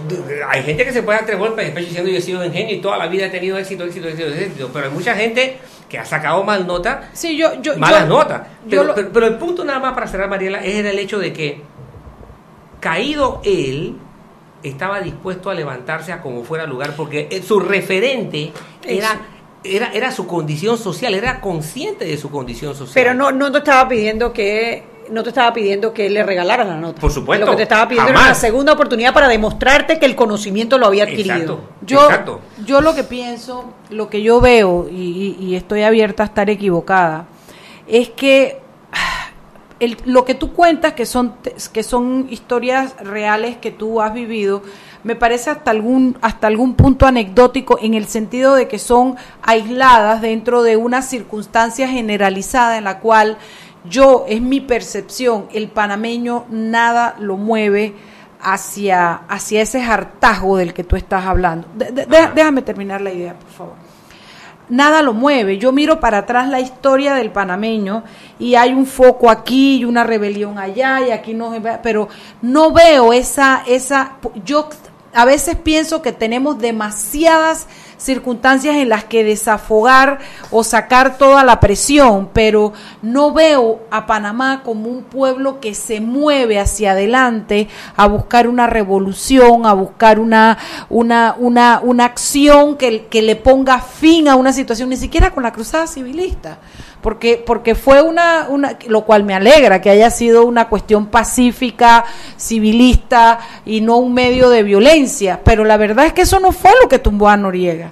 hay 0.50 0.64
gente 0.64 0.84
que 0.84 0.92
se 0.92 1.04
puede 1.04 1.20
dar 1.20 1.28
tres 1.28 1.38
golpes 1.38 1.64
de 1.68 1.72
pecho 1.74 1.86
diciendo 1.90 2.10
yo 2.10 2.18
he 2.18 2.22
sido 2.22 2.42
un 2.42 2.52
genio 2.52 2.76
y 2.76 2.80
toda 2.82 2.98
la 2.98 3.06
vida 3.06 3.28
he 3.28 3.30
tenido 3.30 3.56
éxito, 3.60 3.84
éxito, 3.84 4.08
éxito, 4.08 4.30
éxito, 4.30 4.70
pero 4.74 4.88
hay 4.88 4.92
mucha 4.92 5.14
gente 5.16 5.60
que 5.88 6.00
ha 6.00 6.06
sacado 6.06 6.44
mal 6.44 6.66
nota, 6.66 7.12
sí, 7.14 7.38
yo, 7.38 7.62
yo, 7.62 7.78
malas 7.78 8.02
yo- 8.02 8.08
notas. 8.08 8.42
yo 8.64 8.70
Pero, 8.72 8.84
lo- 8.86 8.96
pero- 8.96 9.10
pero 9.14 9.28
el 9.28 9.36
punto 9.36 9.64
nada 9.64 9.78
más 9.80 9.94
para 9.94 10.08
cerrar, 10.08 10.28
Mariela, 10.28 10.58
es 10.66 10.84
el 10.84 10.98
hecho 10.98 11.20
de 11.20 11.32
que 11.34 11.62
caído 12.80 13.42
él 13.44 13.96
estaba 14.64 15.00
dispuesto 15.02 15.52
a 15.52 15.54
levantarse 15.54 16.12
a 16.12 16.22
como 16.24 16.44
fuera 16.44 16.66
lugar 16.66 16.94
porque 16.98 17.28
eh, 17.30 17.44
su 17.44 17.60
referente 17.60 18.52
era, 18.88 19.22
era, 19.64 19.92
era 19.94 20.12
su 20.12 20.26
condición 20.26 20.78
social, 20.80 21.14
era 21.14 21.40
consciente 21.42 22.06
de 22.06 22.18
su 22.18 22.32
condición 22.32 22.74
social. 22.76 22.94
Pero 22.96 23.14
no, 23.14 23.32
no 23.32 23.52
te 23.52 23.60
estaba 23.60 23.88
pidiendo 23.88 24.34
que 24.34 24.95
no 25.10 25.24
te 25.24 25.30
estaba 25.30 25.54
pidiendo 25.54 25.94
que 25.94 26.10
le 26.10 26.24
regalaras 26.24 26.68
la 26.68 26.78
nota. 26.78 27.00
Por 27.02 27.12
supuesto, 27.12 27.46
Lo 27.46 27.52
que 27.52 27.58
te 27.58 27.64
estaba 27.64 27.88
pidiendo 27.88 28.10
era 28.12 28.20
jamás. 28.20 28.38
una 28.38 28.42
segunda 28.42 28.74
oportunidad 28.74 29.14
para 29.14 29.28
demostrarte 29.28 30.00
que 30.00 30.06
el 30.06 30.16
conocimiento 30.16 30.78
lo 30.78 30.88
había 30.88 31.04
adquirido. 31.04 31.36
Exacto. 31.36 31.60
Yo, 31.86 32.04
Exacto. 32.04 32.42
yo 32.66 32.82
lo 32.82 32.96
que 32.96 33.04
pienso, 33.04 33.74
lo 33.90 34.10
que 34.10 34.22
yo 34.22 34.42
veo, 34.42 34.88
y, 34.90 35.56
estoy 35.56 35.84
abierta 35.84 36.24
a 36.24 36.26
estar 36.28 36.50
equivocada, 36.50 37.26
es 37.88 38.10
que 38.10 38.60
ah, 38.92 39.28
el- 39.80 39.98
lo 40.06 40.26
que 40.26 40.34
tú 40.36 40.54
cuentas, 40.54 40.94
que 40.94 41.06
son, 41.06 41.34
que 41.74 41.84
son 41.84 42.28
historias 42.30 42.96
reales 43.02 43.58
que 43.58 43.72
tú 43.72 44.02
has 44.02 44.14
vivido, 44.14 44.64
me 45.04 45.16
parece 45.16 45.52
hasta 45.52 45.70
algún, 45.70 46.18
hasta 46.22 46.48
algún 46.48 46.74
punto 46.74 47.06
anecdótico 47.06 47.78
en 47.80 47.94
el 47.94 48.08
sentido 48.08 48.56
de 48.56 48.68
que 48.68 48.80
son 48.80 49.18
aisladas 49.44 50.20
dentro 50.22 50.64
de 50.64 50.78
una 50.78 51.04
circunstancia 51.04 51.88
generalizada 51.88 52.80
en 52.80 52.86
la 52.86 53.00
cual 53.00 53.38
yo, 53.90 54.26
es 54.28 54.42
mi 54.42 54.62
percepción, 54.62 55.48
el 55.54 55.70
panameño 55.70 56.46
nada 56.50 57.16
lo 57.20 57.38
mueve 57.38 57.96
hacia, 58.42 59.14
hacia 59.28 59.62
ese 59.62 59.82
hartazgo 59.82 60.58
del 60.58 60.74
que 60.74 60.84
tú 60.84 60.96
estás 60.96 61.26
hablando. 61.26 61.68
Déjame 61.74 62.62
terminar 62.62 63.02
la 63.02 63.12
idea, 63.12 63.34
por 63.34 63.50
favor. 63.50 63.74
Nada 64.68 65.04
lo 65.04 65.14
mueve. 65.14 65.58
Yo 65.58 65.72
miro 65.72 66.00
para 66.00 66.20
atrás 66.20 66.50
la 66.50 66.60
historia 66.60 67.14
del 67.14 67.32
panameño 67.32 68.04
y 68.40 68.56
hay 68.56 68.74
un 68.74 68.88
foco 68.88 69.30
aquí 69.30 69.78
y 69.78 69.86
una 69.86 70.04
rebelión 70.04 70.58
allá 70.58 71.02
y 71.06 71.12
aquí 71.12 71.34
no, 71.34 71.54
pero 71.84 72.08
no 72.42 72.72
veo 72.72 73.14
esa, 73.14 73.64
esa. 73.68 74.14
Yo 74.44 74.70
a 75.14 75.26
veces 75.26 75.56
pienso 75.56 76.02
que 76.02 76.12
tenemos 76.12 76.58
demasiadas 76.58 77.68
circunstancias 77.98 78.76
en 78.76 78.90
las 78.90 79.04
que 79.04 79.24
desafogar 79.24 80.20
o 80.52 80.64
sacar 80.64 81.18
toda 81.18 81.44
la 81.44 81.60
presión, 81.60 82.30
pero 82.34 82.74
no 83.02 83.34
veo 83.34 83.82
a 83.92 84.06
Panamá 84.06 84.62
como 84.64 84.90
un 84.90 85.04
pueblo 85.04 85.60
que 85.60 85.74
se 85.74 86.02
mueve 86.02 86.60
hacia 86.60 86.92
adelante 86.92 87.68
a 87.96 88.08
buscar 88.08 88.48
una 88.48 88.68
revolución, 88.68 89.66
a 89.66 89.74
buscar 89.74 90.20
una, 90.20 90.58
una, 90.90 91.36
una, 91.38 91.80
una 91.84 92.06
acción 92.06 92.78
que, 92.78 93.06
que 93.08 93.22
le 93.22 93.36
ponga 93.36 93.80
fin 93.80 94.28
a 94.28 94.36
una 94.36 94.54
situación, 94.54 94.90
ni 94.90 94.98
siquiera 94.98 95.32
con 95.32 95.44
la 95.44 95.52
cruzada 95.52 95.88
civilista 95.88 96.60
porque 97.06 97.38
porque 97.46 97.76
fue 97.76 98.02
una, 98.02 98.48
una 98.50 98.80
lo 98.88 99.06
cual 99.06 99.24
me 99.24 99.36
alegra 99.36 99.80
que 99.80 99.92
haya 99.92 100.10
sido 100.10 100.44
una 100.44 100.68
cuestión 100.70 101.06
pacífica 101.06 102.04
civilista 102.36 103.38
y 103.64 103.82
no 103.82 103.98
un 103.98 104.12
medio 104.12 104.50
de 104.50 104.64
violencia 104.64 105.40
pero 105.44 105.64
la 105.66 105.78
verdad 105.78 106.08
es 106.08 106.14
que 106.14 106.24
eso 106.24 106.40
no 106.40 106.52
fue 106.52 106.72
lo 106.82 106.90
que 106.90 106.98
tumbó 106.98 107.30
a 107.30 107.38
Noriega 107.38 107.92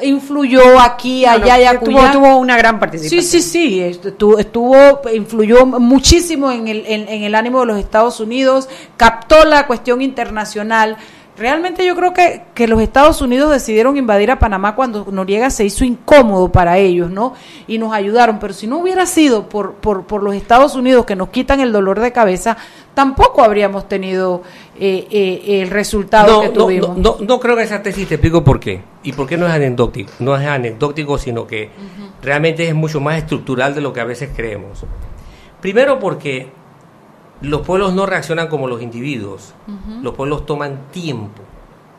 influyó 0.00 0.78
aquí 0.78 1.24
No, 1.26 1.32
allá 1.32 1.56
no, 1.56 1.62
y 1.62 1.64
acullá. 1.64 2.12
tuvo, 2.12 2.20
tuvo 2.20 2.36
una 2.38 2.56
gran 2.56 2.78
participación. 2.78 3.22
Sí, 3.22 3.42
sí, 3.42 3.42
sí, 3.42 3.80
estuvo, 3.80 4.38
estuvo 4.38 5.00
influyó 5.12 5.66
muchísimo 5.66 6.50
en 6.50 6.66
el, 6.66 6.84
en, 6.86 7.08
en 7.08 7.24
el 7.24 7.34
ánimo 7.34 7.60
de 7.60 7.66
los 7.66 7.78
Estados 7.78 8.18
Unidos, 8.18 8.68
captó 8.96 9.44
la 9.44 9.66
cuestión 9.66 10.02
internacional. 10.02 10.96
Realmente 11.42 11.84
yo 11.84 11.96
creo 11.96 12.14
que, 12.14 12.42
que 12.54 12.68
los 12.68 12.80
Estados 12.80 13.20
Unidos 13.20 13.50
decidieron 13.50 13.96
invadir 13.96 14.30
a 14.30 14.38
Panamá 14.38 14.76
cuando 14.76 15.08
Noriega 15.10 15.50
se 15.50 15.64
hizo 15.64 15.84
incómodo 15.84 16.52
para 16.52 16.78
ellos, 16.78 17.10
¿no? 17.10 17.34
Y 17.66 17.78
nos 17.78 17.92
ayudaron, 17.92 18.38
pero 18.38 18.54
si 18.54 18.68
no 18.68 18.78
hubiera 18.78 19.06
sido 19.06 19.48
por, 19.48 19.74
por, 19.74 20.04
por 20.04 20.22
los 20.22 20.36
Estados 20.36 20.76
Unidos 20.76 21.04
que 21.04 21.16
nos 21.16 21.30
quitan 21.30 21.58
el 21.58 21.72
dolor 21.72 21.98
de 21.98 22.12
cabeza, 22.12 22.56
tampoco 22.94 23.42
habríamos 23.42 23.88
tenido 23.88 24.42
eh, 24.78 25.08
eh, 25.10 25.62
el 25.62 25.70
resultado 25.70 26.32
no, 26.32 26.40
que 26.42 26.48
tuvimos. 26.50 26.96
no, 26.96 27.16
no, 27.18 27.26
no 27.26 27.40
creo 27.40 27.56
que 27.56 27.64
esa 27.64 27.82
tesis 27.82 28.06
te 28.06 28.14
explico 28.14 28.44
por 28.44 28.60
qué. 28.60 28.80
Y 29.02 29.12
por 29.12 29.26
qué 29.26 29.36
no 29.36 29.48
es 29.48 29.52
anecdótico. 29.52 30.12
No 30.20 30.36
es 30.36 30.46
anecdótico, 30.46 31.18
sino 31.18 31.48
que 31.48 31.70
realmente 32.22 32.68
es 32.68 32.74
mucho 32.76 33.00
más 33.00 33.18
estructural 33.18 33.74
de 33.74 33.80
lo 33.80 33.92
que 33.92 34.00
a 34.00 34.04
veces 34.04 34.30
creemos. 34.32 34.84
Primero 35.60 35.98
porque 35.98 36.52
los 37.42 37.62
pueblos 37.62 37.92
no 37.92 38.06
reaccionan 38.06 38.48
como 38.48 38.66
los 38.68 38.80
individuos. 38.82 39.54
Los 40.02 40.14
pueblos 40.14 40.46
toman 40.46 40.78
tiempo, 40.92 41.42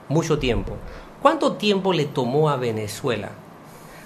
mucho 0.09 0.39
tiempo. 0.39 0.73
¿Cuánto 1.21 1.53
tiempo 1.53 1.93
le 1.93 2.05
tomó 2.05 2.49
a 2.49 2.57
Venezuela 2.57 3.29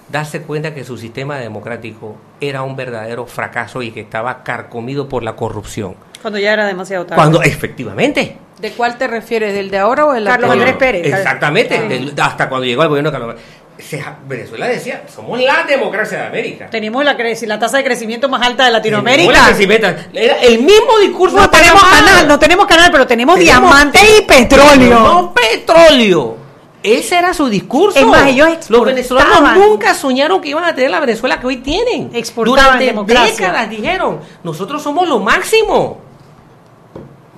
darse 0.10 0.42
cuenta 0.42 0.74
que 0.74 0.84
su 0.84 0.98
sistema 0.98 1.38
democrático 1.38 2.16
era 2.40 2.62
un 2.64 2.76
verdadero 2.76 3.26
fracaso 3.26 3.82
y 3.82 3.92
que 3.92 4.02
estaba 4.02 4.44
carcomido 4.44 5.10
por 5.10 5.24
la 5.24 5.36
corrupción? 5.36 5.96
Cuando 6.22 6.40
ya 6.40 6.54
era 6.54 6.66
demasiado 6.66 7.06
tarde. 7.06 7.16
Cuando 7.22 7.42
efectivamente 7.44 8.38
¿De 8.60 8.72
cuál 8.72 8.98
te 8.98 9.06
refieres? 9.06 9.54
¿Del 9.54 9.70
de 9.70 9.78
ahora 9.78 10.08
o 10.08 10.14
del 10.14 10.26
Carlos? 10.26 10.50
Andrés 10.50 10.74
Pérez. 10.78 11.06
Exactamente, 11.06 11.78
Ah. 11.78 11.82
del- 11.88 12.14
hasta 12.20 12.50
cuando 12.50 12.66
llegó 12.66 12.82
el 12.82 12.90
gobierno 12.90 13.12
de 13.12 13.18
Carlos 13.20 13.36
se- 13.80 14.04
Venezuela 14.28 14.68
decía, 14.68 15.04
somos 15.14 15.40
la 15.42 15.64
democracia 15.64 16.20
de 16.20 16.26
América. 16.28 16.70
Tenemos 16.70 17.04
la, 17.06 17.16
tasa 17.60 17.78
de 17.78 17.84
crecimiento 17.84 18.28
más 18.30 18.42
alta 18.46 18.66
de 18.66 18.72
Latinoamérica. 18.72 19.52
Era 20.14 20.42
el 20.42 20.60
mismo 20.60 20.98
discurso 21.02 21.36
No 21.38 21.44
de 21.44 21.48
tenemos 21.50 21.82
Panamá. 21.82 22.06
canal, 22.06 22.28
no 22.28 22.40
tenemos 22.40 22.66
canal, 22.68 22.92
pero 22.92 23.06
tenemos, 23.08 23.36
Tenemos- 23.38 23.62
diamante 23.70 24.00
y 24.18 24.22
petróleo. 24.24 25.00
No 25.00 25.34
petróleo. 25.34 26.38
Ese 26.84 27.18
era 27.18 27.34
su 27.34 27.50
discurso. 27.50 28.00
Es 28.00 28.06
más, 28.06 28.28
ellos 28.28 28.70
Los 28.70 28.86
venezolanos 28.86 29.56
nunca 29.58 29.94
soñaron 29.94 30.40
que 30.40 30.50
iban 30.50 30.64
a 30.64 30.74
tener 30.76 30.92
la 30.92 31.00
Venezuela 31.00 31.40
que 31.40 31.48
hoy 31.48 31.58
tienen. 31.58 32.12
Exportaban 32.14 32.64
Durante 32.66 32.86
democracia. 32.86 33.32
décadas 33.48 33.70
dijeron, 33.70 34.20
nosotros 34.44 34.82
somos 34.84 35.08
lo 35.08 35.20
máximo. 35.20 36.00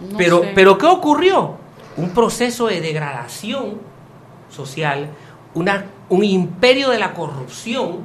No 0.02 0.18
pero, 0.18 0.42
sé. 0.42 0.52
pero 0.56 0.78
¿qué 0.78 0.86
ocurrió? 0.86 1.56
Un 1.98 2.12
proceso 2.12 2.68
de 2.68 2.80
degradación 2.80 3.80
social, 4.50 5.10
una, 5.54 5.86
un 6.10 6.24
imperio 6.24 6.89
de 6.89 6.99
la 6.99 7.14
corrupción. 7.14 7.99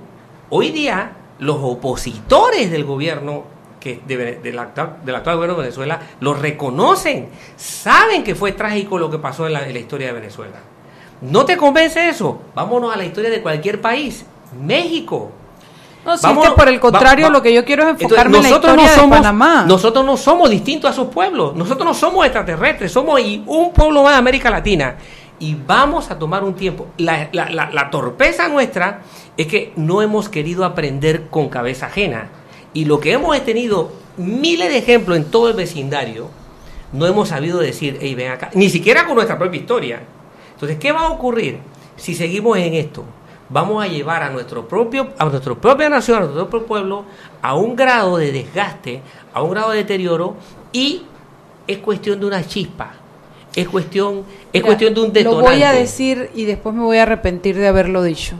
Hoy 0.50 0.70
día, 0.70 1.12
los 1.38 1.57
opositores 1.61 2.70
del 2.70 2.84
gobierno 2.84 3.44
que 3.80 4.00
de 4.07 4.36
del, 4.36 4.59
actual, 4.59 4.96
del 5.05 5.14
actual 5.14 5.36
gobierno 5.36 5.57
de 5.57 5.62
Venezuela 5.64 6.00
lo 6.20 6.32
reconocen, 6.34 7.28
saben 7.57 8.24
que 8.24 8.34
fue 8.34 8.52
trágico 8.52 8.98
lo 8.98 9.11
que 9.11 9.18
pasó 9.18 9.46
en 9.46 9.52
la, 9.52 9.66
en 9.66 9.74
la 9.74 9.78
historia 9.80 10.07
de 10.09 10.12
Venezuela. 10.14 10.57
¿No 11.20 11.44
te 11.44 11.57
convence 11.57 12.09
eso? 12.09 12.40
Vámonos 12.55 12.92
a 12.94 12.96
la 12.96 13.05
historia 13.05 13.30
de 13.30 13.42
cualquier 13.42 13.80
país. 13.80 14.24
México. 14.61 15.30
No, 16.05 16.16
si 16.18 16.26
Vámonos- 16.26 16.44
es 16.44 16.50
que 16.50 16.57
por 16.57 16.68
el 16.68 16.80
contrario, 16.80 17.24
va- 17.26 17.28
va- 17.30 17.38
lo 17.38 17.42
que 17.42 17.52
yo 17.55 17.64
quiero 17.64 17.82
es 17.82 17.88
Entonces, 17.90 18.05
enfocarme 18.11 18.36
en 18.38 18.42
la 18.42 18.48
nosotros 18.50 18.72
historia 18.74 18.90
no 18.96 19.00
somos, 19.02 19.11
de 19.11 19.22
Panamá. 19.22 19.64
Nosotros 19.66 20.05
no 20.05 20.16
somos 20.18 20.50
distintos 20.50 20.90
a 20.90 20.94
sus 20.94 21.09
pueblos. 21.09 21.55
Nosotros 21.57 21.84
no 21.86 21.94
somos 21.94 22.24
extraterrestres. 22.26 22.92
Somos 22.92 23.20
y 23.20 23.42
un 23.46 23.72
pueblo 23.72 24.02
más 24.02 24.12
de 24.12 24.18
América 24.18 24.50
Latina. 24.50 24.96
Y 25.45 25.57
vamos 25.66 26.11
a 26.11 26.18
tomar 26.18 26.42
un 26.42 26.55
tiempo. 26.55 26.86
La, 26.97 27.28
la- 27.32 27.90
torpeza 27.90 28.49
nuestra 28.49 29.03
es 29.36 29.47
que 29.47 29.74
no 29.76 30.01
hemos 30.01 30.30
querido 30.30 30.64
aprender 30.64 31.26
con 31.28 31.51
cabeza 31.51 31.84
ajena. 31.86 32.30
Y 32.72 32.86
lo 32.86 32.99
que 32.99 33.12
hemos 33.12 33.38
tenido 33.45 33.92
miles 34.16 34.70
de 34.70 34.78
ejemplos 34.78 35.18
en 35.18 35.24
todo 35.30 35.51
el 35.51 35.55
vecindario, 35.55 36.30
no 36.95 37.05
hemos 37.07 37.28
sabido 37.28 37.59
decir, 37.59 37.99
hey, 38.01 38.14
ven 38.14 38.32
acá, 38.32 38.49
ni 38.55 38.70
siquiera 38.70 39.05
con 39.05 39.16
nuestra 39.16 39.36
propia 39.38 39.61
historia. 39.61 40.01
Entonces, 40.55 40.78
¿qué 40.78 40.92
va 40.92 41.01
a 41.01 41.11
ocurrir 41.11 41.59
si 41.97 42.14
seguimos 42.14 42.57
en 42.57 42.72
esto? 42.72 43.05
Vamos 43.51 43.84
a 43.84 43.86
llevar 43.86 44.22
a 44.22 44.30
nuestro 44.30 44.66
propio, 44.66 45.11
a 45.18 45.26
nuestra 45.26 45.55
propia 45.57 45.90
nación, 45.90 46.16
a 46.16 46.20
nuestro 46.22 46.49
propio 46.49 46.66
pueblo, 46.66 47.05
a 47.42 47.55
un 47.55 47.76
grado 47.76 48.16
de 48.16 48.32
desgaste, 48.32 49.03
a 49.34 49.42
un 49.42 49.51
grado 49.51 49.72
de 49.72 49.76
deterioro, 49.78 50.36
y 50.72 51.03
es 51.66 51.78
cuestión 51.78 52.18
de 52.18 52.24
una 52.26 52.47
chispa, 52.47 52.95
es 53.57 53.68
cuestión, 53.68 54.18
es 54.52 54.55
Mira, 54.55 54.66
cuestión 54.66 54.94
de 54.94 55.00
un 55.02 55.12
detonante. 55.12 55.44
Lo 55.44 55.52
voy 55.55 55.62
a 55.62 55.72
decir 55.72 56.30
y 56.34 56.44
después 56.44 56.74
me 56.74 56.82
voy 56.82 56.96
a 56.98 57.02
arrepentir 57.05 57.57
de 57.57 57.68
haberlo 57.68 58.02
dicho. 58.02 58.34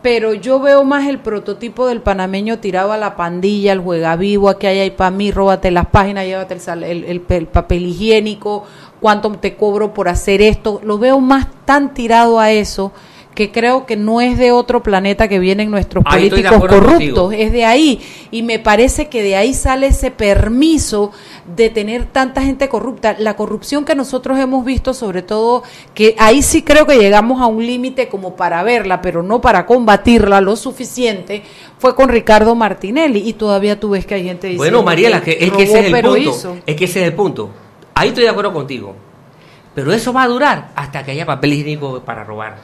Pero 0.00 0.32
yo 0.32 0.60
veo 0.60 0.84
más 0.84 1.08
el 1.08 1.18
prototipo 1.18 1.88
del 1.88 2.00
panameño 2.00 2.58
tirado 2.60 2.92
a 2.92 2.96
la 2.96 3.16
pandilla, 3.16 3.72
al 3.72 3.80
juega 3.80 4.14
vivo, 4.14 4.48
aquí 4.48 4.68
hay 4.68 4.90
para 4.92 5.10
mí, 5.10 5.32
róbate 5.32 5.72
las 5.72 5.86
páginas, 5.86 6.24
llévate 6.24 6.54
el, 6.54 6.60
sal- 6.60 6.84
el- 6.84 7.04
el- 7.04 7.22
el 7.28 7.46
papel 7.46 7.84
higiénico, 7.86 8.64
cuánto 9.00 9.30
te 9.32 9.56
cobro 9.56 9.92
por 9.92 10.08
hacer 10.08 10.40
esto. 10.40 10.80
Lo 10.84 10.98
veo 10.98 11.18
más 11.18 11.48
tan 11.64 11.94
tirado 11.94 12.38
a 12.38 12.52
eso 12.52 12.92
que 13.34 13.50
creo 13.52 13.86
que 13.86 13.96
no 13.96 14.20
es 14.20 14.36
de 14.38 14.50
otro 14.50 14.82
planeta 14.82 15.28
que 15.28 15.38
vienen 15.38 15.70
nuestros 15.70 16.02
Ahí 16.06 16.28
políticos 16.28 16.58
corruptos, 16.60 16.88
contigo. 16.90 17.32
es 17.32 17.52
de 17.52 17.64
ahí. 17.64 18.00
Y 18.32 18.42
me 18.42 18.58
parece 18.58 19.08
que 19.08 19.22
de 19.22 19.36
ahí 19.36 19.52
sale 19.54 19.88
ese 19.88 20.10
permiso 20.10 21.12
de 21.54 21.70
tener 21.70 22.04
tanta 22.06 22.42
gente 22.42 22.68
corrupta. 22.68 23.16
La 23.18 23.36
corrupción 23.36 23.84
que 23.84 23.94
nosotros 23.94 24.38
hemos 24.38 24.64
visto, 24.64 24.94
sobre 24.94 25.22
todo, 25.22 25.62
que 25.94 26.14
ahí 26.18 26.42
sí 26.42 26.62
creo 26.62 26.86
que 26.86 26.98
llegamos 26.98 27.40
a 27.40 27.46
un 27.46 27.64
límite 27.64 28.08
como 28.08 28.36
para 28.36 28.62
verla, 28.62 29.00
pero 29.00 29.22
no 29.22 29.40
para 29.40 29.66
combatirla 29.66 30.40
lo 30.40 30.56
suficiente, 30.56 31.42
fue 31.78 31.94
con 31.94 32.08
Ricardo 32.08 32.54
Martinelli. 32.54 33.28
Y 33.28 33.32
todavía 33.32 33.80
tú 33.80 33.90
ves 33.90 34.06
que 34.06 34.14
hay 34.14 34.24
gente 34.24 34.48
diciendo 34.48 34.62
Bueno, 34.62 34.82
Mariela, 34.82 35.22
que, 35.22 35.38
es 35.40 35.52
que 35.52 35.62
ese 35.62 35.80
es 35.80 35.92
el 35.92 36.02
punto. 36.02 36.16
hizo. 36.16 36.56
Es 36.66 36.76
que 36.76 36.84
ese 36.84 37.00
es 37.00 37.06
el 37.06 37.14
punto. 37.14 37.50
Ahí 37.94 38.08
estoy 38.08 38.24
de 38.24 38.30
acuerdo 38.30 38.52
contigo. 38.52 38.94
Pero 39.74 39.92
eso 39.92 40.12
va 40.12 40.24
a 40.24 40.28
durar 40.28 40.70
hasta 40.74 41.04
que 41.04 41.12
haya 41.12 41.24
papel 41.24 41.52
higiénico 41.52 42.00
para 42.00 42.24
robar. 42.24 42.56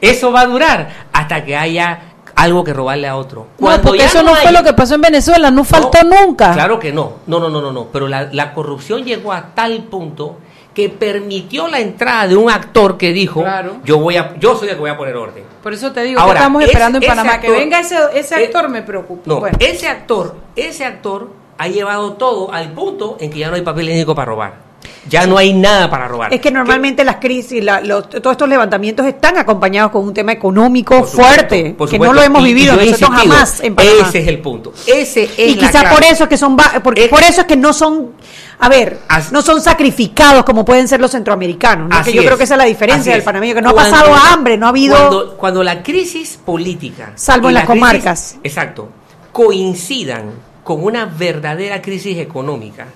Eso 0.00 0.32
va 0.32 0.42
a 0.42 0.46
durar 0.46 1.08
hasta 1.12 1.44
que 1.44 1.56
haya 1.56 2.14
algo 2.36 2.64
que 2.64 2.72
robarle 2.72 3.08
a 3.08 3.16
otro. 3.16 3.46
No, 3.58 3.80
porque 3.82 4.04
eso 4.04 4.22
no 4.22 4.34
fue 4.34 4.52
lo 4.52 4.62
que 4.62 4.72
pasó 4.72 4.94
en 4.94 5.00
Venezuela, 5.02 5.50
no 5.50 5.64
faltó 5.64 5.98
nunca. 6.04 6.52
Claro 6.52 6.78
que 6.78 6.92
no. 6.92 7.14
No, 7.26 7.40
no, 7.40 7.48
no, 7.48 7.60
no, 7.60 7.72
no. 7.72 7.86
Pero 7.92 8.08
la, 8.08 8.28
la 8.32 8.52
corrupción 8.54 9.04
llegó 9.04 9.32
a 9.32 9.54
tal 9.54 9.84
punto 9.84 10.38
que 10.74 10.88
permitió 10.88 11.66
la 11.68 11.80
entrada 11.80 12.28
de 12.28 12.36
un 12.36 12.48
actor 12.50 12.96
que 12.96 13.12
dijo, 13.12 13.40
Claro. 13.42 13.78
yo 13.84 13.98
voy 13.98 14.16
a, 14.16 14.36
yo 14.38 14.56
soy 14.56 14.68
el 14.68 14.74
que 14.74 14.80
voy 14.80 14.90
a 14.90 14.96
poner 14.96 15.16
orden. 15.16 15.42
Por 15.62 15.72
eso 15.72 15.90
te 15.92 16.02
digo 16.02 16.20
Ahora, 16.20 16.34
que 16.34 16.38
estamos 16.38 16.62
esperando 16.64 16.98
en 16.98 17.06
Panamá. 17.06 17.40
que 17.40 17.48
actor- 17.48 17.58
venga 17.58 17.80
ese, 17.80 17.96
ese 18.14 18.34
actor 18.36 18.68
me 18.68 18.82
preocupa. 18.82 19.22
No, 19.26 19.40
Bueno. 19.40 19.58
ese 19.60 19.88
actor, 19.88 20.36
ese 20.54 20.84
actor 20.84 21.30
ha 21.58 21.66
llevado 21.68 22.12
todo 22.12 22.52
al 22.54 22.70
punto 22.70 23.16
en 23.20 23.30
que 23.30 23.40
ya 23.40 23.48
no 23.50 23.56
hay 23.56 23.62
papel 23.62 23.86
higiénico 23.88 24.14
para 24.14 24.26
robar. 24.26 24.69
Ya 25.08 25.26
no 25.26 25.38
hay 25.38 25.54
nada 25.54 25.88
para 25.88 26.06
robar. 26.08 26.32
Es 26.34 26.40
que 26.42 26.50
normalmente 26.50 27.04
las 27.04 27.16
crisis, 27.16 27.64
la- 27.64 27.80
los- 27.80 28.08
todos 28.10 28.32
estos 28.32 28.48
levantamientos 28.48 29.06
están 29.06 29.38
acompañados 29.38 29.90
con 29.92 30.04
un 30.04 30.12
tema 30.12 30.32
económico 30.32 30.98
Por 30.98 31.08
supuesto, 31.08 31.34
fuerte, 31.48 31.74
por 31.76 31.88
que 31.88 31.98
no 31.98 32.12
lo 32.12 32.22
hemos 32.22 32.42
Y- 32.42 32.44
y 32.50 32.54
vivido 32.54 32.74
yo 32.74 32.80
he 32.82 32.86
nosotros 32.90 33.10
jamás 33.18 33.60
en 33.60 33.74
Panamá. 33.74 34.08
Ese 34.08 34.18
es 34.18 34.28
el 34.28 34.38
punto. 34.40 34.72
Ese 34.86 35.22
es 35.24 35.38
y 35.38 35.54
la 35.54 35.68
quizá 35.68 35.80
clave. 35.80 35.94
por 35.96 36.04
eso 36.04 36.24
es 36.24 36.28
que 36.28 36.36
son 36.36 36.56
porque 36.84 37.04
Es- 37.04 37.10
por 37.10 37.22
eso 37.22 37.40
es 37.40 37.46
que 37.46 37.56
no 37.56 37.72
son 37.72 38.10
a 38.58 38.68
ver 38.68 38.98
As- 39.08 39.32
no 39.32 39.40
son 39.40 39.62
sacrificados 39.62 40.44
como 40.44 40.66
pueden 40.66 40.86
ser 40.86 41.00
los 41.00 41.10
centroamericanos 41.12 41.88
¿no? 41.88 42.04
Que 42.04 42.12
yo 42.12 42.20
es, 42.20 42.26
creo 42.26 42.36
que 42.36 42.44
esa 42.44 42.54
es 42.54 42.58
la 42.58 42.64
diferencia 42.66 43.12
del 43.14 43.22
panameño 43.22 43.54
que 43.54 43.62
no 43.62 43.70
ha 43.70 43.74
pasado 43.74 44.14
hambre 44.14 44.58
no 44.58 44.66
ha 44.66 44.68
habido 44.68 44.96
Cuando, 44.98 45.36
cuando 45.38 45.62
la 45.64 45.82
crisis 45.82 46.38
política. 46.44 47.12
Salvo 47.14 47.48
y 47.48 47.50
en 47.50 47.54
la 47.54 47.60
las 47.60 47.66
crisis- 47.68 47.80
comarcas. 47.80 48.36
exacto. 48.44 48.88
Coincidan 49.32 50.30
con 50.62 50.84
una 50.84 51.06
verdadera 51.06 51.80
crisis 51.80 52.18
económica, 52.18 52.86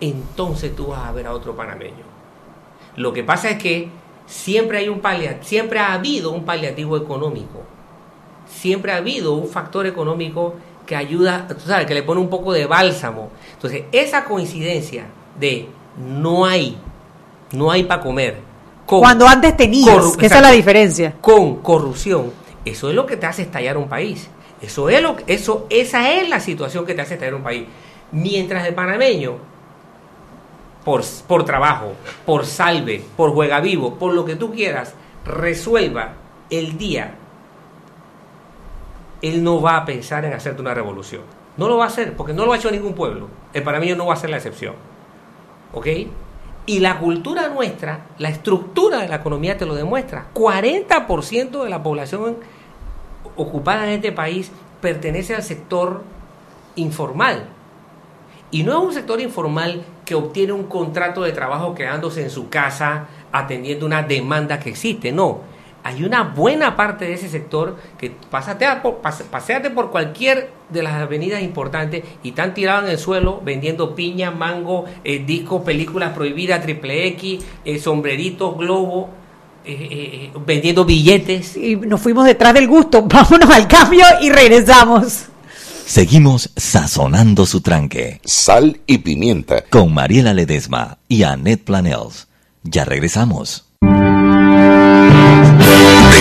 entonces 0.00 0.74
tú 0.74 0.88
vas 0.88 1.06
a 1.06 1.12
ver 1.12 1.26
a 1.26 1.32
otro 1.32 1.54
panameño. 1.56 2.04
Lo 2.96 3.12
que 3.12 3.22
pasa 3.22 3.50
es 3.50 3.62
que 3.62 3.88
siempre 4.26 4.78
hay 4.78 4.88
un 4.88 5.00
siempre 5.42 5.78
ha 5.78 5.92
habido 5.92 6.32
un 6.32 6.44
paliativo 6.44 6.96
económico. 6.96 7.62
Siempre 8.48 8.92
ha 8.92 8.96
habido 8.96 9.34
un 9.34 9.48
factor 9.48 9.86
económico 9.86 10.54
que 10.86 10.96
ayuda, 10.96 11.46
tú 11.46 11.60
sabes, 11.66 11.86
que 11.86 11.94
le 11.94 12.02
pone 12.02 12.20
un 12.20 12.28
poco 12.28 12.52
de 12.52 12.66
bálsamo. 12.66 13.30
Entonces, 13.54 13.84
esa 13.92 14.24
coincidencia 14.24 15.04
de 15.38 15.68
no 15.96 16.44
hay, 16.44 16.76
no 17.52 17.70
hay 17.70 17.84
para 17.84 18.02
comer. 18.02 18.38
con- 18.86 18.98
cuando 18.98 19.28
antes 19.28 19.56
tenías 19.56 20.16
esa 20.20 20.36
es 20.36 20.42
la 20.42 20.50
diferencia 20.50 21.14
Con 21.20 21.56
corrupción, 21.62 22.32
eso 22.64 22.88
es 22.88 22.94
lo 22.96 23.06
que 23.06 23.16
te 23.16 23.26
hace 23.26 23.42
estallar 23.42 23.76
un 23.76 23.88
país. 23.88 24.28
Eso 24.60 24.88
es 24.88 25.00
lo 25.00 25.16
eso 25.28 25.66
esa 25.70 26.10
es 26.12 26.28
la 26.28 26.40
situación 26.40 26.84
que 26.84 26.94
te 26.94 27.02
hace 27.02 27.14
estallar 27.14 27.34
un 27.36 27.42
país. 27.44 27.66
Mientras 28.10 28.66
el 28.66 28.74
panameño 28.74 29.36
por, 30.84 31.02
por 31.26 31.44
trabajo, 31.44 31.92
por 32.24 32.46
salve, 32.46 33.04
por 33.16 33.32
juega 33.32 33.60
vivo, 33.60 33.94
por 33.94 34.14
lo 34.14 34.24
que 34.24 34.36
tú 34.36 34.52
quieras, 34.52 34.94
resuelva 35.24 36.14
el 36.50 36.78
día, 36.78 37.14
él 39.22 39.44
no 39.44 39.60
va 39.60 39.76
a 39.76 39.84
pensar 39.84 40.24
en 40.24 40.32
hacerte 40.32 40.62
una 40.62 40.74
revolución. 40.74 41.22
No 41.56 41.68
lo 41.68 41.76
va 41.76 41.84
a 41.84 41.88
hacer, 41.88 42.16
porque 42.16 42.32
no 42.32 42.46
lo 42.46 42.52
ha 42.52 42.56
hecho 42.56 42.70
ningún 42.70 42.94
pueblo. 42.94 43.28
El 43.52 43.62
panameño 43.62 43.96
no 43.96 44.06
va 44.06 44.14
a 44.14 44.16
ser 44.16 44.30
la 44.30 44.36
excepción. 44.36 44.74
¿Ok? 45.72 45.86
Y 46.66 46.78
la 46.78 46.98
cultura 46.98 47.48
nuestra, 47.48 48.06
la 48.18 48.28
estructura 48.28 48.98
de 48.98 49.08
la 49.08 49.16
economía 49.16 49.58
te 49.58 49.66
lo 49.66 49.74
demuestra. 49.74 50.28
40% 50.34 51.62
de 51.62 51.70
la 51.70 51.82
población 51.82 52.38
ocupada 53.36 53.84
en 53.86 53.94
este 53.94 54.12
país 54.12 54.50
pertenece 54.80 55.34
al 55.34 55.42
sector 55.42 56.02
informal. 56.76 57.48
Y 58.50 58.62
no 58.62 58.72
es 58.78 58.86
un 58.88 58.94
sector 58.94 59.20
informal 59.20 59.84
que 60.10 60.16
obtiene 60.16 60.52
un 60.52 60.64
contrato 60.64 61.22
de 61.22 61.30
trabajo 61.30 61.72
quedándose 61.72 62.20
en 62.20 62.30
su 62.30 62.48
casa 62.48 63.06
atendiendo 63.30 63.86
una 63.86 64.02
demanda 64.02 64.58
que 64.58 64.68
existe. 64.70 65.12
No, 65.12 65.38
hay 65.84 66.02
una 66.02 66.24
buena 66.24 66.74
parte 66.74 67.04
de 67.04 67.12
ese 67.12 67.28
sector 67.28 67.76
que 67.96 68.10
pásate 68.28 68.66
por, 68.82 68.96
pase- 68.96 69.22
paséate 69.22 69.70
por 69.70 69.92
cualquier 69.92 70.50
de 70.68 70.82
las 70.82 70.94
avenidas 70.94 71.42
importantes 71.42 72.02
y 72.24 72.30
están 72.30 72.54
tirados 72.54 72.86
en 72.86 72.90
el 72.90 72.98
suelo 72.98 73.40
vendiendo 73.44 73.94
piña, 73.94 74.32
mango, 74.32 74.84
eh, 75.04 75.20
discos, 75.24 75.62
películas 75.62 76.12
prohibidas, 76.12 76.60
triple 76.60 77.06
X, 77.06 77.44
eh, 77.64 77.78
sombreritos, 77.78 78.58
globo, 78.58 79.10
eh, 79.64 80.30
eh, 80.34 80.38
vendiendo 80.44 80.84
billetes. 80.84 81.56
y 81.56 81.76
nos 81.76 82.00
fuimos 82.00 82.24
detrás 82.24 82.52
del 82.52 82.66
gusto 82.66 83.02
vámonos 83.06 83.48
al 83.50 83.68
cambio 83.68 84.04
y 84.20 84.30
regresamos 84.30 85.26
Seguimos 85.90 86.50
sazonando 86.54 87.46
su 87.46 87.62
tranque. 87.62 88.20
Sal 88.24 88.80
y 88.86 88.98
pimienta. 88.98 89.64
Con 89.70 89.92
Mariela 89.92 90.32
Ledesma 90.32 90.98
y 91.08 91.24
Annette 91.24 91.64
Planels. 91.64 92.28
Ya 92.62 92.84
regresamos. 92.84 93.64
De 93.80 93.88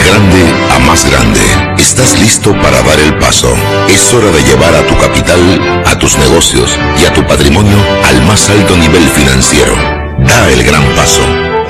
grande 0.08 0.56
a 0.74 0.80
más 0.80 1.08
grande, 1.08 1.40
estás 1.78 2.20
listo 2.20 2.52
para 2.54 2.82
dar 2.82 3.00
el 3.00 3.16
paso. 3.20 3.54
Es 3.88 4.12
hora 4.12 4.32
de 4.32 4.42
llevar 4.42 4.74
a 4.74 4.88
tu 4.88 4.98
capital, 4.98 5.84
a 5.86 6.00
tus 6.00 6.18
negocios 6.18 6.76
y 7.00 7.06
a 7.06 7.14
tu 7.14 7.24
patrimonio 7.28 7.78
al 8.06 8.26
más 8.26 8.50
alto 8.50 8.76
nivel 8.76 9.08
financiero. 9.10 9.76
Da 10.18 10.50
el 10.50 10.64
gran 10.64 10.84
paso. 10.96 11.22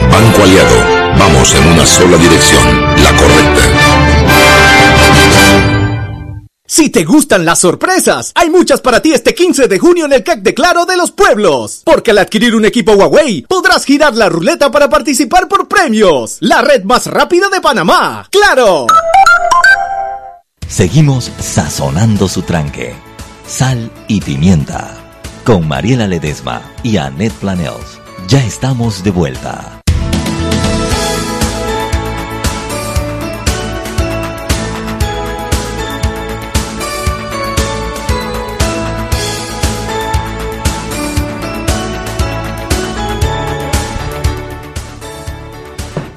Banco 0.09 0.43
Aliado, 0.43 0.85
vamos 1.19 1.53
en 1.53 1.67
una 1.67 1.85
sola 1.85 2.15
dirección, 2.15 2.63
la 3.03 3.13
correcta. 3.17 3.88
Si 6.71 6.91
te 6.91 7.03
gustan 7.03 7.45
las 7.45 7.57
sorpresas, 7.57 8.31
hay 8.35 8.51
muchas 8.51 8.79
para 8.79 9.01
ti 9.01 9.11
este 9.11 9.33
15 9.33 9.67
de 9.67 9.79
junio 9.79 10.05
en 10.05 10.13
el 10.13 10.23
CAC 10.23 10.43
de 10.43 10.53
Claro 10.53 10.85
de 10.85 10.97
los 10.97 11.09
Pueblos. 11.09 11.81
Porque 11.83 12.11
al 12.11 12.19
adquirir 12.19 12.55
un 12.55 12.63
equipo 12.63 12.93
Huawei, 12.93 13.41
podrás 13.41 13.85
girar 13.85 14.15
la 14.15 14.29
ruleta 14.29 14.69
para 14.69 14.87
participar 14.87 15.47
por 15.47 15.67
premios. 15.67 16.37
La 16.41 16.61
red 16.61 16.83
más 16.83 17.07
rápida 17.07 17.49
de 17.49 17.59
Panamá. 17.59 18.27
¡Claro! 18.29 18.85
Seguimos 20.67 21.31
sazonando 21.39 22.27
su 22.27 22.43
tranque. 22.43 22.93
Sal 23.47 23.89
y 24.07 24.21
pimienta. 24.21 24.95
Con 25.45 25.67
Mariela 25.67 26.05
Ledesma 26.05 26.61
y 26.83 26.97
Annette 26.97 27.33
Planels. 27.33 27.99
Ya 28.27 28.45
estamos 28.45 29.03
de 29.03 29.09
vuelta. 29.09 29.78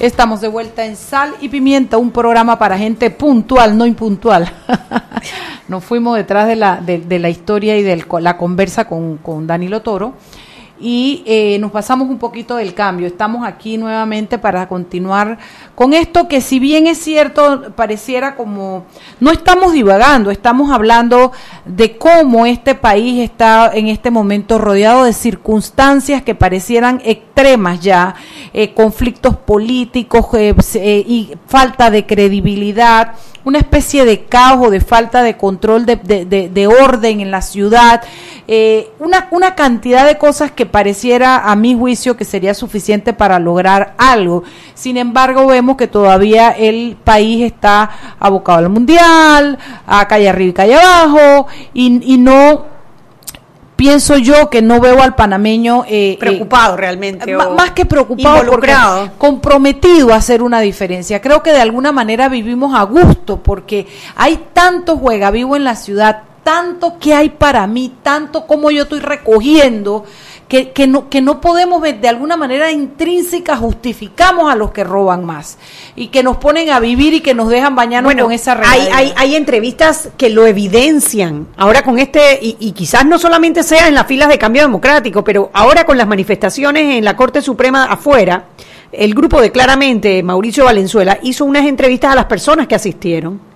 Estamos 0.02 0.40
de 0.40 0.48
vuelta 0.48 0.84
en 0.84 0.96
Sal 0.96 1.32
y 1.40 1.48
Pimienta, 1.48 1.96
un 1.96 2.10
programa 2.10 2.58
para 2.58 2.76
gente 2.76 3.08
puntual, 3.10 3.78
no 3.78 3.86
impuntual. 3.86 4.52
Nos 5.68 5.84
fuimos 5.84 6.16
detrás 6.16 6.48
de 6.48 6.56
la, 6.56 6.80
de, 6.80 6.98
de 6.98 7.20
la 7.20 7.30
historia 7.30 7.78
y 7.78 7.84
de 7.84 8.04
la 8.18 8.36
conversa 8.36 8.88
con, 8.88 9.18
con 9.18 9.46
Danilo 9.46 9.80
Toro 9.82 10.14
y 10.80 11.22
eh, 11.26 11.58
nos 11.58 11.70
pasamos 11.70 12.08
un 12.08 12.18
poquito 12.18 12.56
del 12.56 12.74
cambio. 12.74 13.06
Estamos 13.06 13.46
aquí 13.46 13.78
nuevamente 13.78 14.38
para 14.38 14.68
continuar 14.68 15.38
con 15.74 15.92
esto 15.92 16.28
que 16.28 16.40
si 16.40 16.58
bien 16.58 16.86
es 16.86 16.98
cierto, 16.98 17.72
pareciera 17.74 18.36
como, 18.36 18.84
no 19.20 19.30
estamos 19.30 19.72
divagando, 19.72 20.30
estamos 20.30 20.70
hablando 20.70 21.32
de 21.64 21.96
cómo 21.96 22.46
este 22.46 22.74
país 22.74 23.22
está 23.22 23.70
en 23.72 23.88
este 23.88 24.10
momento 24.10 24.58
rodeado 24.58 25.04
de 25.04 25.12
circunstancias 25.12 26.22
que 26.22 26.34
parecieran 26.34 27.00
extremas 27.04 27.80
ya, 27.80 28.14
eh, 28.52 28.74
conflictos 28.74 29.36
políticos 29.36 30.26
eh, 30.34 30.54
eh, 30.74 31.04
y 31.06 31.32
falta 31.46 31.90
de 31.90 32.06
credibilidad, 32.06 33.14
una 33.44 33.58
especie 33.58 34.04
de 34.04 34.24
caos 34.24 34.66
o 34.66 34.70
de 34.70 34.80
falta 34.80 35.22
de 35.22 35.36
control 35.36 35.86
de, 35.86 35.96
de, 35.96 36.24
de, 36.24 36.48
de 36.48 36.66
orden 36.66 37.20
en 37.20 37.30
la 37.30 37.42
ciudad, 37.42 38.02
una, 38.98 39.28
una 39.30 39.54
cantidad 39.54 40.06
de 40.06 40.18
cosas 40.18 40.52
que 40.52 40.66
pareciera 40.72 41.50
a 41.50 41.54
mi 41.54 41.78
juicio 41.78 42.16
que 42.16 42.24
sería 42.24 42.54
suficiente 42.54 43.12
para 43.12 43.38
lograr 43.38 43.94
algo. 43.98 44.42
Sin 44.74 44.96
embargo, 44.96 45.46
vemos 45.46 45.76
que 45.76 45.86
todavía 45.86 46.50
el 46.50 46.96
país 47.04 47.44
está 47.44 47.90
abocado 48.18 48.58
al 48.58 48.68
mundial, 48.68 49.58
a 49.86 50.08
calle 50.08 50.28
arriba 50.28 50.50
y 50.50 50.54
calle 50.54 50.74
abajo, 50.74 51.46
y, 51.72 52.14
y 52.14 52.18
no 52.18 52.72
pienso 53.82 54.16
yo 54.16 54.48
que 54.48 54.62
no 54.62 54.80
veo 54.80 55.02
al 55.02 55.16
panameño 55.16 55.84
eh, 55.88 56.16
preocupado 56.20 56.74
eh, 56.74 56.76
realmente 56.76 57.34
más, 57.34 57.50
más 57.50 57.70
que 57.72 57.84
preocupado 57.84 58.38
involucrado. 58.38 59.10
comprometido 59.18 60.12
a 60.12 60.16
hacer 60.16 60.40
una 60.40 60.60
diferencia 60.60 61.20
creo 61.20 61.42
que 61.42 61.50
de 61.50 61.60
alguna 61.60 61.90
manera 61.90 62.28
vivimos 62.28 62.76
a 62.76 62.84
gusto 62.84 63.42
porque 63.42 63.88
hay 64.14 64.40
tanto 64.52 64.98
juega 64.98 65.32
vivo 65.32 65.56
en 65.56 65.64
la 65.64 65.74
ciudad 65.74 66.22
tanto 66.44 66.98
que 67.00 67.12
hay 67.12 67.30
para 67.30 67.66
mí 67.66 67.92
tanto 68.04 68.46
como 68.46 68.70
yo 68.70 68.84
estoy 68.84 69.00
recogiendo 69.00 70.04
que, 70.52 70.70
que, 70.72 70.86
no, 70.86 71.08
que 71.08 71.22
no 71.22 71.40
podemos 71.40 71.80
ver 71.80 72.02
de 72.02 72.08
alguna 72.08 72.36
manera 72.36 72.70
intrínseca 72.70 73.56
justificamos 73.56 74.52
a 74.52 74.54
los 74.54 74.70
que 74.70 74.84
roban 74.84 75.24
más 75.24 75.56
y 75.96 76.08
que 76.08 76.22
nos 76.22 76.36
ponen 76.36 76.68
a 76.68 76.78
vivir 76.78 77.14
y 77.14 77.20
que 77.22 77.32
nos 77.32 77.48
dejan 77.48 77.74
bañarnos 77.74 78.14
con 78.14 78.32
esa 78.32 78.60
hay, 78.62 78.86
hay, 78.92 79.14
hay, 79.16 79.34
entrevistas 79.34 80.10
que 80.18 80.28
lo 80.28 80.46
evidencian. 80.46 81.48
Ahora 81.56 81.80
con 81.80 81.98
este, 81.98 82.38
y, 82.42 82.58
y, 82.60 82.72
quizás 82.72 83.06
no 83.06 83.18
solamente 83.18 83.62
sea 83.62 83.88
en 83.88 83.94
las 83.94 84.06
filas 84.06 84.28
de 84.28 84.36
cambio 84.36 84.60
democrático, 84.60 85.24
pero 85.24 85.48
ahora 85.54 85.86
con 85.86 85.96
las 85.96 86.06
manifestaciones 86.06 86.98
en 86.98 87.04
la 87.06 87.16
Corte 87.16 87.40
Suprema 87.40 87.84
afuera, 87.84 88.48
el 88.92 89.14
grupo 89.14 89.40
de 89.40 89.52
Claramente, 89.52 90.22
Mauricio 90.22 90.66
Valenzuela, 90.66 91.18
hizo 91.22 91.46
unas 91.46 91.64
entrevistas 91.64 92.12
a 92.12 92.14
las 92.14 92.26
personas 92.26 92.66
que 92.66 92.74
asistieron 92.74 93.51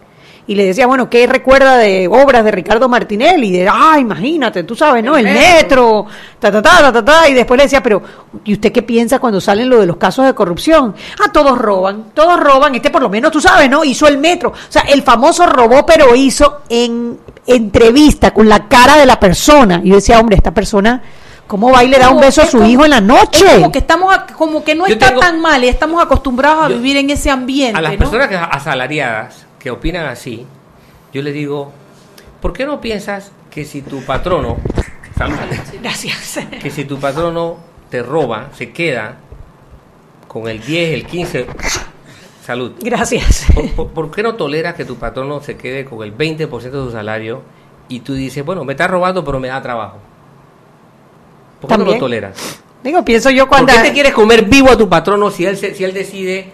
y 0.49 0.55
le 0.55 0.67
decía, 0.67 0.87
bueno, 0.87 1.11
¿qué 1.11 1.27
recuerda 1.27 1.77
de 1.77 2.07
obras 2.07 2.45
de 2.45 2.53
Ricardo 2.53 2.89
Martinelli? 2.89 3.51
De, 3.51 3.69
ah, 3.69 3.97
imagínate, 3.99 4.63
tú 4.63 4.77
sabes, 4.77 5.03
¿no? 5.03 5.17
El, 5.17 5.25
metro, 5.25 6.07
ta, 6.39 6.53
ta, 6.53 6.63
ta, 6.63 6.93
ta, 6.93 7.05
ta, 7.05 7.29
y 7.29 7.35
después 7.35 7.59
le 7.59 7.65
decía, 7.65 7.83
pero, 7.83 8.01
¿y 8.45 8.53
usted 8.53 8.71
qué 8.71 8.83
piensa 8.83 9.19
cuando 9.19 9.41
salen 9.41 9.69
lo 9.69 9.81
de 9.81 9.87
los 9.87 9.97
casos 9.97 10.25
de 10.25 10.35
corrupción? 10.35 10.95
Ah, 11.21 11.33
todos 11.33 11.59
roban, 11.59 12.11
todos 12.15 12.39
roban, 12.39 12.77
este 12.77 12.91
por 12.91 13.03
lo 13.03 13.09
menos 13.09 13.33
tú 13.33 13.41
sabes, 13.41 13.69
¿no? 13.69 13.83
Hizo 13.83 14.07
el 14.07 14.19
metro. 14.19 14.51
O 14.51 14.73
sea, 14.73 14.83
el 14.83 15.03
famoso 15.03 15.47
robó, 15.47 15.85
pero 15.85 16.15
hizo 16.15 16.61
en 16.69 17.19
entrevista 17.45 18.33
con 18.33 18.49
la 18.49 18.69
cara 18.69 18.97
de 18.99 19.07
la 19.07 19.19
persona. 19.19 19.81
Y 19.83 19.89
yo 19.89 19.97
decía, 19.97 20.21
hombre, 20.21 20.37
esta 20.37 20.55
persona... 20.55 21.03
¿Cómo 21.49 21.71
va 21.71 21.85
y 21.85 21.89
le 21.89 21.97
da 21.97 22.11
un 22.11 22.21
beso 22.21 22.43
a 22.43 22.47
su 22.47 22.61
hijo 22.65 22.85
en 22.87 22.91
la 22.91 23.01
noche? 23.01 23.47
como 23.55 23.71
que 23.71 23.79
estamos 23.79 24.13
como 24.37 24.65
que 24.65 24.75
no 24.75 24.85
está 24.85 25.15
tan 25.15 25.41
mal 25.41 25.63
y 25.63 25.69
estamos 25.69 26.03
acostumbrados 26.03 26.65
a 26.65 26.67
vivir 26.67 26.97
en 26.97 27.09
ese 27.11 27.31
ambiente. 27.31 27.79
A 27.79 27.83
las 27.83 27.95
personas 27.95 28.27
que 28.27 28.35
asalariadas 28.35 29.46
que 29.67 29.73
opinan 29.73 30.07
así, 30.07 30.47
yo 31.13 31.23
les 31.23 31.35
digo, 31.35 31.73
¿por 32.41 32.53
qué 32.53 32.65
no 32.65 32.81
piensas 32.81 33.33
que 33.51 33.65
si 33.65 33.83
tu 33.83 34.01
patrono, 34.03 34.59
gracias, 35.83 36.39
que 36.63 36.71
si 36.71 36.85
tu 36.85 37.01
patrono 37.01 37.57
te 37.91 38.01
roba, 38.01 38.51
se 38.55 38.71
queda 38.71 39.17
con 40.29 40.47
el 40.47 40.61
10, 40.65 40.95
el 40.95 41.05
15, 41.05 41.47
salud. 42.45 42.75
Gracias. 42.79 43.47
¿Por, 43.93 44.13
qué 44.13 44.23
no 44.23 44.37
toleras 44.37 44.77
que 44.77 44.85
tu 44.85 44.99
patrono 44.99 45.43
se 45.43 45.57
quede 45.57 45.85
con 45.85 46.05
el 46.05 46.17
20% 46.17 46.49
de 46.49 46.71
su 46.71 46.93
salario 46.93 47.43
y 47.89 47.99
tú 47.99 48.15
dices, 48.15 48.45
bueno, 48.45 48.65
me 48.65 48.75
está 48.75 48.87
robando 48.87 49.25
pero 49.25 49.41
me 49.41 49.49
da 49.49 49.61
trabajo? 49.61 49.99
¿Por 51.61 51.71
qué 51.71 51.79
no 51.79 51.85
lo 51.87 51.99
toleras? 51.99 52.61
Digo, 52.85 53.05
pienso 53.05 53.31
yo 53.31 53.49
cuando... 53.49 53.73
¿Por 53.73 53.83
qué 53.83 53.89
te 53.89 53.95
quieres 53.95 54.13
comer 54.13 54.45
vivo 54.45 54.71
a 54.71 54.79
tu 54.79 54.89
patrono 54.89 55.33
si 55.33 55.45
él, 55.45 55.57
si 55.57 55.83
él 55.83 55.93
decide 55.93 56.53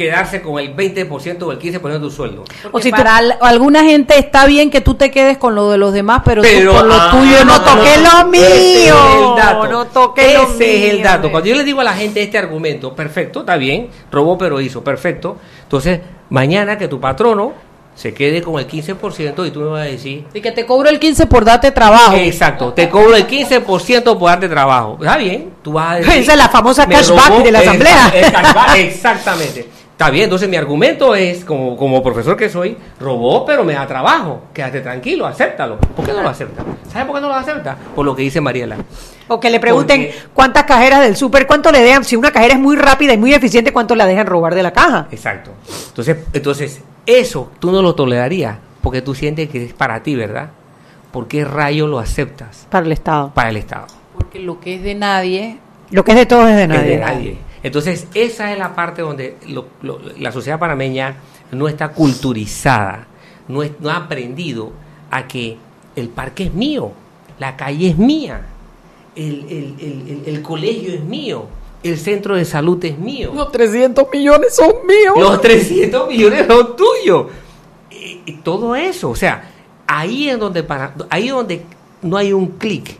quedarse 0.00 0.40
con 0.40 0.58
el 0.58 0.74
20% 0.74 1.42
o 1.42 1.52
el 1.52 1.58
15% 1.58 1.82
de 1.82 1.98
tu 1.98 2.10
sueldo. 2.10 2.44
o 2.72 2.80
si 2.80 2.90
para 2.90 3.18
alguna 3.18 3.84
gente 3.84 4.18
está 4.18 4.46
bien 4.46 4.70
que 4.70 4.80
tú 4.80 4.94
te 4.94 5.10
quedes 5.10 5.36
con 5.36 5.54
lo 5.54 5.70
de 5.70 5.76
los 5.76 5.92
demás, 5.92 6.22
pero, 6.24 6.40
con 6.40 6.88
lo 6.88 6.94
ah, 6.94 7.10
tuyo 7.10 7.44
no, 7.44 7.60
toque 7.60 7.98
lo 7.98 8.26
mío. 8.28 9.36
No 9.70 9.86
toque 9.88 10.36
ese 10.36 10.86
es 10.86 10.94
el 10.94 11.02
dato. 11.02 11.30
Cuando 11.30 11.50
yo 11.50 11.54
le 11.54 11.64
digo 11.64 11.82
a 11.82 11.84
la 11.84 11.92
gente 11.92 12.22
este 12.22 12.38
argumento, 12.38 12.96
perfecto, 12.96 13.40
está 13.40 13.58
bien, 13.58 13.90
robó 14.10 14.38
pero 14.38 14.58
hizo, 14.62 14.82
perfecto. 14.82 15.36
Entonces, 15.64 16.00
mañana 16.30 16.78
que 16.78 16.88
tu 16.88 16.98
patrono 16.98 17.52
se 17.94 18.14
quede 18.14 18.40
con 18.40 18.58
el 18.58 18.66
15% 18.66 19.46
y 19.46 19.50
tú 19.50 19.60
me 19.60 19.66
vas 19.66 19.82
a 19.82 19.90
decir... 19.90 20.24
Y 20.32 20.40
que 20.40 20.52
te 20.52 20.64
cobro 20.64 20.88
el 20.88 20.98
15% 20.98 21.28
por 21.28 21.44
darte 21.44 21.70
trabajo. 21.72 22.14
Exacto, 22.16 22.72
te 22.72 22.88
cobro 22.88 23.16
el 23.16 23.26
15% 23.26 24.18
por 24.18 24.30
darte 24.30 24.48
trabajo. 24.48 24.96
Está 24.98 25.18
bien, 25.18 25.52
tú 25.62 25.74
vas 25.74 25.90
a 25.90 25.94
decir... 25.96 26.14
Esa 26.14 26.32
es 26.32 26.38
la 26.38 26.48
famosa 26.48 26.86
cashback 26.86 27.42
de 27.42 27.52
la 27.52 27.58
asamblea. 27.58 28.12
exactamente. 28.78 29.79
Está 30.00 30.10
bien, 30.10 30.24
entonces 30.24 30.48
mi 30.48 30.56
argumento 30.56 31.14
es, 31.14 31.44
como, 31.44 31.76
como 31.76 32.02
profesor 32.02 32.34
que 32.34 32.48
soy, 32.48 32.74
robó, 32.98 33.44
pero 33.44 33.64
me 33.64 33.74
da 33.74 33.86
trabajo. 33.86 34.44
Quédate 34.54 34.80
tranquilo, 34.80 35.26
acéptalo. 35.26 35.76
¿Por 35.76 36.06
qué 36.06 36.14
no 36.14 36.22
lo 36.22 36.30
acepta? 36.30 36.64
¿Sabes 36.90 37.06
por 37.06 37.16
qué 37.16 37.20
no 37.20 37.28
lo 37.28 37.34
acepta? 37.34 37.76
Por 37.94 38.06
lo 38.06 38.16
que 38.16 38.22
dice 38.22 38.40
Mariela. 38.40 38.78
O 39.28 39.38
que 39.38 39.50
le 39.50 39.60
pregunten 39.60 40.08
cuántas 40.32 40.64
cajeras 40.64 41.02
del 41.02 41.16
súper, 41.16 41.46
cuánto 41.46 41.70
le 41.70 41.82
dejan. 41.82 42.02
Si 42.02 42.16
una 42.16 42.30
cajera 42.30 42.54
es 42.54 42.60
muy 42.60 42.76
rápida 42.76 43.12
y 43.12 43.18
muy 43.18 43.34
eficiente, 43.34 43.74
¿cuánto 43.74 43.94
la 43.94 44.06
dejan 44.06 44.26
robar 44.26 44.54
de 44.54 44.62
la 44.62 44.72
caja? 44.72 45.06
Exacto. 45.10 45.50
Entonces, 45.88 46.16
entonces 46.32 46.80
eso 47.04 47.50
tú 47.58 47.70
no 47.70 47.82
lo 47.82 47.94
tolerarías 47.94 48.56
porque 48.80 49.02
tú 49.02 49.14
sientes 49.14 49.50
que 49.50 49.66
es 49.66 49.74
para 49.74 50.02
ti, 50.02 50.14
¿verdad? 50.16 50.48
¿Por 51.12 51.28
qué 51.28 51.44
rayo 51.44 51.86
lo 51.86 51.98
aceptas? 51.98 52.66
Para 52.70 52.86
el 52.86 52.92
Estado. 52.92 53.32
Para 53.34 53.50
el 53.50 53.58
Estado. 53.58 53.86
Porque 54.14 54.38
lo 54.40 54.60
que 54.60 54.76
es 54.76 54.82
de 54.82 54.94
nadie. 54.94 55.58
Lo 55.90 56.04
que 56.04 56.12
es 56.12 56.16
de 56.16 56.24
todos 56.24 56.48
es 56.48 56.56
de 56.56 56.68
nadie. 56.68 56.80
Es 56.80 56.88
de 56.88 57.04
nadie. 57.04 57.49
Entonces, 57.62 58.06
esa 58.14 58.52
es 58.52 58.58
la 58.58 58.74
parte 58.74 59.02
donde 59.02 59.36
la 60.18 60.32
sociedad 60.32 60.58
panameña 60.58 61.16
no 61.52 61.68
está 61.68 61.90
culturizada, 61.90 63.06
no, 63.48 63.62
ha 63.62 63.96
aprendido 63.96 64.72
a 65.10 65.26
que 65.26 65.58
el 65.96 66.08
parque 66.08 66.44
es 66.44 66.54
mío, 66.54 66.92
la 67.38 67.56
calle 67.56 67.90
es 67.90 67.98
mía, 67.98 68.46
el, 69.14 70.40
colegio 70.42 70.94
es 70.94 71.04
mío, 71.04 71.46
el 71.82 71.98
centro 71.98 72.36
de 72.36 72.44
salud 72.44 72.82
es 72.84 72.98
mío. 72.98 73.32
Los 73.34 73.52
300 73.52 74.06
millones 74.10 74.54
son 74.54 74.72
míos. 74.86 75.14
Los 75.18 75.40
300 75.40 76.08
millones 76.08 76.46
son 76.46 76.76
tuyos. 76.76 77.26
Y, 77.90 78.32
todo 78.44 78.76
eso, 78.76 79.10
o 79.10 79.16
sea, 79.16 79.50
ahí 79.86 80.28
es 80.30 80.38
donde, 80.38 80.62
para, 80.62 80.94
ahí 81.10 81.26
es 81.26 81.32
donde 81.32 81.62
no 82.00 82.16
hay 82.16 82.32
un 82.32 82.46
clic 82.46 82.96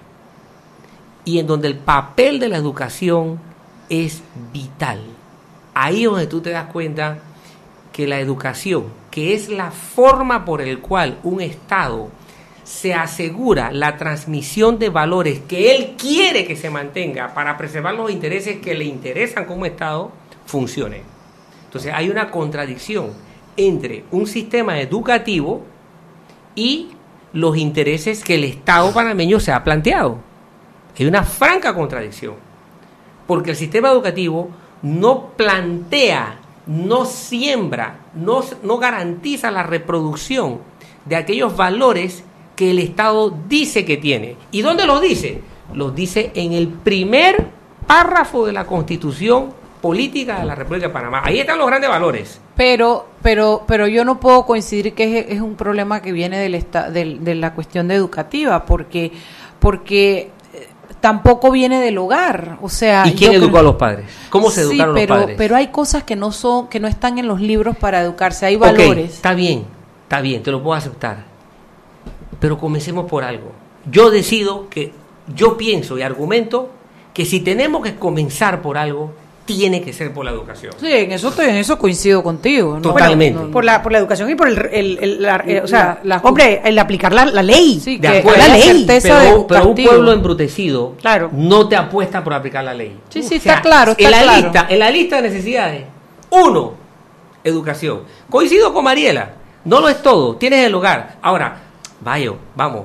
y 1.24 1.38
en 1.38 1.46
donde 1.46 1.68
el 1.68 1.78
papel 1.78 2.38
de 2.38 2.48
la 2.48 2.56
educación 2.56 3.38
es 3.90 4.22
vital. 4.52 5.00
Ahí 5.74 6.04
es 6.04 6.10
donde 6.10 6.26
tú 6.26 6.40
te 6.40 6.50
das 6.50 6.66
cuenta 6.66 7.18
que 7.92 8.06
la 8.06 8.20
educación, 8.20 8.84
que 9.10 9.34
es 9.34 9.48
la 9.48 9.70
forma 9.70 10.44
por 10.44 10.62
el 10.62 10.78
cual 10.78 11.18
un 11.22 11.42
Estado 11.42 12.08
se 12.64 12.94
asegura 12.94 13.72
la 13.72 13.96
transmisión 13.96 14.78
de 14.78 14.90
valores 14.90 15.40
que 15.40 15.74
él 15.74 15.96
quiere 15.98 16.46
que 16.46 16.54
se 16.54 16.70
mantenga 16.70 17.34
para 17.34 17.58
preservar 17.58 17.94
los 17.94 18.10
intereses 18.10 18.60
que 18.60 18.74
le 18.74 18.84
interesan 18.84 19.44
como 19.44 19.66
Estado, 19.66 20.12
funcione. 20.46 21.02
Entonces 21.64 21.92
hay 21.94 22.08
una 22.08 22.30
contradicción 22.30 23.12
entre 23.56 24.04
un 24.12 24.26
sistema 24.26 24.80
educativo 24.80 25.64
y 26.54 26.90
los 27.32 27.56
intereses 27.56 28.22
que 28.22 28.36
el 28.36 28.44
Estado 28.44 28.92
panameño 28.92 29.40
se 29.40 29.52
ha 29.52 29.64
planteado. 29.64 30.18
Hay 30.98 31.06
una 31.06 31.24
franca 31.24 31.74
contradicción 31.74 32.49
porque 33.30 33.50
el 33.50 33.56
sistema 33.56 33.92
educativo 33.92 34.48
no 34.82 35.28
plantea, 35.36 36.40
no 36.66 37.04
siembra, 37.04 38.00
no, 38.12 38.42
no 38.64 38.78
garantiza 38.78 39.52
la 39.52 39.62
reproducción 39.62 40.58
de 41.04 41.14
aquellos 41.14 41.56
valores 41.56 42.24
que 42.56 42.72
el 42.72 42.80
Estado 42.80 43.32
dice 43.48 43.84
que 43.84 43.98
tiene. 43.98 44.34
¿Y 44.50 44.62
dónde 44.62 44.84
los 44.84 45.00
dice? 45.00 45.42
Los 45.72 45.94
dice 45.94 46.32
en 46.34 46.54
el 46.54 46.66
primer 46.66 47.46
párrafo 47.86 48.46
de 48.46 48.52
la 48.52 48.66
Constitución 48.66 49.54
política 49.80 50.40
de 50.40 50.46
la 50.46 50.56
República 50.56 50.88
de 50.88 50.92
Panamá. 50.92 51.22
Ahí 51.22 51.38
están 51.38 51.60
los 51.60 51.68
grandes 51.68 51.88
valores. 51.88 52.40
Pero, 52.56 53.06
pero, 53.22 53.62
pero 53.64 53.86
yo 53.86 54.04
no 54.04 54.18
puedo 54.18 54.44
coincidir 54.44 54.92
que 54.92 55.26
es, 55.28 55.40
un 55.40 55.54
problema 55.54 56.02
que 56.02 56.10
viene 56.10 56.40
del 56.40 57.24
de 57.24 57.34
la 57.36 57.54
cuestión 57.54 57.92
educativa, 57.92 58.66
porque, 58.66 59.12
porque 59.60 60.32
tampoco 61.00 61.50
viene 61.50 61.80
del 61.80 61.98
hogar, 61.98 62.58
o 62.60 62.68
sea. 62.68 63.06
¿Y 63.06 63.14
quién 63.14 63.32
educó 63.32 63.58
a 63.58 63.62
los 63.62 63.76
padres? 63.76 64.06
¿Cómo 64.28 64.50
se 64.50 64.62
educaron 64.62 64.94
pero, 64.94 65.14
los 65.14 65.22
padres? 65.22 65.38
Pero 65.38 65.56
hay 65.56 65.68
cosas 65.68 66.04
que 66.04 66.16
no 66.16 66.32
son, 66.32 66.68
que 66.68 66.80
no 66.80 66.88
están 66.88 67.18
en 67.18 67.26
los 67.26 67.40
libros 67.40 67.76
para 67.76 68.00
educarse, 68.00 68.46
hay 68.46 68.56
valores. 68.56 69.14
está 69.14 69.34
bien, 69.34 69.64
está 70.02 70.20
bien, 70.20 70.42
te 70.42 70.50
lo 70.50 70.62
puedo 70.62 70.76
aceptar. 70.76 71.24
Pero 72.38 72.58
comencemos 72.58 73.06
por 73.06 73.24
algo. 73.24 73.52
Yo 73.90 74.10
decido 74.10 74.68
que, 74.68 74.92
yo 75.34 75.56
pienso 75.56 75.98
y 75.98 76.02
argumento 76.02 76.70
que 77.14 77.24
si 77.24 77.40
tenemos 77.40 77.82
que 77.82 77.96
comenzar 77.96 78.62
por 78.62 78.78
algo, 78.78 79.12
tiene 79.56 79.82
que 79.82 79.92
ser 79.92 80.12
por 80.12 80.24
la 80.24 80.30
educación. 80.30 80.72
Sí, 80.80 80.86
en 80.90 81.12
eso, 81.12 81.32
en 81.42 81.56
eso 81.56 81.78
coincido 81.78 82.22
contigo. 82.22 82.78
Totalmente. 82.80 83.40
por, 83.52 83.64
la, 83.64 83.82
por 83.82 83.90
la 83.90 83.98
educación 83.98 84.30
y 84.30 84.34
por 84.36 84.48
el, 84.48 84.58
el, 85.00 85.26
eh, 85.46 85.60
o 85.62 85.66
sea, 85.66 86.00
hombre, 86.22 86.60
el 86.64 86.78
aplicar 86.78 87.12
la, 87.12 87.26
ley. 87.42 87.80
Sí, 87.82 87.98
de 87.98 88.08
acuerdo. 88.08 88.38
La 88.38 88.48
ley. 88.48 88.84
Pero, 88.86 89.46
pero 89.46 89.68
un 89.68 89.74
pueblo 89.74 90.12
embrutecido 90.12 90.94
claro. 91.00 91.30
no 91.32 91.68
te 91.68 91.76
apuesta 91.76 92.22
por 92.22 92.34
aplicar 92.34 92.64
la 92.64 92.74
ley. 92.74 92.96
Sí, 93.08 93.22
sí, 93.22 93.36
está 93.36 93.60
claro. 93.60 93.94
en, 93.98 94.10
la 94.10 94.36
Lista, 94.36 94.66
en 94.68 94.78
la 94.78 94.90
lista 94.90 95.16
de 95.16 95.22
necesidades, 95.22 95.84
uno, 96.30 96.74
educación. 97.42 98.02
Coincido 98.28 98.72
con 98.72 98.84
Mariela, 98.84 99.32
no 99.64 99.80
lo 99.80 99.88
es 99.88 100.00
todo, 100.00 100.36
tienes 100.36 100.66
el 100.66 100.74
hogar. 100.74 101.16
Ahora, 101.22 101.56
vaya, 102.00 102.32
vamos, 102.54 102.84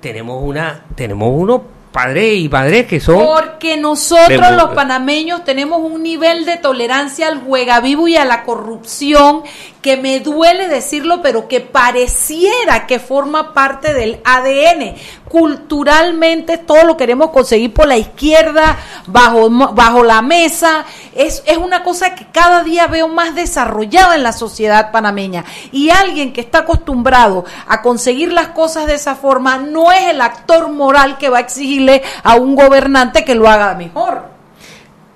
tenemos 0.00 0.42
una, 0.42 0.84
tenemos 0.94 1.30
uno 1.32 1.71
padres 1.92 2.38
y 2.38 2.48
padres 2.48 2.86
que 2.86 2.98
son... 2.98 3.24
Porque 3.24 3.76
nosotros 3.76 4.50
los 4.52 4.74
panameños 4.74 5.44
tenemos 5.44 5.80
un 5.80 6.02
nivel 6.02 6.44
de 6.44 6.56
tolerancia 6.56 7.28
al 7.28 7.40
juegavivo 7.40 8.08
y 8.08 8.16
a 8.16 8.24
la 8.24 8.42
corrupción 8.42 9.42
que 9.82 9.96
me 9.96 10.20
duele 10.20 10.68
decirlo, 10.68 11.20
pero 11.22 11.48
que 11.48 11.60
pareciera 11.60 12.86
que 12.86 12.98
forma 12.98 13.52
parte 13.52 13.92
del 13.92 14.20
ADN. 14.24 14.94
Culturalmente 15.32 16.58
todo 16.58 16.84
lo 16.84 16.98
queremos 16.98 17.30
conseguir 17.30 17.72
por 17.72 17.88
la 17.88 17.96
izquierda, 17.96 18.76
bajo, 19.06 19.48
bajo 19.48 20.04
la 20.04 20.20
mesa. 20.20 20.84
Es, 21.14 21.42
es 21.46 21.56
una 21.56 21.82
cosa 21.82 22.14
que 22.14 22.26
cada 22.30 22.62
día 22.62 22.86
veo 22.86 23.08
más 23.08 23.34
desarrollada 23.34 24.14
en 24.14 24.24
la 24.24 24.32
sociedad 24.32 24.92
panameña. 24.92 25.46
Y 25.72 25.88
alguien 25.88 26.34
que 26.34 26.42
está 26.42 26.58
acostumbrado 26.58 27.46
a 27.66 27.80
conseguir 27.80 28.30
las 28.30 28.48
cosas 28.48 28.86
de 28.86 28.92
esa 28.92 29.14
forma 29.14 29.56
no 29.56 29.90
es 29.90 30.08
el 30.08 30.20
actor 30.20 30.68
moral 30.68 31.16
que 31.16 31.30
va 31.30 31.38
a 31.38 31.40
exigirle 31.40 32.02
a 32.22 32.34
un 32.34 32.54
gobernante 32.54 33.24
que 33.24 33.34
lo 33.34 33.48
haga 33.48 33.74
mejor. 33.74 34.24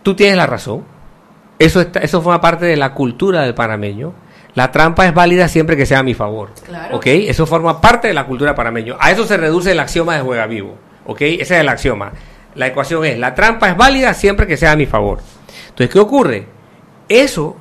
Tú 0.03 0.17
tienes 0.17 0.39
la 0.39 0.47
razón. 0.47 0.83
Eso, 1.59 1.83
está, 1.83 2.01
eso 2.01 2.23
forma 2.23 2.41
parte 2.41 2.65
de 2.65 2.77
la 2.77 2.95
cultura 2.95 3.43
del 3.43 3.55
panameño. 3.55 4.15
La 4.57 4.73
trampa 4.73 5.07
es 5.07 5.15
válida 5.15 5.47
siempre 5.49 5.77
que 5.77 5.87
sea 5.87 6.01
a 6.01 6.03
mi 6.03 6.15
favor. 6.15 6.51
Claro. 6.65 6.97
¿Ok? 6.97 7.07
Eso 7.07 7.47
forma 7.47 7.81
parte 7.81 8.09
de 8.09 8.15
la 8.15 8.27
cultura 8.27 8.55
panameño. 8.55 8.97
A 8.99 9.13
eso 9.13 9.25
se 9.27 9.37
reduce 9.37 9.71
el 9.71 9.79
axioma 9.79 10.17
de 10.17 10.23
juega 10.23 10.47
vivo. 10.47 10.77
¿Ok? 11.07 11.21
Ese 11.21 11.43
es 11.55 11.61
el 11.61 11.69
axioma. 11.69 12.11
La 12.57 12.67
ecuación 12.67 13.05
es, 13.05 13.19
la 13.19 13.35
trampa 13.35 13.69
es 13.69 13.77
válida 13.77 14.13
siempre 14.15 14.47
que 14.49 14.57
sea 14.57 14.73
a 14.73 14.77
mi 14.77 14.87
favor. 14.87 15.21
Entonces, 15.69 15.91
¿qué 15.91 15.99
ocurre? 16.01 16.47
Eso 17.09 17.57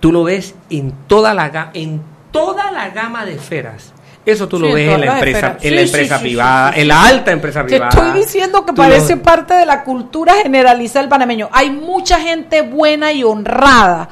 tú 0.00 0.12
lo 0.12 0.24
ves 0.24 0.54
en 0.70 0.92
toda 1.06 1.34
la, 1.34 1.70
en 1.74 2.00
toda 2.30 2.70
la 2.70 2.90
gama 2.90 3.24
de 3.26 3.34
esferas. 3.34 3.92
Eso 4.24 4.48
tú 4.48 4.58
Sí, 4.58 4.62
lo 4.68 4.74
ves 4.74 4.90
en 4.92 5.00
la 5.00 5.14
empresa, 5.14 5.56
en 5.60 5.74
la 5.76 5.80
Sí, 5.82 5.86
empresa 5.88 6.18
sí, 6.18 6.22
privada, 6.24 6.72
en 6.76 6.88
la 6.88 7.04
alta 7.04 7.32
empresa 7.32 7.60
Te 7.62 7.66
privada. 7.68 7.88
estoy 7.90 8.12
diciendo 8.20 8.60
que 8.64 8.72
Tú 8.72 8.82
lo- 8.82 8.88
parece 8.88 9.16
parte 9.16 9.54
de 9.54 9.66
la 9.66 9.82
cultura 9.82 10.34
generalizada 10.42 11.00
del 11.00 11.08
panameño. 11.08 11.48
Hay 11.52 11.70
mucha 11.70 12.20
gente 12.20 12.60
buena 12.62 13.12
y 13.12 13.24
honrada, 13.24 14.08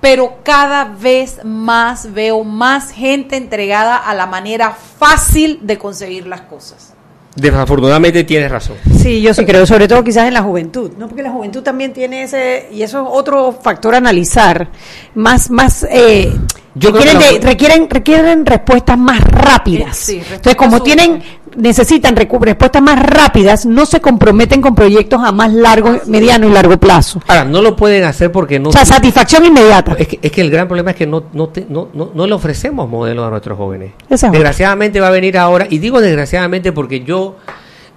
pero 0.00 0.38
cada 0.42 0.84
vez 0.84 1.40
más 1.44 2.12
veo 2.12 2.44
más 2.44 2.90
gente 2.90 3.36
entregada 3.36 3.96
a 3.96 4.14
la 4.14 4.26
manera 4.26 4.70
fácil 4.98 5.60
de 5.62 5.78
conseguir 5.78 6.26
las 6.26 6.42
cosas. 6.42 6.92
Desafortunadamente 7.34 8.24
tienes 8.24 8.50
razón. 8.50 8.76
Sí, 8.98 9.20
yo 9.20 9.34
sí 9.34 9.44
creo, 9.44 9.66
sobre 9.66 9.86
todo 9.86 10.02
quizás 10.02 10.26
en 10.26 10.32
la 10.32 10.42
juventud, 10.42 10.92
¿no? 10.96 11.06
Porque 11.06 11.22
la 11.22 11.30
juventud 11.30 11.62
también 11.62 11.92
tiene 11.92 12.22
ese, 12.22 12.68
y 12.72 12.82
eso 12.82 13.02
es 13.02 13.08
otro 13.10 13.52
factor 13.52 13.94
a 13.94 13.98
analizar, 13.98 14.68
más, 15.14 15.50
más, 15.50 15.86
eh, 15.90 16.32
Yo 16.74 16.92
creo 16.92 17.02
requieren, 17.02 17.18
que 17.18 17.26
la 17.26 17.32
de- 17.40 17.46
requieren, 17.46 17.90
requieren 17.90 18.46
respuestas 18.46 18.96
más 18.96 19.20
rápidas. 19.20 20.08
Eh, 20.08 20.12
sí, 20.12 20.22
Entonces, 20.34 20.54
como 20.54 20.82
tienen, 20.82 21.22
necesitan 21.56 22.14
respuestas 22.16 22.82
más 22.82 23.00
rápidas, 23.02 23.66
no 23.66 23.86
se 23.86 24.00
comprometen 24.00 24.60
con 24.60 24.74
proyectos 24.74 25.20
a 25.24 25.32
más 25.32 25.52
largo, 25.52 25.98
mediano 26.06 26.46
y 26.46 26.50
largo 26.52 26.78
plazo. 26.78 27.20
Ahora, 27.26 27.44
no 27.44 27.62
lo 27.62 27.74
pueden 27.76 28.04
hacer 28.04 28.30
porque 28.30 28.58
no... 28.58 28.68
O 28.68 28.72
sea, 28.72 28.84
satisfacción 28.84 29.44
inmediata. 29.44 29.94
Es 29.98 30.08
que, 30.08 30.18
es 30.22 30.30
que 30.30 30.40
el 30.40 30.50
gran 30.50 30.68
problema 30.68 30.90
es 30.90 30.96
que 30.96 31.06
no, 31.06 31.24
no, 31.32 31.48
te- 31.48 31.66
no, 31.68 31.88
no, 31.94 32.10
no 32.14 32.26
le 32.26 32.34
ofrecemos 32.34 32.88
modelos 32.88 33.26
a 33.26 33.30
nuestros 33.30 33.56
jóvenes. 33.58 33.92
Esa. 34.08 34.30
Desgraciadamente 34.30 35.00
va 35.00 35.08
a 35.08 35.10
venir 35.10 35.38
ahora, 35.38 35.66
y 35.68 35.78
digo 35.78 36.00
desgraciadamente 36.00 36.72
porque 36.72 37.00
yo, 37.00 37.36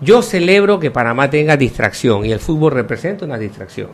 yo 0.01 0.21
celebro 0.21 0.79
que 0.79 0.91
Panamá 0.91 1.29
tenga 1.29 1.57
distracción 1.57 2.25
y 2.25 2.31
el 2.31 2.39
fútbol 2.39 2.71
representa 2.71 3.25
una 3.25 3.37
distracción. 3.37 3.89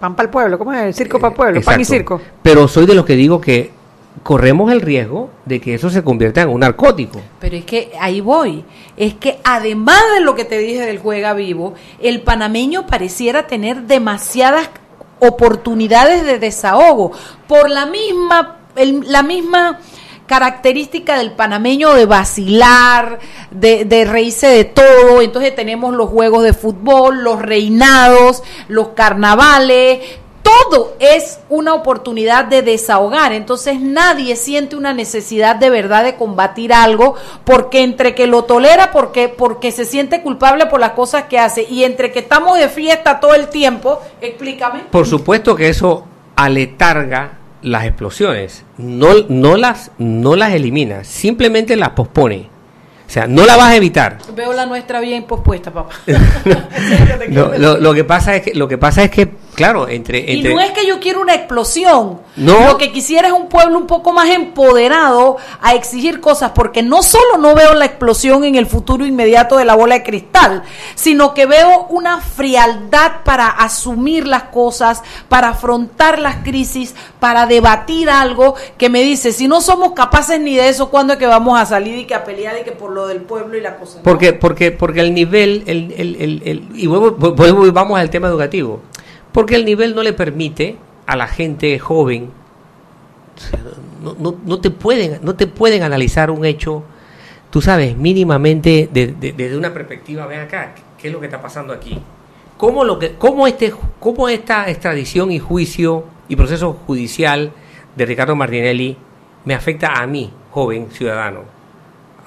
Pan 0.00 0.14
para 0.14 0.26
el 0.26 0.30
pueblo, 0.30 0.58
¿cómo 0.58 0.72
es? 0.72 0.82
El 0.84 0.94
circo 0.94 1.18
para 1.18 1.30
el 1.30 1.36
pueblo, 1.36 1.60
pan 1.62 1.80
y 1.80 1.84
circo. 1.84 2.20
Pero 2.42 2.68
soy 2.68 2.86
de 2.86 2.94
los 2.94 3.04
que 3.04 3.16
digo 3.16 3.40
que 3.40 3.77
corremos 4.22 4.72
el 4.72 4.80
riesgo 4.80 5.30
de 5.44 5.60
que 5.60 5.74
eso 5.74 5.90
se 5.90 6.02
convierta 6.02 6.42
en 6.42 6.48
un 6.48 6.60
narcótico. 6.60 7.20
Pero 7.40 7.56
es 7.56 7.64
que 7.64 7.92
ahí 8.00 8.20
voy. 8.20 8.64
Es 8.96 9.14
que 9.14 9.38
además 9.44 10.00
de 10.14 10.20
lo 10.20 10.34
que 10.34 10.44
te 10.44 10.58
dije 10.58 10.84
del 10.84 10.98
juega 10.98 11.34
vivo, 11.34 11.74
el 12.00 12.22
panameño 12.22 12.86
pareciera 12.86 13.46
tener 13.46 13.82
demasiadas 13.82 14.70
oportunidades 15.20 16.24
de 16.24 16.38
desahogo 16.38 17.12
por 17.46 17.70
la 17.70 17.86
misma 17.86 18.54
la 18.84 19.24
misma 19.24 19.80
característica 20.26 21.18
del 21.18 21.32
panameño 21.32 21.94
de 21.94 22.06
vacilar, 22.06 23.18
de, 23.50 23.84
de 23.84 24.04
reírse 24.04 24.46
de 24.46 24.64
todo. 24.64 25.22
Entonces 25.22 25.54
tenemos 25.54 25.94
los 25.94 26.10
juegos 26.10 26.44
de 26.44 26.52
fútbol, 26.52 27.24
los 27.24 27.40
reinados, 27.40 28.42
los 28.68 28.88
carnavales, 28.88 30.00
todo 30.48 30.94
es 30.98 31.40
una 31.48 31.74
oportunidad 31.74 32.46
de 32.46 32.62
desahogar. 32.62 33.32
Entonces 33.32 33.80
nadie 33.80 34.36
siente 34.36 34.76
una 34.76 34.94
necesidad 34.94 35.56
de 35.56 35.70
verdad 35.70 36.04
de 36.04 36.14
combatir 36.14 36.72
algo 36.72 37.16
porque 37.44 37.82
entre 37.82 38.14
que 38.14 38.26
lo 38.26 38.44
tolera 38.44 38.90
porque 38.90 39.28
porque 39.28 39.72
se 39.72 39.84
siente 39.84 40.22
culpable 40.22 40.66
por 40.66 40.80
las 40.80 40.92
cosas 40.92 41.24
que 41.24 41.38
hace 41.38 41.66
y 41.68 41.84
entre 41.84 42.12
que 42.12 42.20
estamos 42.20 42.58
de 42.58 42.68
fiesta 42.68 43.20
todo 43.20 43.34
el 43.34 43.48
tiempo, 43.48 44.00
explícame. 44.20 44.80
Por 44.90 45.06
supuesto 45.06 45.54
que 45.54 45.68
eso 45.68 46.06
aletarga 46.36 47.38
las 47.62 47.84
explosiones, 47.84 48.64
no, 48.76 49.08
no, 49.28 49.56
las, 49.56 49.90
no 49.98 50.36
las 50.36 50.52
elimina, 50.52 51.04
simplemente 51.04 51.76
las 51.76 51.90
pospone. 51.90 52.48
O 53.06 53.10
sea, 53.10 53.26
no 53.26 53.46
la 53.46 53.56
vas 53.56 53.70
a 53.70 53.76
evitar. 53.76 54.18
Veo 54.36 54.52
la 54.52 54.66
nuestra 54.66 55.00
bien 55.00 55.24
pospuesta, 55.24 55.72
papá. 55.72 55.94
No, 57.30 57.48
lo, 57.58 57.78
lo 57.78 57.94
que 57.94 58.04
pasa 58.04 58.36
es 58.36 58.42
que, 58.42 58.54
lo 58.54 58.68
que 58.68 58.78
pasa 58.78 59.02
es 59.02 59.10
que, 59.10 59.28
claro, 59.58 59.88
entre, 59.88 60.20
Y 60.20 60.36
entre 60.38 60.54
no 60.54 60.60
es 60.60 60.70
que 60.70 60.86
yo 60.86 60.98
quiero 61.00 61.20
una 61.20 61.34
explosión. 61.34 62.20
No. 62.36 62.66
Lo 62.68 62.78
que 62.78 62.92
quisiera 62.92 63.28
es 63.28 63.34
un 63.34 63.48
pueblo 63.48 63.76
un 63.76 63.86
poco 63.86 64.12
más 64.12 64.28
empoderado 64.28 65.36
a 65.60 65.74
exigir 65.74 66.20
cosas, 66.20 66.52
porque 66.54 66.82
no 66.82 67.02
solo 67.02 67.36
no 67.38 67.54
veo 67.54 67.74
la 67.74 67.84
explosión 67.84 68.44
en 68.44 68.54
el 68.54 68.66
futuro 68.66 69.04
inmediato 69.04 69.56
de 69.56 69.64
la 69.64 69.74
bola 69.74 69.96
de 69.96 70.02
cristal, 70.04 70.62
sino 70.94 71.34
que 71.34 71.46
veo 71.46 71.86
una 71.90 72.20
frialdad 72.20 73.22
para 73.24 73.48
asumir 73.48 74.26
las 74.26 74.44
cosas, 74.44 75.02
para 75.28 75.48
afrontar 75.50 76.18
las 76.18 76.36
crisis, 76.36 76.94
para 77.20 77.46
debatir 77.46 78.08
algo 78.08 78.54
que 78.76 78.88
me 78.88 79.02
dice, 79.02 79.32
si 79.32 79.48
no 79.48 79.60
somos 79.60 79.92
capaces 79.92 80.40
ni 80.40 80.54
de 80.56 80.68
eso, 80.68 80.90
¿cuándo 80.90 81.14
es 81.14 81.18
que 81.18 81.26
vamos 81.26 81.58
a 81.60 81.66
salir 81.66 81.98
y 81.98 82.04
que 82.06 82.14
a 82.14 82.24
pelear 82.24 82.56
y 82.60 82.64
que 82.64 82.72
por 82.72 82.90
lo 82.92 83.06
del 83.08 83.20
pueblo 83.22 83.56
y 83.56 83.60
la 83.60 83.76
cosa? 83.76 83.98
Porque, 84.04 84.32
porque, 84.32 84.70
porque 84.70 85.00
el 85.00 85.12
nivel, 85.12 85.64
el, 85.66 85.92
el, 85.96 86.16
el, 86.20 86.42
el- 86.44 86.68
y 86.74 86.86
vuelvo- 86.86 87.16
vuelvo- 87.34 87.72
vamos 87.72 87.98
al 87.98 88.10
tema 88.10 88.28
educativo, 88.28 88.80
porque 89.32 89.54
el 89.56 89.64
nivel 89.64 89.94
no 89.94 90.02
le 90.02 90.12
permite 90.12 90.76
a 91.06 91.16
la 91.16 91.26
gente 91.26 91.78
joven, 91.78 92.30
no, 94.02 94.14
no, 94.18 94.36
no 94.44 94.60
te 94.60 94.70
pueden, 94.70 95.18
no 95.22 95.34
te 95.34 95.46
pueden 95.46 95.82
analizar 95.82 96.30
un 96.30 96.44
hecho, 96.44 96.82
tú 97.50 97.60
sabes, 97.60 97.96
mínimamente 97.96 98.88
de- 98.92 99.08
de- 99.08 99.32
desde 99.32 99.56
una 99.56 99.72
perspectiva, 99.72 100.26
ven 100.26 100.40
acá, 100.40 100.74
¿qué 100.98 101.08
es 101.08 101.12
lo 101.12 101.20
que 101.20 101.26
está 101.26 101.40
pasando 101.40 101.72
aquí? 101.72 101.98
¿Cómo, 102.56 102.84
lo 102.84 102.98
que, 102.98 103.14
cómo, 103.14 103.46
este, 103.46 103.72
¿Cómo 104.00 104.28
esta 104.28 104.68
extradición 104.68 105.30
y 105.30 105.38
juicio 105.38 106.04
y 106.28 106.34
proceso 106.36 106.72
judicial 106.86 107.52
de 107.96 108.06
Ricardo 108.06 108.34
Martinelli 108.34 108.96
me 109.44 109.54
afecta 109.54 109.92
a 110.00 110.06
mí, 110.06 110.30
joven 110.50 110.88
ciudadano? 110.90 111.56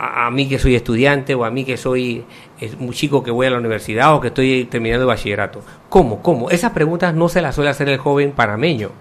a 0.04 0.32
mí 0.32 0.50
que 0.50 0.58
soy 0.58 0.74
estudiante 0.74 1.36
o 1.36 1.46
a 1.46 1.52
mí 1.52 1.64
que 1.64 1.78
soy 1.78 2.24
eh, 2.62 2.72
un 2.80 2.94
chico 2.94 3.22
que 3.24 3.32
voy 3.32 3.48
a 3.48 3.50
la 3.50 3.58
universidad 3.58 4.16
o 4.16 4.22
que 4.22 4.28
estoy 4.30 4.66
terminando 4.66 5.04
el 5.04 5.08
bachillerato. 5.08 5.62
¿Cómo? 5.90 6.22
¿Cómo? 6.22 6.50
Esas 6.50 6.72
preguntas 6.72 7.14
no 7.14 7.28
se 7.28 7.42
las 7.42 7.56
suele 7.56 7.70
hacer 7.72 7.90
el 7.90 7.98
joven 7.98 8.32
panameño, 8.32 8.92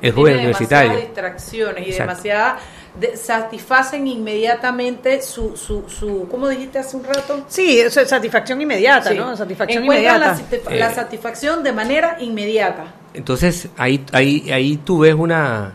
el 0.00 0.12
joven 0.12 0.36
universitario. 0.38 0.90
demasiadas 0.92 1.08
distracciones 1.14 1.86
y 1.86 1.90
Exacto. 1.90 2.10
demasiadas 2.12 2.62
de- 2.98 3.16
satisfacen 3.16 4.06
inmediatamente 4.06 5.22
su, 5.22 5.56
su, 5.56 5.84
su, 5.88 6.26
¿cómo 6.30 6.48
dijiste 6.48 6.78
hace 6.78 6.96
un 6.96 7.04
rato? 7.04 7.44
Sí, 7.48 7.78
eso 7.80 8.00
es 8.00 8.08
satisfacción 8.08 8.60
inmediata, 8.60 9.10
Sí. 9.10 9.16
¿no? 9.16 9.36
Satisfacción 9.36 9.82
Encuentran 9.84 10.16
inmediata. 10.16 10.40
La, 10.42 10.58
satisfa- 10.58 10.70
la 10.78 10.90
Eh. 10.90 10.94
satificación 10.94 11.62
de 11.62 11.72
manera 11.72 12.16
inmediata. 12.20 12.84
Entonces 13.14 13.68
ahí, 13.76 14.04
ahí, 14.12 14.50
ahí 14.52 14.76
tú 14.84 15.00
ves 15.00 15.14
una... 15.14 15.72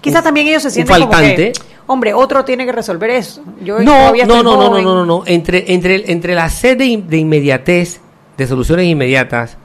Quizás 0.00 0.20
un- 0.20 0.24
también 0.24 0.46
ellos 0.48 0.62
se 0.62 0.68
un 0.68 0.74
sienten 0.74 1.00
como 1.00 1.12
faltante. 1.12 1.52
que, 1.52 1.60
hombre, 1.88 2.14
otro 2.14 2.44
tiene 2.44 2.64
que 2.64 2.70
resolver 2.72 3.10
eso. 3.10 3.42
Yo 3.64 3.80
No, 3.80 4.12
no, 4.14 4.24
no, 4.24 4.42
no, 4.44 4.70
no, 4.70 4.80
no, 4.80 4.94
no, 4.94 5.04
no. 5.04 5.22
Entre, 5.26 5.72
entre, 5.74 6.10
entre 6.12 6.34
la 6.36 6.48
sed 6.48 6.78
de, 6.78 6.84
in- 6.86 7.08
de 7.08 7.16
inmediatez, 7.18 8.00
de 8.36 8.46
soluciones 8.46 8.86
inmediatas, 8.86 9.58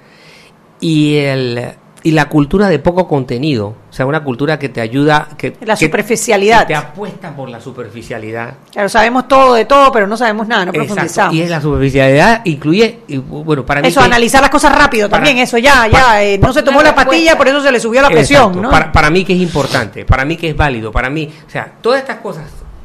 y 0.79 1.17
el 1.17 1.73
y 2.05 2.11
la 2.11 2.27
cultura 2.27 2.67
de 2.67 2.79
poco 2.79 3.07
contenido, 3.07 3.75
o 3.89 3.93
sea, 3.93 4.05
una 4.05 4.21
cultura 4.23 4.59
que 4.59 4.67
te 4.67 4.81
ayuda, 4.81 5.29
que 5.37 5.55
La 5.61 5.77
superficialidad. 5.77 6.61
que 6.61 6.73
te 6.73 6.75
apuesta 6.75 7.33
por 7.33 7.47
la 7.49 7.61
superficialidad. 7.61 8.55
Claro, 8.73 8.89
sabemos 8.89 9.27
todo 9.27 9.53
de 9.53 9.63
todo, 9.65 9.89
pero 9.91 10.05
no 10.05 10.17
sabemos 10.17 10.45
nada, 10.47 10.65
no 10.65 10.71
Exacto. 10.71 10.87
profundizamos. 10.95 11.33
Y 11.35 11.41
es 11.43 11.49
la 11.49 11.61
superficialidad 11.61 12.41
incluye, 12.43 12.99
y, 13.07 13.17
bueno, 13.17 13.65
para 13.65 13.81
mí 13.81 13.87
Eso, 13.87 14.01
que- 14.01 14.05
analizar 14.05 14.41
las 14.41 14.49
cosas 14.49 14.75
rápido 14.77 15.09
para- 15.09 15.23
también, 15.23 15.41
eso 15.41 15.57
ya, 15.57 15.87
ya, 15.87 16.21
eh, 16.23 16.37
no 16.37 16.51
se 16.51 16.61
tomó 16.61 16.81
la 16.83 16.93
pastilla, 16.93 17.37
por 17.37 17.47
eso 17.47 17.61
se 17.61 17.71
le 17.71 17.79
subió 17.79 18.01
la 18.01 18.09
presión, 18.09 18.41
Exacto. 18.43 18.61
¿no? 18.61 18.69
Para, 18.69 18.91
para 18.91 19.09
mí 19.09 19.23
que 19.23 19.33
es 19.33 19.39
importante, 19.39 20.03
para 20.03 20.25
mí 20.25 20.35
que 20.35 20.49
es 20.49 20.57
válido, 20.57 20.91
para 20.91 21.09
mí, 21.09 21.29
o 21.47 21.49
sea, 21.49 21.71
todas 21.81 21.99
estas 22.01 22.17
cosas 22.17 22.43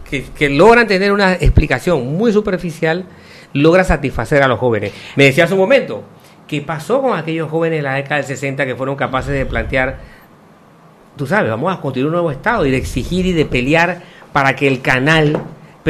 que, 0.09 0.25
que 0.27 0.49
logran 0.49 0.87
tener 0.87 1.11
una 1.13 1.33
explicación 1.35 2.17
muy 2.17 2.33
superficial, 2.33 3.05
logra 3.53 3.83
satisfacer 3.83 4.43
a 4.43 4.49
los 4.49 4.59
jóvenes. 4.61 4.93
Me 5.17 5.25
decía 5.25 5.45
hace 5.45 5.55
un 5.55 5.61
momento, 5.61 6.05
¿qué 6.49 6.63
pasó 6.63 7.01
con 7.01 7.17
aquellos 7.17 7.49
jóvenes 7.49 7.79
de 7.79 7.83
la 7.83 7.95
década 7.95 8.17
del 8.17 8.25
60 8.25 8.67
que 8.67 8.75
fueron 8.75 8.97
capaces 8.97 9.33
de 9.33 9.47
plantear, 9.47 9.99
tú 11.17 11.27
sabes, 11.27 11.51
vamos 11.51 11.73
a 11.73 11.81
construir 11.81 12.07
un 12.07 12.13
nuevo 12.13 12.31
Estado 12.33 12.67
y 12.67 12.71
de 12.71 12.79
exigir 12.79 13.27
y 13.27 13.33
de 13.33 13.45
pelear 13.45 14.03
para 14.33 14.57
que 14.57 14.67
el 14.67 14.81
canal 14.81 15.41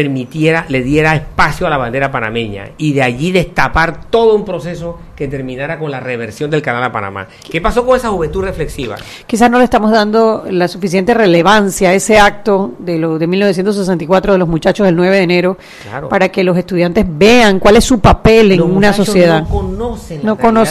permitiera, 0.03 0.64
le 0.68 0.80
diera 0.82 1.16
espacio 1.16 1.66
a 1.66 1.70
la 1.70 1.76
bandera 1.76 2.12
panameña 2.12 2.68
y 2.78 2.92
de 2.92 3.03
allí 3.03 3.32
destapar 3.32 4.05
todo 4.09 4.36
un 4.36 4.44
proceso 4.44 4.96
que 5.16 5.26
terminara 5.26 5.76
con 5.80 5.90
la 5.90 5.99
reversión 5.99 6.49
del 6.53 6.62
canal 6.62 6.84
a 6.84 6.92
Panamá. 6.92 7.26
¿Qué 7.51 7.61
pasó 7.61 7.84
con 7.84 7.96
esa 7.96 8.11
juventud 8.11 8.44
reflexiva? 8.44 8.94
Quizás 9.26 9.51
no 9.51 9.59
le 9.59 9.64
estamos 9.64 9.90
dando 9.90 10.44
la 10.49 10.68
suficiente 10.68 11.14
relevancia 11.14 11.88
a 11.88 11.94
ese 11.94 12.20
acto 12.20 12.74
de 12.78 12.96
lo 12.99 13.18
de 13.18 13.26
1964 13.26 14.34
de 14.34 14.38
los 14.38 14.46
muchachos 14.46 14.86
del 14.86 14.94
9 14.94 15.16
de 15.16 15.22
enero 15.24 15.59
Claro. 15.82 16.09
para 16.09 16.28
que 16.28 16.44
los 16.44 16.57
estudiantes 16.57 17.05
vean 17.09 17.59
cuál 17.59 17.74
es 17.76 17.84
su 17.84 17.99
papel 17.99 18.53
en 18.53 18.59
Los 18.61 18.68
una 18.70 18.92
sociedad. 18.92 19.40
No 19.42 19.49
conocen, 19.49 20.20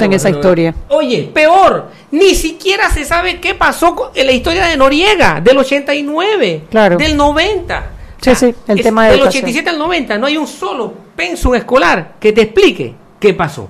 No 0.09 0.15
esa 0.15 0.29
historia. 0.29 0.73
Oye, 0.87 1.29
peor, 1.33 1.87
ni 2.11 2.33
siquiera 2.33 2.89
se 2.89 3.03
sabe 3.03 3.41
qué 3.41 3.55
pasó 3.55 3.93
con- 3.93 4.09
en 4.15 4.25
la 4.25 4.31
historia 4.31 4.65
de 4.67 4.77
Noriega, 4.77 5.41
del 5.41 5.57
89, 5.57 6.61
Claro. 6.69 6.95
del 6.95 7.17
90. 7.17 7.96
Sí, 8.21 8.35
sí, 8.35 8.55
el 8.67 8.81
tema 8.81 9.05
de 9.05 9.11
Del 9.11 9.19
educación. 9.19 9.43
87 9.43 9.69
al 9.69 9.77
90, 9.77 10.17
no 10.17 10.27
hay 10.27 10.37
un 10.37 10.47
solo 10.47 10.93
pensum 11.15 11.55
escolar 11.55 12.15
que 12.19 12.33
te 12.33 12.41
explique 12.41 12.95
qué 13.19 13.33
pasó. 13.33 13.69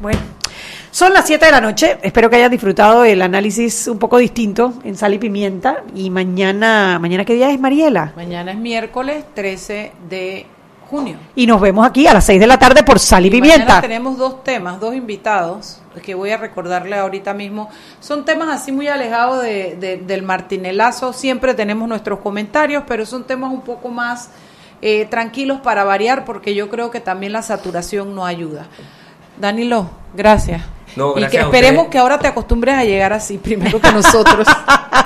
Bueno, 0.00 0.18
son 0.90 1.12
las 1.12 1.26
7 1.26 1.44
de 1.44 1.50
la 1.50 1.60
noche. 1.60 1.98
Espero 2.02 2.30
que 2.30 2.36
hayan 2.36 2.50
disfrutado 2.50 3.04
el 3.04 3.20
análisis 3.20 3.88
un 3.88 3.98
poco 3.98 4.18
distinto 4.18 4.74
en 4.84 4.96
Sal 4.96 5.14
y 5.14 5.18
Pimienta. 5.18 5.82
Y 5.94 6.08
mañana, 6.10 6.98
¿mañana 7.00 7.24
qué 7.24 7.34
día 7.34 7.50
es, 7.50 7.58
Mariela? 7.58 8.12
Mañana 8.14 8.52
es 8.52 8.58
miércoles 8.58 9.24
13 9.34 9.92
de 10.08 10.46
junio. 10.90 11.16
Y 11.34 11.46
nos 11.46 11.60
vemos 11.60 11.86
aquí 11.86 12.06
a 12.06 12.14
las 12.14 12.24
6 12.24 12.38
de 12.40 12.46
la 12.46 12.58
tarde 12.58 12.82
por 12.82 12.98
Sal 12.98 13.24
y, 13.26 13.28
Y. 13.28 13.40
Mañana 13.40 13.80
tenemos 13.80 14.16
dos 14.18 14.42
temas, 14.44 14.78
dos 14.80 14.94
invitados 14.94 15.80
que 16.02 16.14
voy 16.14 16.30
a 16.30 16.36
recordarle 16.36 16.96
ahorita 16.96 17.34
mismo. 17.34 17.68
Son 18.00 18.24
temas 18.24 18.48
así 18.48 18.72
muy 18.72 18.88
alejados 18.88 19.42
de, 19.42 19.76
de- 19.76 19.96
del 19.98 20.22
martinelazo. 20.22 21.12
Siempre 21.12 21.54
tenemos 21.54 21.88
nuestros 21.88 22.18
comentarios, 22.20 22.82
pero 22.86 23.06
son 23.06 23.24
temas 23.24 23.52
un 23.52 23.60
poco 23.62 23.88
más 23.90 24.30
eh, 24.82 25.06
tranquilos 25.06 25.60
para 25.60 25.84
variar, 25.84 26.24
porque 26.24 26.54
yo 26.54 26.68
creo 26.68 26.90
que 26.90 27.00
también 27.00 27.32
la 27.32 27.42
saturación 27.42 28.14
no 28.14 28.26
ayuda. 28.26 28.66
Danilo, 29.40 29.88
gracias. 30.14 30.62
No, 30.96 31.18
y 31.18 31.26
que 31.26 31.38
esperemos 31.38 31.88
que 31.88 31.98
ahora 31.98 32.18
te 32.18 32.28
acostumbres 32.28 32.74
a 32.76 32.84
llegar 32.84 33.12
así 33.12 33.38
primero 33.38 33.80
que 33.80 33.92
nosotros. 33.92 34.46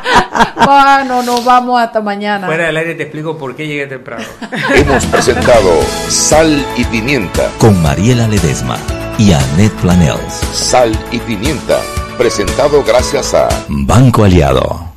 bueno, 0.65 1.23
nos 1.23 1.45
vamos 1.45 1.81
hasta 1.81 2.01
mañana. 2.01 2.47
Fuera 2.47 2.67
del 2.67 2.77
aire 2.77 2.95
te 2.95 3.05
explico 3.05 3.37
por 3.39 3.57
qué 3.57 3.67
llegué 3.67 3.87
temprano. 3.87 4.25
Hemos 4.75 5.07
presentado 5.07 5.81
Sal 6.09 6.65
y 6.77 6.85
Pimienta. 6.85 7.51
Con 7.59 7.81
Mariela 7.83 8.29
Ledesma 8.29 8.77
y 9.19 9.33
Annette 9.33 9.75
Planels. 9.81 10.35
Sal 10.53 10.93
y 11.11 11.19
Pimienta. 11.19 11.81
Presentado 12.17 12.83
gracias 12.85 13.35
a 13.35 13.49
Banco 13.69 14.25
Aliado. 14.25 14.89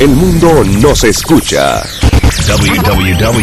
El 0.00 0.10
mundo 0.10 0.62
nos 0.64 1.04
escucha. 1.04 1.82
www.com 2.46 3.38